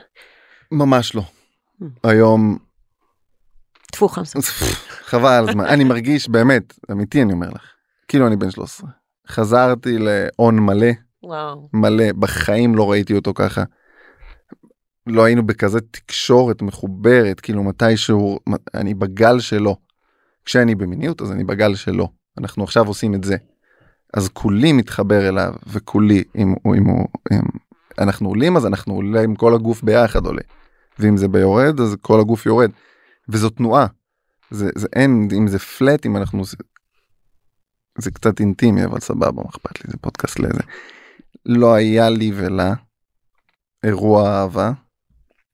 ממש 0.72 1.16
לא. 1.16 1.22
Mm. 1.22 1.86
היום, 2.04 2.58
טפו 3.92 4.08
חמסה. 4.08 4.40
חבל 5.10 5.30
על 5.30 5.50
הזמן, 5.50 5.66
אני 5.66 5.84
מרגיש 5.84 6.30
באמת, 6.30 6.74
אמיתי 6.92 7.22
אני 7.22 7.34
אומר 7.34 7.50
לך, 7.50 7.62
כאילו 8.08 8.28
אני 8.28 8.36
בן 8.36 8.52
13. 8.52 8.90
חזרתי 9.28 9.98
להון 10.00 10.60
מלא, 10.60 10.92
וואו. 11.24 11.70
מלא, 11.74 12.12
בחיים 12.20 12.76
לא 12.76 12.92
ראיתי 12.92 13.16
אותו 13.16 13.34
ככה. 13.34 13.64
לא 15.08 15.24
היינו 15.24 15.46
בכזה 15.46 15.82
תקשורת 15.82 16.62
מחוברת, 16.62 17.40
כאילו 17.40 17.64
מתישהו, 17.64 18.40
אני 18.74 18.94
בגל 18.94 19.40
שלו. 19.40 19.76
כשאני 20.46 20.76
במיניות 20.76 21.22
אז 21.22 21.32
אני 21.32 21.44
בגל 21.44 21.76
שלו. 21.76 22.08
אנחנו 22.38 22.64
עכשיו 22.64 22.88
עושים 22.88 23.14
את 23.16 23.24
זה. 23.24 23.36
אז 24.14 24.30
כולי 24.30 24.74
מתחבר 24.74 25.30
אליו, 25.30 25.54
וכולי, 25.68 26.24
אם, 26.36 26.54
הוא- 26.64 26.76
אם 26.76 26.84
הוא, 26.86 27.08
אם 27.32 27.40
אנחנו 28.00 28.30
עולים 28.30 28.58
אז 28.58 28.66
אנחנו 28.66 28.94
עולים 28.94 29.36
כל 29.36 29.56
הגוף 29.56 29.84
ביחד 29.84 30.26
עולה. 30.26 30.42
ואם 31.00 31.18
זה 31.18 31.28
ביורד 31.28 31.80
אז 31.80 31.96
כל 32.02 32.20
הגוף 32.20 32.46
יורד. 32.46 32.72
וזו 33.32 33.50
תנועה. 33.50 33.88
זה, 34.52 34.70
זה 34.76 34.88
אין, 34.96 35.28
אם 35.38 35.48
זה 35.48 35.60
פלט, 35.60 36.06
אם 36.06 36.18
אנחנו... 36.18 36.40
עושים- 36.40 36.60
זה 37.98 38.12
קצת 38.12 38.40
אינטימי 38.40 38.86
אבל 38.86 39.00
סבבה, 39.00 39.32
מה 39.32 39.50
אכפת 39.50 39.86
לי, 39.86 39.92
זה 39.92 39.98
פודקאסט 40.02 40.40
לזה. 40.40 40.60
לא 41.46 41.74
היה 41.74 42.10
לי 42.10 42.32
ולה 42.36 42.74
אירוע 43.84 44.30
אהבה 44.30 44.72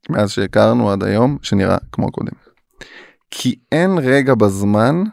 מאז 0.09 0.31
שהכרנו 0.31 0.91
עד 0.91 1.03
היום 1.03 1.37
שנראה 1.41 1.77
כמו 1.91 2.07
הקודם. 2.07 2.31
כי 3.31 3.55
אין 3.71 3.91
רגע 3.97 4.35
בזמן, 4.35 5.03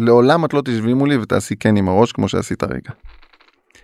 לעולם 0.00 0.44
את 0.44 0.54
לא 0.54 0.62
תשבי 0.64 0.94
מולי 0.94 1.16
ותעשי 1.16 1.56
כן 1.56 1.76
עם 1.76 1.88
הראש 1.88 2.12
כמו 2.12 2.28
שעשית 2.28 2.62
רגע. 2.64 2.90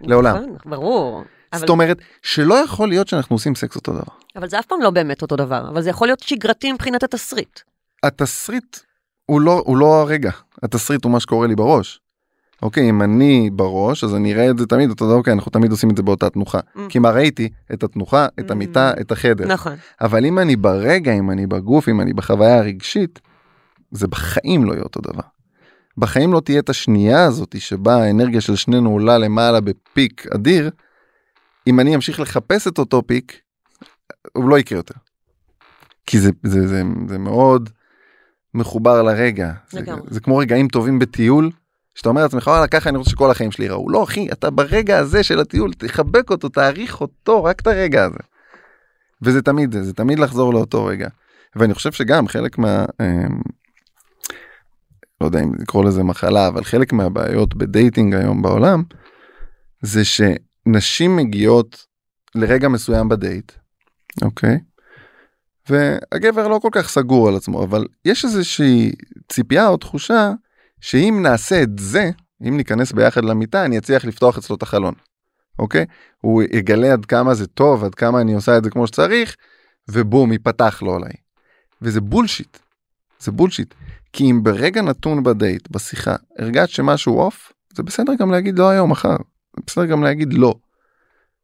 לעולם. 0.01 0.37
נכון, 0.37 0.57
ברור. 0.67 1.25
אבל, 1.53 1.61
זאת 1.61 1.69
אומרת 1.69 1.99
שלא 2.23 2.55
יכול 2.55 2.89
להיות 2.89 3.09
שאנחנו 3.09 3.37
עושים 3.37 3.55
סקס 3.55 3.77
אותו 3.77 3.93
דבר. 3.93 4.03
אבל 4.37 4.49
זה 4.49 4.59
אף 4.59 4.67
פעם 4.67 4.81
לא 4.81 4.91
באמת 4.91 5.23
אותו 5.23 5.37
דבר, 5.37 5.69
אבל 5.69 5.83
זה 5.83 5.91
יכול 5.91 6.09
להיות 6.09 6.21
שגרתי 6.21 6.73
מבחינת 6.73 7.03
התסריט. 7.03 7.61
התסריט 8.07 8.77
הוא 9.27 9.41
לא, 9.41 9.63
הוא 9.67 9.77
לא 9.77 10.01
הרגע, 10.01 10.31
התסריט 10.63 11.05
הוא 11.05 11.13
מה 11.13 11.21
שקורה 11.21 11.47
לי 11.47 11.57
בראש. 11.57 12.01
אוקיי, 12.63 12.91
אם 12.91 13.03
אני 13.03 13.51
בראש, 13.53 14.05
אז 14.05 14.15
אני 14.15 14.35
אראה 14.35 14.51
את 14.51 14.59
זה 14.59 14.67
תמיד, 14.67 14.91
אתה 14.91 15.05
יודע, 15.05 15.15
אוקיי, 15.15 15.33
אנחנו 15.33 15.51
תמיד 15.51 15.71
עושים 15.71 15.91
את 15.91 15.97
זה 15.97 16.03
באותה 16.03 16.31
תנוחה. 16.31 16.59
Mm. 16.59 16.81
כי 16.89 16.99
מה 16.99 17.11
ראיתי? 17.11 17.49
את 17.73 17.83
התנוחה, 17.83 18.27
את 18.41 18.51
Mm. 18.51 18.53
המיטה, 18.53 18.93
את 19.01 19.13
החדר. 19.13 19.47
נכון. 19.47 19.73
אבל 20.01 20.27
אם 20.27 20.39
אני 20.39 20.57
ברגע, 20.57 21.13
אם 21.13 21.31
אני 21.31 21.47
בגוף, 21.47 21.89
אם 21.89 22.01
אני 22.01 22.13
בחוויה 22.13 22.59
הרגשית, 22.59 23.21
זה 23.91 24.07
בחיים 24.09 24.65
לא 24.65 24.73
יהיה 24.73 24.83
אותו 24.83 25.01
דבר. 25.01 25.23
בחיים 25.99 26.33
לא 26.33 26.41
תהיה 26.41 26.59
את 26.59 26.69
השנייה 26.69 27.25
הזאת 27.25 27.61
שבה 27.61 27.97
האנרגיה 27.97 28.41
של 28.41 28.57
שנינו 28.57 28.91
עולה 28.91 29.19
למעלה 29.19 29.61
בפיק 29.61 30.27
אדיר, 30.35 30.71
אם 31.67 31.81
אני 31.81 31.95
אמשיך 31.95 32.21
לחפש 32.21 32.69
את 32.69 32.79
אותו 32.79 33.03
פיק, 33.07 33.41
הוא 34.33 34.49
לא 34.49 34.59
יקרה 34.59 34.79
יותר. 34.79 34.95
כי 36.07 36.21
זה, 36.21 36.31
זה, 36.43 36.69
זה, 36.69 36.83
זה 37.09 37.19
מאוד 37.19 37.71
מחובר 38.55 39.03
לרגע. 39.03 39.53
זה, 39.71 39.81
לגמרי. 39.81 40.07
זה 40.11 40.21
כמו 40.21 40.37
רגעים 40.37 40.69
טובים 40.69 40.99
בטיול, 40.99 41.51
שאתה 41.95 42.09
אומר 42.09 42.23
לעצמך, 42.23 42.47
וואלה, 42.47 42.67
ככה 42.67 42.91
אני 42.91 42.99
רוצה 42.99 43.11
שכל 43.11 43.31
החיים 43.31 43.53
שלי 43.53 43.65
יראו. 43.65 43.91
לא, 43.91 44.05
אחי, 44.05 44.29
אתה 44.33 44.51
ברגע 44.51 44.99
הזה 44.99 45.23
של 45.23 45.41
הטיול, 45.41 45.73
תחבק 45.73 46.31
אותו, 46.31 46.49
תעריך 46.49 47.01
אותו, 47.01 47.45
רק 47.45 47.61
את 47.61 47.67
הרגע 47.67 48.05
הזה. 48.05 48.19
וזה 49.23 49.43
תמיד 49.43 49.73
זה, 49.73 49.83
זה 49.83 49.93
תמיד 49.93 50.19
לחזור 50.19 50.55
לאותו 50.55 50.85
רגע. 50.85 51.09
ואני 51.57 51.75
חושב 51.75 51.93
שגם 51.93 52.29
חלק 52.29 52.59
מה... 52.59 52.85
אמ, 53.01 53.41
לא 55.21 55.27
יודע 55.27 55.41
אם 55.43 55.53
לקרוא 55.59 55.85
לזה 55.85 56.03
מחלה, 56.03 56.49
אבל 56.49 56.65
חלק 56.65 56.93
מהבעיות 56.93 57.55
בדייטינג 57.55 58.15
היום 58.15 58.43
בעולם, 58.43 58.83
זה 59.83 60.03
שנשים 60.05 61.17
מגיעות 61.17 61.87
לרגע 62.35 62.69
מסוים 62.69 63.09
בדייט, 63.09 63.53
אוקיי? 64.23 64.59
והגבר 65.69 66.49
לא 66.49 66.59
כל 66.63 66.69
כך 66.73 66.89
סגור 66.89 67.29
על 67.29 67.37
עצמו, 67.37 67.65
אבל 67.65 67.87
יש 68.05 68.25
איזושהי 68.25 68.93
ציפייה 69.29 69.69
או 69.69 69.77
תחושה 69.77 70.33
שאם 70.81 71.19
נעשה 71.23 71.63
את 71.63 71.79
זה, 71.79 72.11
אם 72.49 72.57
ניכנס 72.57 72.93
ביחד 72.93 73.25
למיטה, 73.25 73.65
אני 73.65 73.79
אצליח 73.79 74.05
לפתוח 74.05 74.39
אצלו 74.39 74.57
את 74.57 74.63
החלון, 74.63 74.95
אוקיי? 75.59 75.87
הוא 76.21 76.43
יגלה 76.43 76.93
עד 76.93 77.07
כמה 77.07 77.35
זה 77.35 77.47
טוב, 77.47 77.85
עד 77.85 77.95
כמה 77.95 78.21
אני 78.21 78.35
עושה 78.35 78.59
את 78.59 78.65
זה 78.65 78.71
כמו 78.71 78.87
שצריך, 78.87 79.37
ובום, 79.89 80.33
ייפתח 80.33 80.83
לו 80.83 80.95
עליי. 80.97 81.13
וזה 81.83 82.01
bullshit. 82.01 82.59
זה 83.21 83.33
bullshit. 83.33 83.75
כי 84.13 84.31
אם 84.31 84.43
ברגע 84.43 84.83
נתון 84.83 85.23
בדייט, 85.23 85.69
בשיחה, 85.71 86.17
הרגשת 86.39 86.69
שמשהו 86.75 87.21
off, 87.21 87.53
זה 87.77 87.83
בסדר 87.83 88.13
גם 88.19 88.31
להגיד 88.31 88.59
לא 88.59 88.69
היום, 88.69 88.91
מחר. 88.91 89.17
זה 89.57 89.63
בסדר 89.67 89.85
גם 89.85 90.03
להגיד 90.03 90.33
לא. 90.33 90.55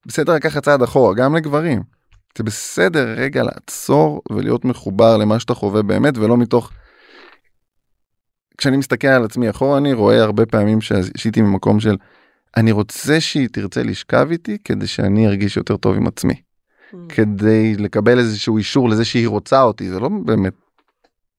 בסדר 0.06 0.34
לקחת 0.34 0.64
צעד 0.64 0.82
אחורה, 0.82 1.14
גם 1.14 1.36
לגברים. 1.36 1.82
זה 2.38 2.44
בסדר 2.44 3.14
רגע 3.16 3.42
לעצור 3.42 4.22
ולהיות 4.30 4.64
מחובר 4.64 5.16
למה 5.16 5.40
שאתה 5.40 5.54
חווה 5.54 5.82
באמת, 5.82 6.18
ולא 6.18 6.36
מתוך... 6.36 6.70
כשאני 8.58 8.76
מסתכל 8.76 9.08
על 9.08 9.24
עצמי 9.24 9.50
אחורה, 9.50 9.78
אני 9.78 9.92
רואה 9.92 10.22
הרבה 10.22 10.46
פעמים 10.46 10.80
שהייתי 10.80 11.40
ממקום 11.40 11.80
של 11.80 11.96
אני 12.56 12.72
רוצה 12.72 13.20
שהיא 13.20 13.48
תרצה 13.52 13.82
לשכב 13.82 14.28
איתי 14.30 14.58
כדי 14.64 14.86
שאני 14.86 15.26
ארגיש 15.26 15.56
יותר 15.56 15.76
טוב 15.76 15.96
עם 15.96 16.06
עצמי. 16.06 16.34
כדי 17.08 17.74
לקבל 17.76 18.18
איזשהו 18.18 18.56
אישור 18.56 18.88
לזה 18.88 19.04
שהיא 19.04 19.28
רוצה 19.28 19.62
אותי, 19.62 19.88
זה 19.88 20.00
לא 20.00 20.08
באמת 20.24 20.52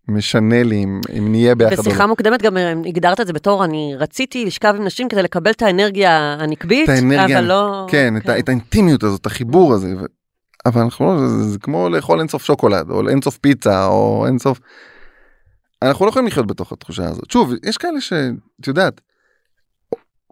משנה 0.08 0.64
לי 0.64 0.84
אם, 0.84 1.02
אם 1.18 1.32
נהיה 1.32 1.56
ביחד 1.56 1.78
או 1.78 1.84
בשיחה 1.84 2.04
לא. 2.04 2.08
מוקדמת 2.10 2.42
גם 2.42 2.58
אה, 2.58 2.74
הגדרת 2.86 3.20
את 3.20 3.28
זה 3.28 3.34
בתור 3.34 3.66
אני 3.66 3.94
רציתי 3.98 4.46
לשכב 4.46 4.74
עם 4.78 4.86
נשים 4.86 5.10
כדי 5.10 5.24
לקבל 5.24 5.52
את 5.52 5.62
האנרגיה 5.62 6.36
הנקבית, 6.40 6.90
את 6.90 6.96
האנרגיה, 6.96 7.40
אבל 7.40 7.48
לא... 7.48 7.86
כן, 7.90 8.18
את, 8.18 8.30
ה- 8.30 8.40
את 8.40 8.50
האינטימיות 8.50 9.04
הזאת, 9.04 9.26
החיבור 9.26 9.74
הזה. 9.74 9.96
ו... 9.98 10.06
אבל 10.66 10.82
אנחנו 10.82 11.06
לא, 11.06 11.28
זה, 11.28 11.44
זה 11.44 11.60
כמו 11.60 11.90
לאכול 11.90 12.20
אינסוף 12.20 12.44
שוקולד, 12.44 12.90
או 12.90 13.10
אינסוף 13.10 13.38
פיצה, 13.38 13.86
או 13.86 14.26
אינסוף... 14.28 14.60
אנחנו 15.82 16.06
לא 16.06 16.10
יכולים 16.10 16.28
לחיות 16.28 16.48
בתוך 16.48 16.72
התחושה 16.72 17.10
הזאת. 17.10 17.32
שוב, 17.32 17.54
יש 17.64 17.78
כאלה 17.78 18.02
שאת 18.02 18.68
יודעת, 18.68 19.02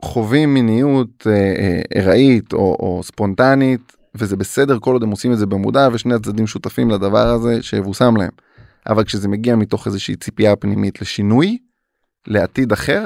חווים 0.05 0.53
מיניות 0.53 1.27
אה, 1.27 1.33
אה, 1.33 2.01
ארעית 2.01 2.53
או, 2.53 2.77
או 2.79 3.01
ספונטנית, 3.03 3.95
וזה 4.15 4.35
בסדר 4.35 4.79
כל 4.79 4.93
עוד 4.93 5.03
הם 5.03 5.09
עושים 5.09 5.33
את 5.33 5.37
זה 5.37 5.45
במודע, 5.45 5.89
ושני 5.93 6.13
הצדדים 6.13 6.47
שותפים 6.47 6.89
לדבר 6.89 7.27
הזה 7.27 7.63
שיבושם 7.63 8.17
להם. 8.17 8.31
אבל 8.89 9.03
כשזה 9.03 9.27
מגיע 9.27 9.55
מתוך 9.55 9.87
איזושהי 9.87 10.15
ציפייה 10.15 10.55
פנימית 10.55 11.01
לשינוי, 11.01 11.57
לעתיד 12.27 12.71
אחר, 12.71 13.05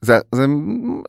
זה, 0.00 0.18
זה 0.34 0.46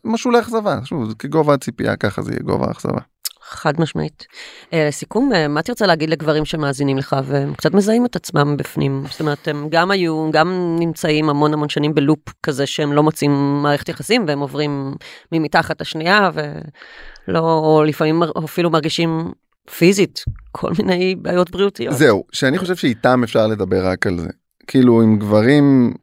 משהו 0.04 0.32
לאכזבה, 0.32 0.80
שוב, 0.84 1.10
זה 1.10 1.16
כגובה 1.20 1.54
הציפייה, 1.54 1.96
ככה 1.96 2.22
זה 2.22 2.32
יהיה 2.32 2.44
גובה 2.44 2.68
האכזבה. 2.68 3.02
חד 3.50 3.82
משמעית. 3.82 4.26
אה, 4.74 4.88
לסיכום, 4.88 5.34
אה, 5.34 5.48
מה 5.48 5.62
תרצה 5.62 5.86
להגיד 5.88 6.10
לגברים 6.10 6.46
שמאזינים 6.46 6.98
לך 6.98 7.16
והם 7.24 7.54
קצת 7.54 7.74
מזהים 7.74 8.06
את 8.06 8.16
עצמם 8.16 8.58
בפנים? 8.58 9.04
זאת 9.12 9.20
אומרת, 9.20 9.48
הם 9.48 9.68
גם 9.70 9.92
היו, 9.92 10.30
גם 10.32 10.76
נמצאים 10.80 11.30
המון 11.30 11.54
המון 11.54 11.70
שנים 11.70 11.96
בלופ 11.96 12.20
כזה 12.44 12.66
שהם 12.66 12.94
לא 12.94 13.04
מוצאים 13.04 13.60
מערכת 13.64 13.90
יחסים 13.90 14.26
והם 14.28 14.40
עוברים 14.40 14.96
ממתחת 15.32 15.82
לשנייה 15.82 16.30
ולא, 16.34 17.40
או 17.40 17.84
לפעמים 17.84 18.24
אפילו 18.24 18.70
מרגישים 18.70 19.32
פיזית 19.78 20.24
כל 20.52 20.72
מיני 20.80 21.16
בעיות 21.16 21.52
בריאותיות. 21.52 21.96
זהו, 21.96 22.24
שאני 22.32 22.58
חושב 22.58 22.76
שאיתם 22.76 23.24
אפשר 23.24 23.48
לדבר 23.48 23.88
רק 23.88 24.08
על 24.08 24.20
זה. 24.20 24.30
כאילו 24.68 25.02
עם 25.02 25.20
גברים, 25.20 25.94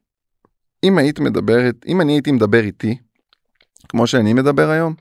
אם 0.85 0.99
היית 0.99 1.21
מדברת, 1.21 1.75
אם 1.87 2.01
אני 2.01 2.13
הייתי 2.13 2.33
מדבר 2.33 2.61
איתי, 2.61 2.97
כמו 3.89 4.07
שאני 4.07 4.33
מדבר 4.33 4.71
היום, 4.71 4.95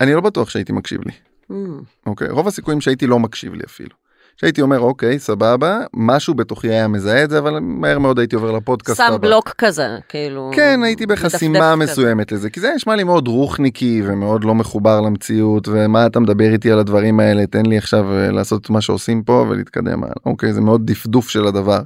אני 0.00 0.14
לא 0.14 0.20
בטוח 0.20 0.50
שהייתי 0.50 0.72
מקשיב 0.72 1.00
לי. 1.06 1.12
Mm, 1.52 1.84
אוקיי? 2.06 2.28
רוב 2.28 2.48
הסיכויים 2.48 2.80
שהייתי 2.80 3.06
לא 3.06 3.18
מקשיב 3.18 3.54
לי 3.54 3.62
אפילו. 3.66 4.02
שהייתי 4.36 4.62
אומר 4.62 4.80
אוקיי 4.80 5.18
סבבה 5.18 5.80
משהו 5.94 6.34
בתוכי 6.34 6.68
היה 6.68 6.88
מזהה 6.88 7.24
את 7.24 7.30
זה 7.30 7.38
אבל 7.38 7.58
מהר 7.60 7.98
מאוד 7.98 8.18
הייתי 8.18 8.36
עובר 8.36 8.52
לפודקאסט 8.52 8.96
שם 8.96 9.12
הבא. 9.12 9.28
בלוק 9.28 9.54
כזה, 9.58 9.98
כאילו... 10.08 10.50
כן 10.54 10.80
הייתי 10.82 11.06
בחסימה 11.06 11.58
כזה. 11.58 11.76
מסוימת 11.76 12.32
לזה 12.32 12.50
כי 12.50 12.60
זה 12.60 12.72
נשמע 12.74 12.96
לי 12.96 13.04
מאוד 13.04 13.28
רוחניקי 13.28 14.02
ומאוד 14.04 14.44
לא 14.44 14.54
מחובר 14.54 15.00
למציאות 15.00 15.68
ומה 15.68 16.06
אתה 16.06 16.20
מדבר 16.20 16.52
איתי 16.52 16.70
על 16.70 16.78
הדברים 16.78 17.20
האלה 17.20 17.46
תן 17.46 17.66
לי 17.66 17.78
עכשיו 17.78 18.12
אה, 18.12 18.30
לעשות 18.30 18.70
מה 18.70 18.80
שעושים 18.80 19.22
פה 19.22 19.46
ולהתקדם 19.50 20.02
הלאה. 20.04 20.14
אוקיי 20.26 20.52
זה 20.52 20.60
מאוד 20.60 20.86
דפדוף 20.86 21.28
של 21.28 21.46
הדבר 21.46 21.80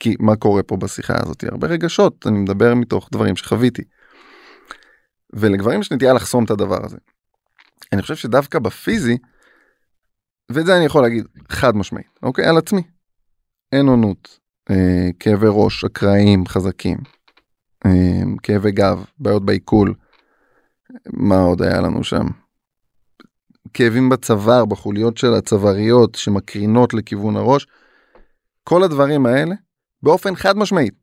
כי 0.00 0.16
מה 0.20 0.36
קורה 0.36 0.62
פה 0.62 0.76
בשיחה 0.76 1.14
הזאת 1.22 1.44
הרבה 1.48 1.66
רגשות 1.66 2.26
אני 2.26 2.38
מדבר 2.38 2.74
מתוך 2.74 3.08
דברים 3.12 3.36
שחוויתי. 3.36 3.82
ולגברים 5.32 5.80
יש 5.80 5.92
נטייה 5.92 6.12
לחסום 6.12 6.44
את 6.44 6.50
הדבר 6.50 6.84
הזה. 6.84 6.96
אני 7.92 8.02
חושב 8.02 8.16
שדווקא 8.16 8.58
בפיזי 8.58 9.18
ואת 10.52 10.66
זה 10.66 10.76
אני 10.76 10.84
יכול 10.84 11.02
להגיד 11.02 11.24
חד 11.48 11.76
משמעית 11.76 12.18
אוקיי 12.22 12.46
על 12.46 12.58
עצמי. 12.58 12.82
אין 13.72 13.86
עונות 13.86 14.38
אה, 14.70 15.08
כאבי 15.20 15.46
ראש 15.48 15.84
אקראיים 15.84 16.46
חזקים 16.46 16.98
אה, 17.86 18.22
כאבי 18.42 18.72
גב 18.72 19.04
בעיות 19.18 19.44
בעיכול. 19.44 19.94
מה 21.06 21.42
עוד 21.42 21.62
היה 21.62 21.80
לנו 21.80 22.04
שם? 22.04 22.26
כאבים 23.74 24.08
בצוואר 24.08 24.64
בחוליות 24.64 25.18
של 25.18 25.34
הצוואריות 25.34 26.14
שמקרינות 26.14 26.94
לכיוון 26.94 27.36
הראש. 27.36 27.66
כל 28.64 28.82
הדברים 28.82 29.26
האלה 29.26 29.54
באופן 30.02 30.36
חד 30.36 30.56
משמעית 30.56 30.94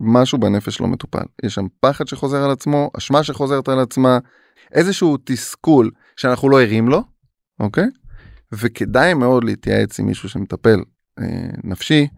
משהו 0.00 0.38
בנפש 0.38 0.80
לא 0.80 0.86
מטופל. 0.86 1.24
יש 1.42 1.54
שם 1.54 1.66
פחד 1.80 2.08
שחוזר 2.08 2.44
על 2.44 2.50
עצמו, 2.50 2.90
אשמה 2.98 3.22
שחוזרת 3.22 3.68
על 3.68 3.78
עצמה, 3.78 4.18
איזשהו 4.72 5.16
תסכול 5.24 5.90
שאנחנו 6.22 6.48
לא 6.48 6.62
ערים 6.62 6.88
לו, 6.88 7.02
אוקיי? 7.60 7.86
וכדאי 8.52 9.14
מאוד 9.14 9.44
להתייעץ 9.44 10.00
עם 10.00 10.06
מישהו 10.06 10.28
שמטפל 10.28 10.80
אה, 11.18 11.24
נפשי, 11.64 12.08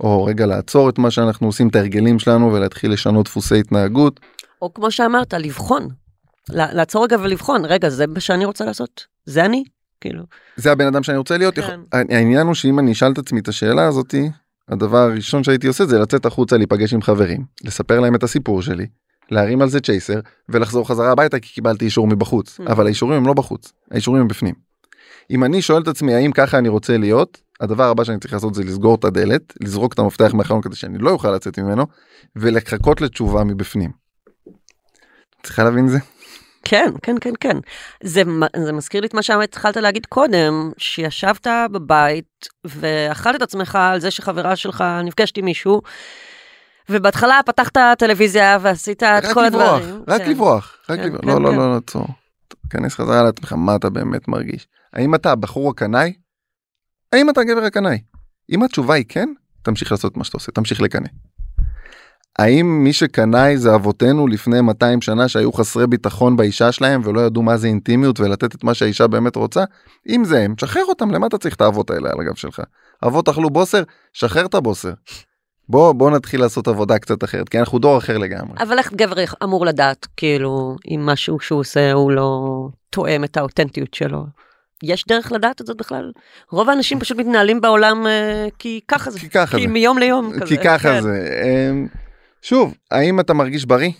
או 0.00 0.24
רגע 0.24 0.46
לעצור 0.46 0.88
את 0.88 0.98
מה 0.98 1.10
שאנחנו 1.10 1.46
עושים, 1.46 1.68
את 1.68 1.76
ההרגלים 1.76 2.18
שלנו, 2.18 2.52
ולהתחיל 2.52 2.92
לשנות 2.92 3.26
דפוסי 3.26 3.60
התנהגות. 3.60 4.20
או 4.62 4.74
כמו 4.74 4.90
שאמרת, 4.90 5.34
לבחון. 5.34 5.88
לעצור 6.48 7.04
רגע 7.04 7.16
ולבחון, 7.20 7.64
רגע, 7.64 7.88
זה 7.88 8.06
מה 8.06 8.20
שאני 8.20 8.44
רוצה 8.44 8.64
לעשות? 8.64 9.06
זה 9.24 9.44
אני? 9.44 9.64
כאילו, 10.00 10.22
זה 10.56 10.72
הבן 10.72 10.86
אדם 10.86 11.02
שאני 11.02 11.18
רוצה 11.18 11.38
להיות. 11.38 11.54
כן. 11.54 11.60
יכול... 11.60 11.84
העניין 11.92 12.46
הוא 12.46 12.54
שאם 12.54 12.78
אני 12.78 12.92
אשאל 12.92 13.12
את 13.12 13.18
עצמי 13.18 13.40
את 13.40 13.48
השאלה 13.48 13.86
הזאתי, 13.86 14.30
הדבר 14.68 14.98
הראשון 14.98 15.44
שהייתי 15.44 15.66
עושה 15.66 15.86
זה 15.86 15.98
לצאת 15.98 16.26
החוצה 16.26 16.56
להיפגש 16.56 16.94
עם 16.94 17.02
חברים, 17.02 17.44
לספר 17.64 18.00
להם 18.00 18.14
את 18.14 18.22
הסיפור 18.22 18.62
שלי, 18.62 18.86
להרים 19.34 19.62
על 19.62 19.68
זה 19.68 19.80
צ'ייסר 19.80 20.20
ולחזור 20.48 20.88
חזרה 20.88 21.12
הביתה 21.12 21.40
כי 21.40 21.52
קיבלתי 21.52 21.84
אישור 21.84 22.06
מבחוץ, 22.06 22.60
Mm. 22.60 22.72
אבל 22.72 22.86
האישורים 22.86 23.16
הם 23.16 23.26
לא 23.26 23.32
בחוץ, 23.32 23.72
האישורים 23.90 24.20
הם 24.20 24.28
בפנים. 24.28 24.54
אם 25.30 25.44
אני 25.44 25.62
שואל 25.62 25.82
את 25.82 25.88
עצמי 25.88 26.14
האם 26.14 26.32
ככה 26.32 26.58
אני 26.58 26.68
רוצה 26.68 26.98
להיות, 26.98 27.40
הדבר 27.60 27.84
הבא 27.84 28.04
שאני 28.04 28.18
צריך 28.18 28.34
לעשות 28.34 28.54
זה 28.54 28.64
לסגור 28.64 28.94
את 28.94 29.04
הדלת, 29.04 29.54
לזרוק 29.60 29.94
את 29.94 29.98
המפתח 29.98 30.34
מהחלון 30.34 30.62
כדי 30.62 30.76
שאני 30.76 30.98
לא 30.98 31.10
אוכל 31.10 31.30
לצאת 31.30 31.58
ממנו, 31.58 31.86
ולחכות 32.36 33.00
לתשובה 33.00 33.44
מבפנים. 33.44 33.90
צריכה 35.42 35.64
להבין 35.64 35.88
זה? 35.88 35.98
כן, 36.64 36.92
כן, 37.02 37.16
כן, 37.20 37.32
כן. 37.40 37.56
זה, 38.02 38.22
זה 38.64 38.72
מזכיר 38.72 39.00
לי 39.00 39.06
את 39.06 39.14
מה 39.14 39.22
שהתחלת 39.22 39.76
להגיד 39.76 40.06
קודם, 40.06 40.70
שישבת 40.78 41.46
בבית 41.72 42.48
ואכלת 42.64 43.34
את 43.34 43.42
עצמך 43.42 43.78
על 43.80 44.00
זה 44.00 44.10
שחברה 44.10 44.56
שלך 44.56 44.84
נפגשת 45.04 45.36
עם 45.38 45.44
מישהו, 45.44 45.82
ובהתחלה 46.88 47.40
פתחת 47.46 47.78
טלוויזיה 47.98 48.58
ועשית 48.60 49.02
את 49.02 49.24
כל 49.34 49.42
לברוח, 49.42 49.62
הדברים. 49.62 50.02
רק 50.08 50.22
כן. 50.22 50.30
לברוח, 50.30 50.76
רק 50.90 50.98
כן, 50.98 51.06
לברוח, 51.06 51.20
כן, 51.20 51.28
לא, 51.28 51.40
לא, 51.40 51.50
כן. 51.50 51.56
לא, 51.56 51.74
לעצור. 51.74 52.06
תיכנס 52.62 52.94
חזרה 52.94 53.22
לעצמך, 53.22 53.52
מה 53.52 53.76
אתה 53.76 53.90
באמת 53.90 54.28
מרגיש? 54.28 54.66
האם 54.92 55.14
אתה 55.14 55.32
הבחור 55.32 55.70
הקנאי? 55.70 56.12
האם 57.12 57.30
אתה 57.30 57.40
הגבר 57.40 57.64
הקנאי? 57.64 57.98
אם 58.50 58.62
התשובה 58.62 58.94
היא 58.94 59.04
כן, 59.08 59.28
תמשיך 59.62 59.92
לעשות 59.92 60.16
מה 60.16 60.24
שאתה 60.24 60.36
עושה, 60.36 60.52
תמשיך 60.52 60.80
לקנא. 60.80 61.08
האם 62.38 62.84
מי 62.84 62.92
שקנאי 62.92 63.58
זה 63.58 63.74
אבותינו 63.74 64.26
לפני 64.26 64.60
200 64.60 65.00
שנה 65.00 65.28
שהיו 65.28 65.52
חסרי 65.52 65.86
ביטחון 65.86 66.36
באישה 66.36 66.72
שלהם 66.72 67.00
ולא 67.04 67.20
ידעו 67.20 67.42
מה 67.42 67.56
זה 67.56 67.66
אינטימיות 67.66 68.20
ולתת 68.20 68.54
את 68.54 68.64
מה 68.64 68.74
שהאישה 68.74 69.06
באמת 69.06 69.36
רוצה? 69.36 69.64
אם 70.08 70.24
זה 70.24 70.40
הם, 70.40 70.54
תשחרר 70.54 70.84
אותם, 70.84 71.10
למה 71.10 71.26
אתה 71.26 71.38
צריך 71.38 71.54
את 71.54 71.60
האבות 71.60 71.90
האלה 71.90 72.10
על 72.10 72.20
הגב 72.20 72.34
שלך? 72.34 72.60
אבות 73.06 73.28
אכלו 73.28 73.50
בוסר, 73.50 73.82
שחרר 74.12 74.46
את 74.46 74.54
הבוסר. 74.54 74.92
בוא, 75.68 75.92
בוא 75.92 76.10
נתחיל 76.10 76.40
לעשות 76.40 76.68
עבודה 76.68 76.98
קצת 76.98 77.24
אחרת, 77.24 77.48
כי 77.48 77.58
אנחנו 77.58 77.78
דור 77.78 77.98
אחר 77.98 78.18
לגמרי. 78.18 78.62
אבל 78.62 78.78
איך 78.78 78.92
גבר 78.92 79.24
אמור 79.42 79.66
לדעת, 79.66 80.06
כאילו, 80.16 80.76
אם 80.88 81.06
משהו 81.06 81.40
שהוא 81.40 81.60
עושה 81.60 81.92
הוא 81.92 82.12
לא 82.12 82.68
תואם 82.90 83.24
את 83.24 83.36
האותנטיות 83.36 83.94
שלו? 83.94 84.24
יש 84.82 85.04
דרך 85.08 85.32
לדעת 85.32 85.60
את 85.60 85.66
זה 85.66 85.74
בכלל? 85.74 86.12
רוב 86.50 86.68
האנשים 86.68 87.00
פשוט 87.00 87.16
מתנהלים 87.16 87.60
בעולם 87.60 88.06
אה, 88.06 88.46
כי 88.58 88.80
ככה 88.88 89.10
זה. 89.10 89.20
כי 89.20 89.28
ככה 89.28 89.58
כי 89.58 89.62
זה. 89.62 89.72
מיום 89.72 89.98
ליום 89.98 90.32
כזה. 90.32 90.46
כי 90.46 90.56
ככה 90.64 90.78
כן. 90.78 91.02
זה. 91.02 91.42
אמ, 91.44 91.86
שוב, 92.42 92.74
האם 92.90 93.20
אתה 93.20 93.34
מרגיש 93.34 93.64
בריא? 93.64 93.90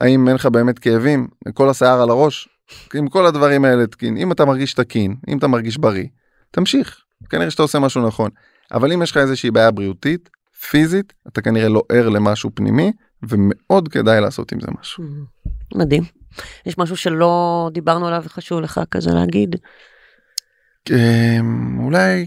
האם 0.00 0.28
אין 0.28 0.34
לך 0.34 0.46
באמת 0.46 0.78
כאבים? 0.78 1.28
כל 1.54 1.68
השיער 1.68 2.02
על 2.02 2.10
הראש? 2.10 2.48
עם 2.94 3.08
כל 3.08 3.26
הדברים 3.26 3.64
האלה 3.64 3.86
תקין. 3.86 4.16
אם 4.16 4.32
אתה 4.32 4.44
מרגיש 4.44 4.74
תקין, 4.74 5.16
אם 5.28 5.38
אתה 5.38 5.46
מרגיש 5.46 5.76
בריא, 5.76 6.06
תמשיך. 6.50 7.00
כנראה 7.30 7.50
שאתה 7.50 7.62
עושה 7.62 7.78
משהו 7.78 8.06
נכון. 8.06 8.30
אבל 8.72 8.92
אם 8.92 9.02
יש 9.02 9.10
לך 9.10 9.16
איזושהי 9.16 9.50
בעיה 9.50 9.70
בריאותית, 9.70 10.30
פיזית, 10.70 11.12
אתה 11.28 11.42
כנראה 11.42 11.68
לא 11.68 11.82
ער 11.92 12.08
למשהו 12.08 12.50
פנימי, 12.54 12.92
ומאוד 13.22 13.88
כדאי 13.88 14.20
לעשות 14.20 14.52
עם 14.52 14.60
זה 14.60 14.66
משהו. 14.80 15.04
מדהים. 15.74 16.02
יש 16.66 16.78
משהו 16.78 16.96
שלא 16.96 17.70
דיברנו 17.72 18.06
עליו 18.06 18.22
וחשוב 18.24 18.60
לך 18.60 18.80
כזה 18.90 19.10
להגיד? 19.10 19.56
אמ, 20.90 21.80
אולי 21.80 22.26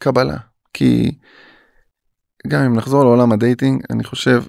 קבלה, 0.00 0.36
כי 0.72 1.18
גם 2.48 2.62
אם 2.62 2.76
נחזור 2.76 3.04
לעולם 3.04 3.32
ה 3.32 3.38
dating, 3.38 3.82
אני 3.90 4.04
חושב 4.04 4.42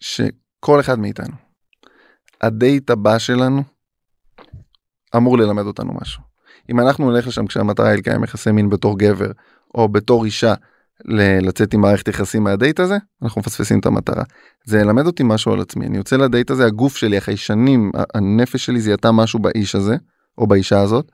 שכל 0.00 0.80
אחד 0.80 0.98
מאיתנו, 0.98 1.34
הדייט 2.40 2.90
הבא 2.90 3.18
שלנו 3.18 3.62
אמור 5.16 5.38
ללמד 5.38 5.66
אותנו 5.66 5.92
משהו. 6.00 6.22
אם 6.70 6.80
אנחנו 6.80 7.10
נלך 7.10 7.26
לשם 7.26 7.46
כשהמטרה 7.46 7.88
היא 7.88 7.98
לקיים 7.98 8.24
יחסי 8.24 8.52
מין 8.52 8.70
בתור 8.70 8.98
גבר, 8.98 9.30
או 9.74 9.88
בתור 9.88 10.24
אישה, 10.24 10.54
לצאת 11.42 11.74
עם 11.74 11.80
מערכת 11.80 12.08
יחסים 12.08 12.44
מהדייט 12.44 12.80
הזה, 12.80 12.96
אנחנו 13.22 13.40
מפספסים 13.40 13.78
את 13.78 13.86
המטרה. 13.86 14.22
זה 14.64 14.80
ילמד 14.80 15.06
אותי 15.06 15.22
משהו 15.26 15.52
על 15.52 15.60
עצמי, 15.60 15.86
אני 15.86 15.96
יוצא 15.96 16.16
לדייט 16.16 16.50
הזה, 16.50 16.66
הגוף 16.66 16.96
שלי 16.96 17.18
אחרי 17.18 17.36
שנים, 17.36 17.90
הנפש 18.14 18.66
שלי 18.66 18.80
זיהתה 18.80 19.12
משהו 19.12 19.38
באיש 19.38 19.74
הזה, 19.74 19.96
או 20.38 20.46
באישה 20.46 20.80
הזאת, 20.80 21.10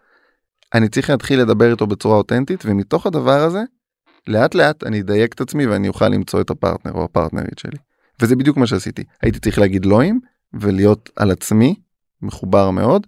אני 0.74 0.88
צריך 0.88 1.10
להתחיל 1.10 1.40
לדבר 1.40 1.70
איתו 1.70 1.86
בצורה 1.86 2.16
אותנטית, 2.16 2.62
ומתוך 2.66 3.06
הדבר 3.06 3.40
הזה, 3.42 3.62
לאט 4.26 4.54
לאט 4.54 4.84
אני 4.84 5.00
אדייק 5.00 5.34
את 5.34 5.40
עצמי 5.40 5.66
ואני 5.66 5.88
אוכל 5.88 6.08
למצוא 6.08 6.40
את 6.40 6.50
הפרטנר 6.50 6.92
או 6.92 7.04
הפרטנרית 7.04 7.58
שלי. 7.58 7.78
וזה 8.22 8.36
בדיוק 8.36 8.56
מה 8.56 8.66
שעשיתי. 8.66 9.04
הייתי 9.22 9.38
צריך 9.38 9.58
להגיד 9.58 9.84
לואים 9.84 10.20
ולהיות 10.52 11.10
על 11.16 11.30
עצמי, 11.30 11.74
מחובר 12.22 12.70
מאוד, 12.70 13.06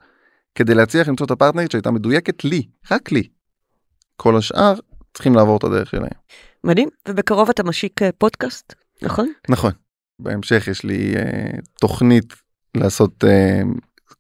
כדי 0.55 0.75
להצליח 0.75 1.09
למצוא 1.09 1.27
את 1.27 1.31
הפרטנרית 1.31 1.71
שהייתה 1.71 1.91
מדויקת 1.91 2.45
לי, 2.45 2.63
רק 2.91 3.13
לי. 3.13 3.29
כל 4.17 4.37
השאר 4.37 4.75
צריכים 5.15 5.35
לעבור 5.35 5.57
את 5.57 5.65
הדרך 5.65 5.91
שלהם. 5.91 6.09
מדהים. 6.65 6.89
ובקרוב 7.09 7.49
אתה 7.49 7.65
משיק 7.65 8.03
אה, 8.03 8.11
פודקאסט, 8.19 8.75
נכון? 9.03 9.33
נכון. 9.49 9.73
בהמשך 10.19 10.69
יש 10.69 10.85
לי 10.85 11.15
אה, 11.17 11.51
תוכנית 11.81 12.35
לעשות 12.75 13.25
אה, 13.25 13.63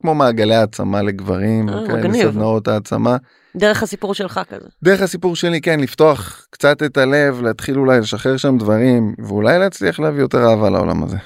כמו 0.01 0.14
מעגלי 0.14 0.55
העצמה 0.55 1.03
לגברים, 1.03 1.68
אה, 1.68 1.78
אוקיי? 1.78 1.95
מגניב. 1.95 2.26
לסדנאות 2.26 2.68
העצמה. 2.68 3.16
דרך 3.57 3.82
הסיפור 3.82 4.14
שלך 4.14 4.40
כזה. 4.49 4.68
דרך 4.82 5.01
הסיפור 5.03 5.36
שלי 5.36 5.61
כן 5.61 5.80
לפתוח 5.80 6.47
קצת 6.51 6.82
את 6.82 6.97
הלב 6.97 7.43
להתחיל 7.43 7.78
אולי 7.78 8.01
לשחרר 8.01 8.36
שם 8.36 8.59
דברים 8.59 9.14
ואולי 9.18 9.59
להצליח 9.59 10.01
להביא 10.01 10.20
יותר 10.20 10.49
אהבה 10.49 10.70
לעולם 10.70 11.03
הזה. 11.03 11.16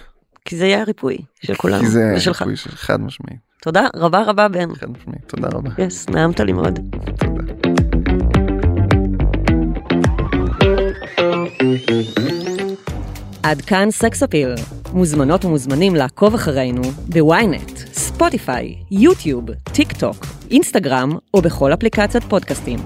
כי 0.44 0.56
זה 0.56 0.66
יהיה 0.66 0.80
הריפוי 0.80 1.18
של 1.42 1.54
כולנו, 1.54 1.80
כי 1.80 1.88
זה 1.88 2.12
ושלך. 2.16 2.42
ריפוי 2.42 2.56
של 2.56 2.70
חד 2.70 3.00
משמעית 3.00 3.38
תודה 3.62 3.86
רבה 3.96 4.22
רבה 4.22 4.48
בן. 4.48 4.74
חד 4.74 4.90
משמעית 4.90 5.22
תודה 5.26 5.48
רבה. 5.52 5.70
yes, 5.78 6.08
נעמת 6.08 6.40
לי 6.40 6.52
מאוד. 6.52 6.78
תודה. 7.20 7.95
עד 13.42 13.60
כאן 13.60 13.90
סקס 13.90 14.22
אפיל. 14.22 14.54
מוזמנות 14.92 15.44
ומוזמנים 15.44 15.94
לעקוב 15.94 16.34
אחרינו 16.34 16.82
בוויינט, 17.08 17.78
ספוטיפיי, 17.78 18.74
יוטיוב, 18.90 19.44
טיק 19.72 19.92
טוק, 19.92 20.26
אינסטגרם 20.50 21.10
או 21.34 21.42
בכל 21.42 21.74
אפליקציית 21.74 22.24
פודקאסטים. 22.24 22.78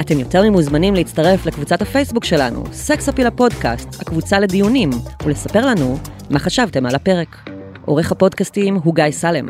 אתם 0.00 0.18
יותר 0.18 0.42
ממוזמנים 0.42 0.94
להצטרף 0.94 1.46
לקבוצת 1.46 1.82
הפייסבוק 1.82 2.24
שלנו, 2.24 2.64
סקס 2.72 3.08
אפיל 3.08 3.26
הפודקאסט, 3.26 4.00
הקבוצה 4.00 4.40
לדיונים, 4.40 4.90
ולספר 5.24 5.66
לנו 5.66 5.98
מה 6.30 6.38
חשבתם 6.38 6.86
על 6.86 6.94
הפרק. 6.94 7.50
עורך 7.84 8.12
הפודקאסטים 8.12 8.74
הוא 8.74 8.94
גיא 8.94 9.10
סלם. 9.10 9.48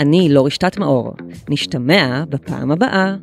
אני 0.00 0.28
לא 0.28 0.46
רשתת 0.46 0.78
מאור. 0.78 1.14
נשתמע 1.48 2.24
בפעם 2.28 2.70
הבאה. 2.70 3.14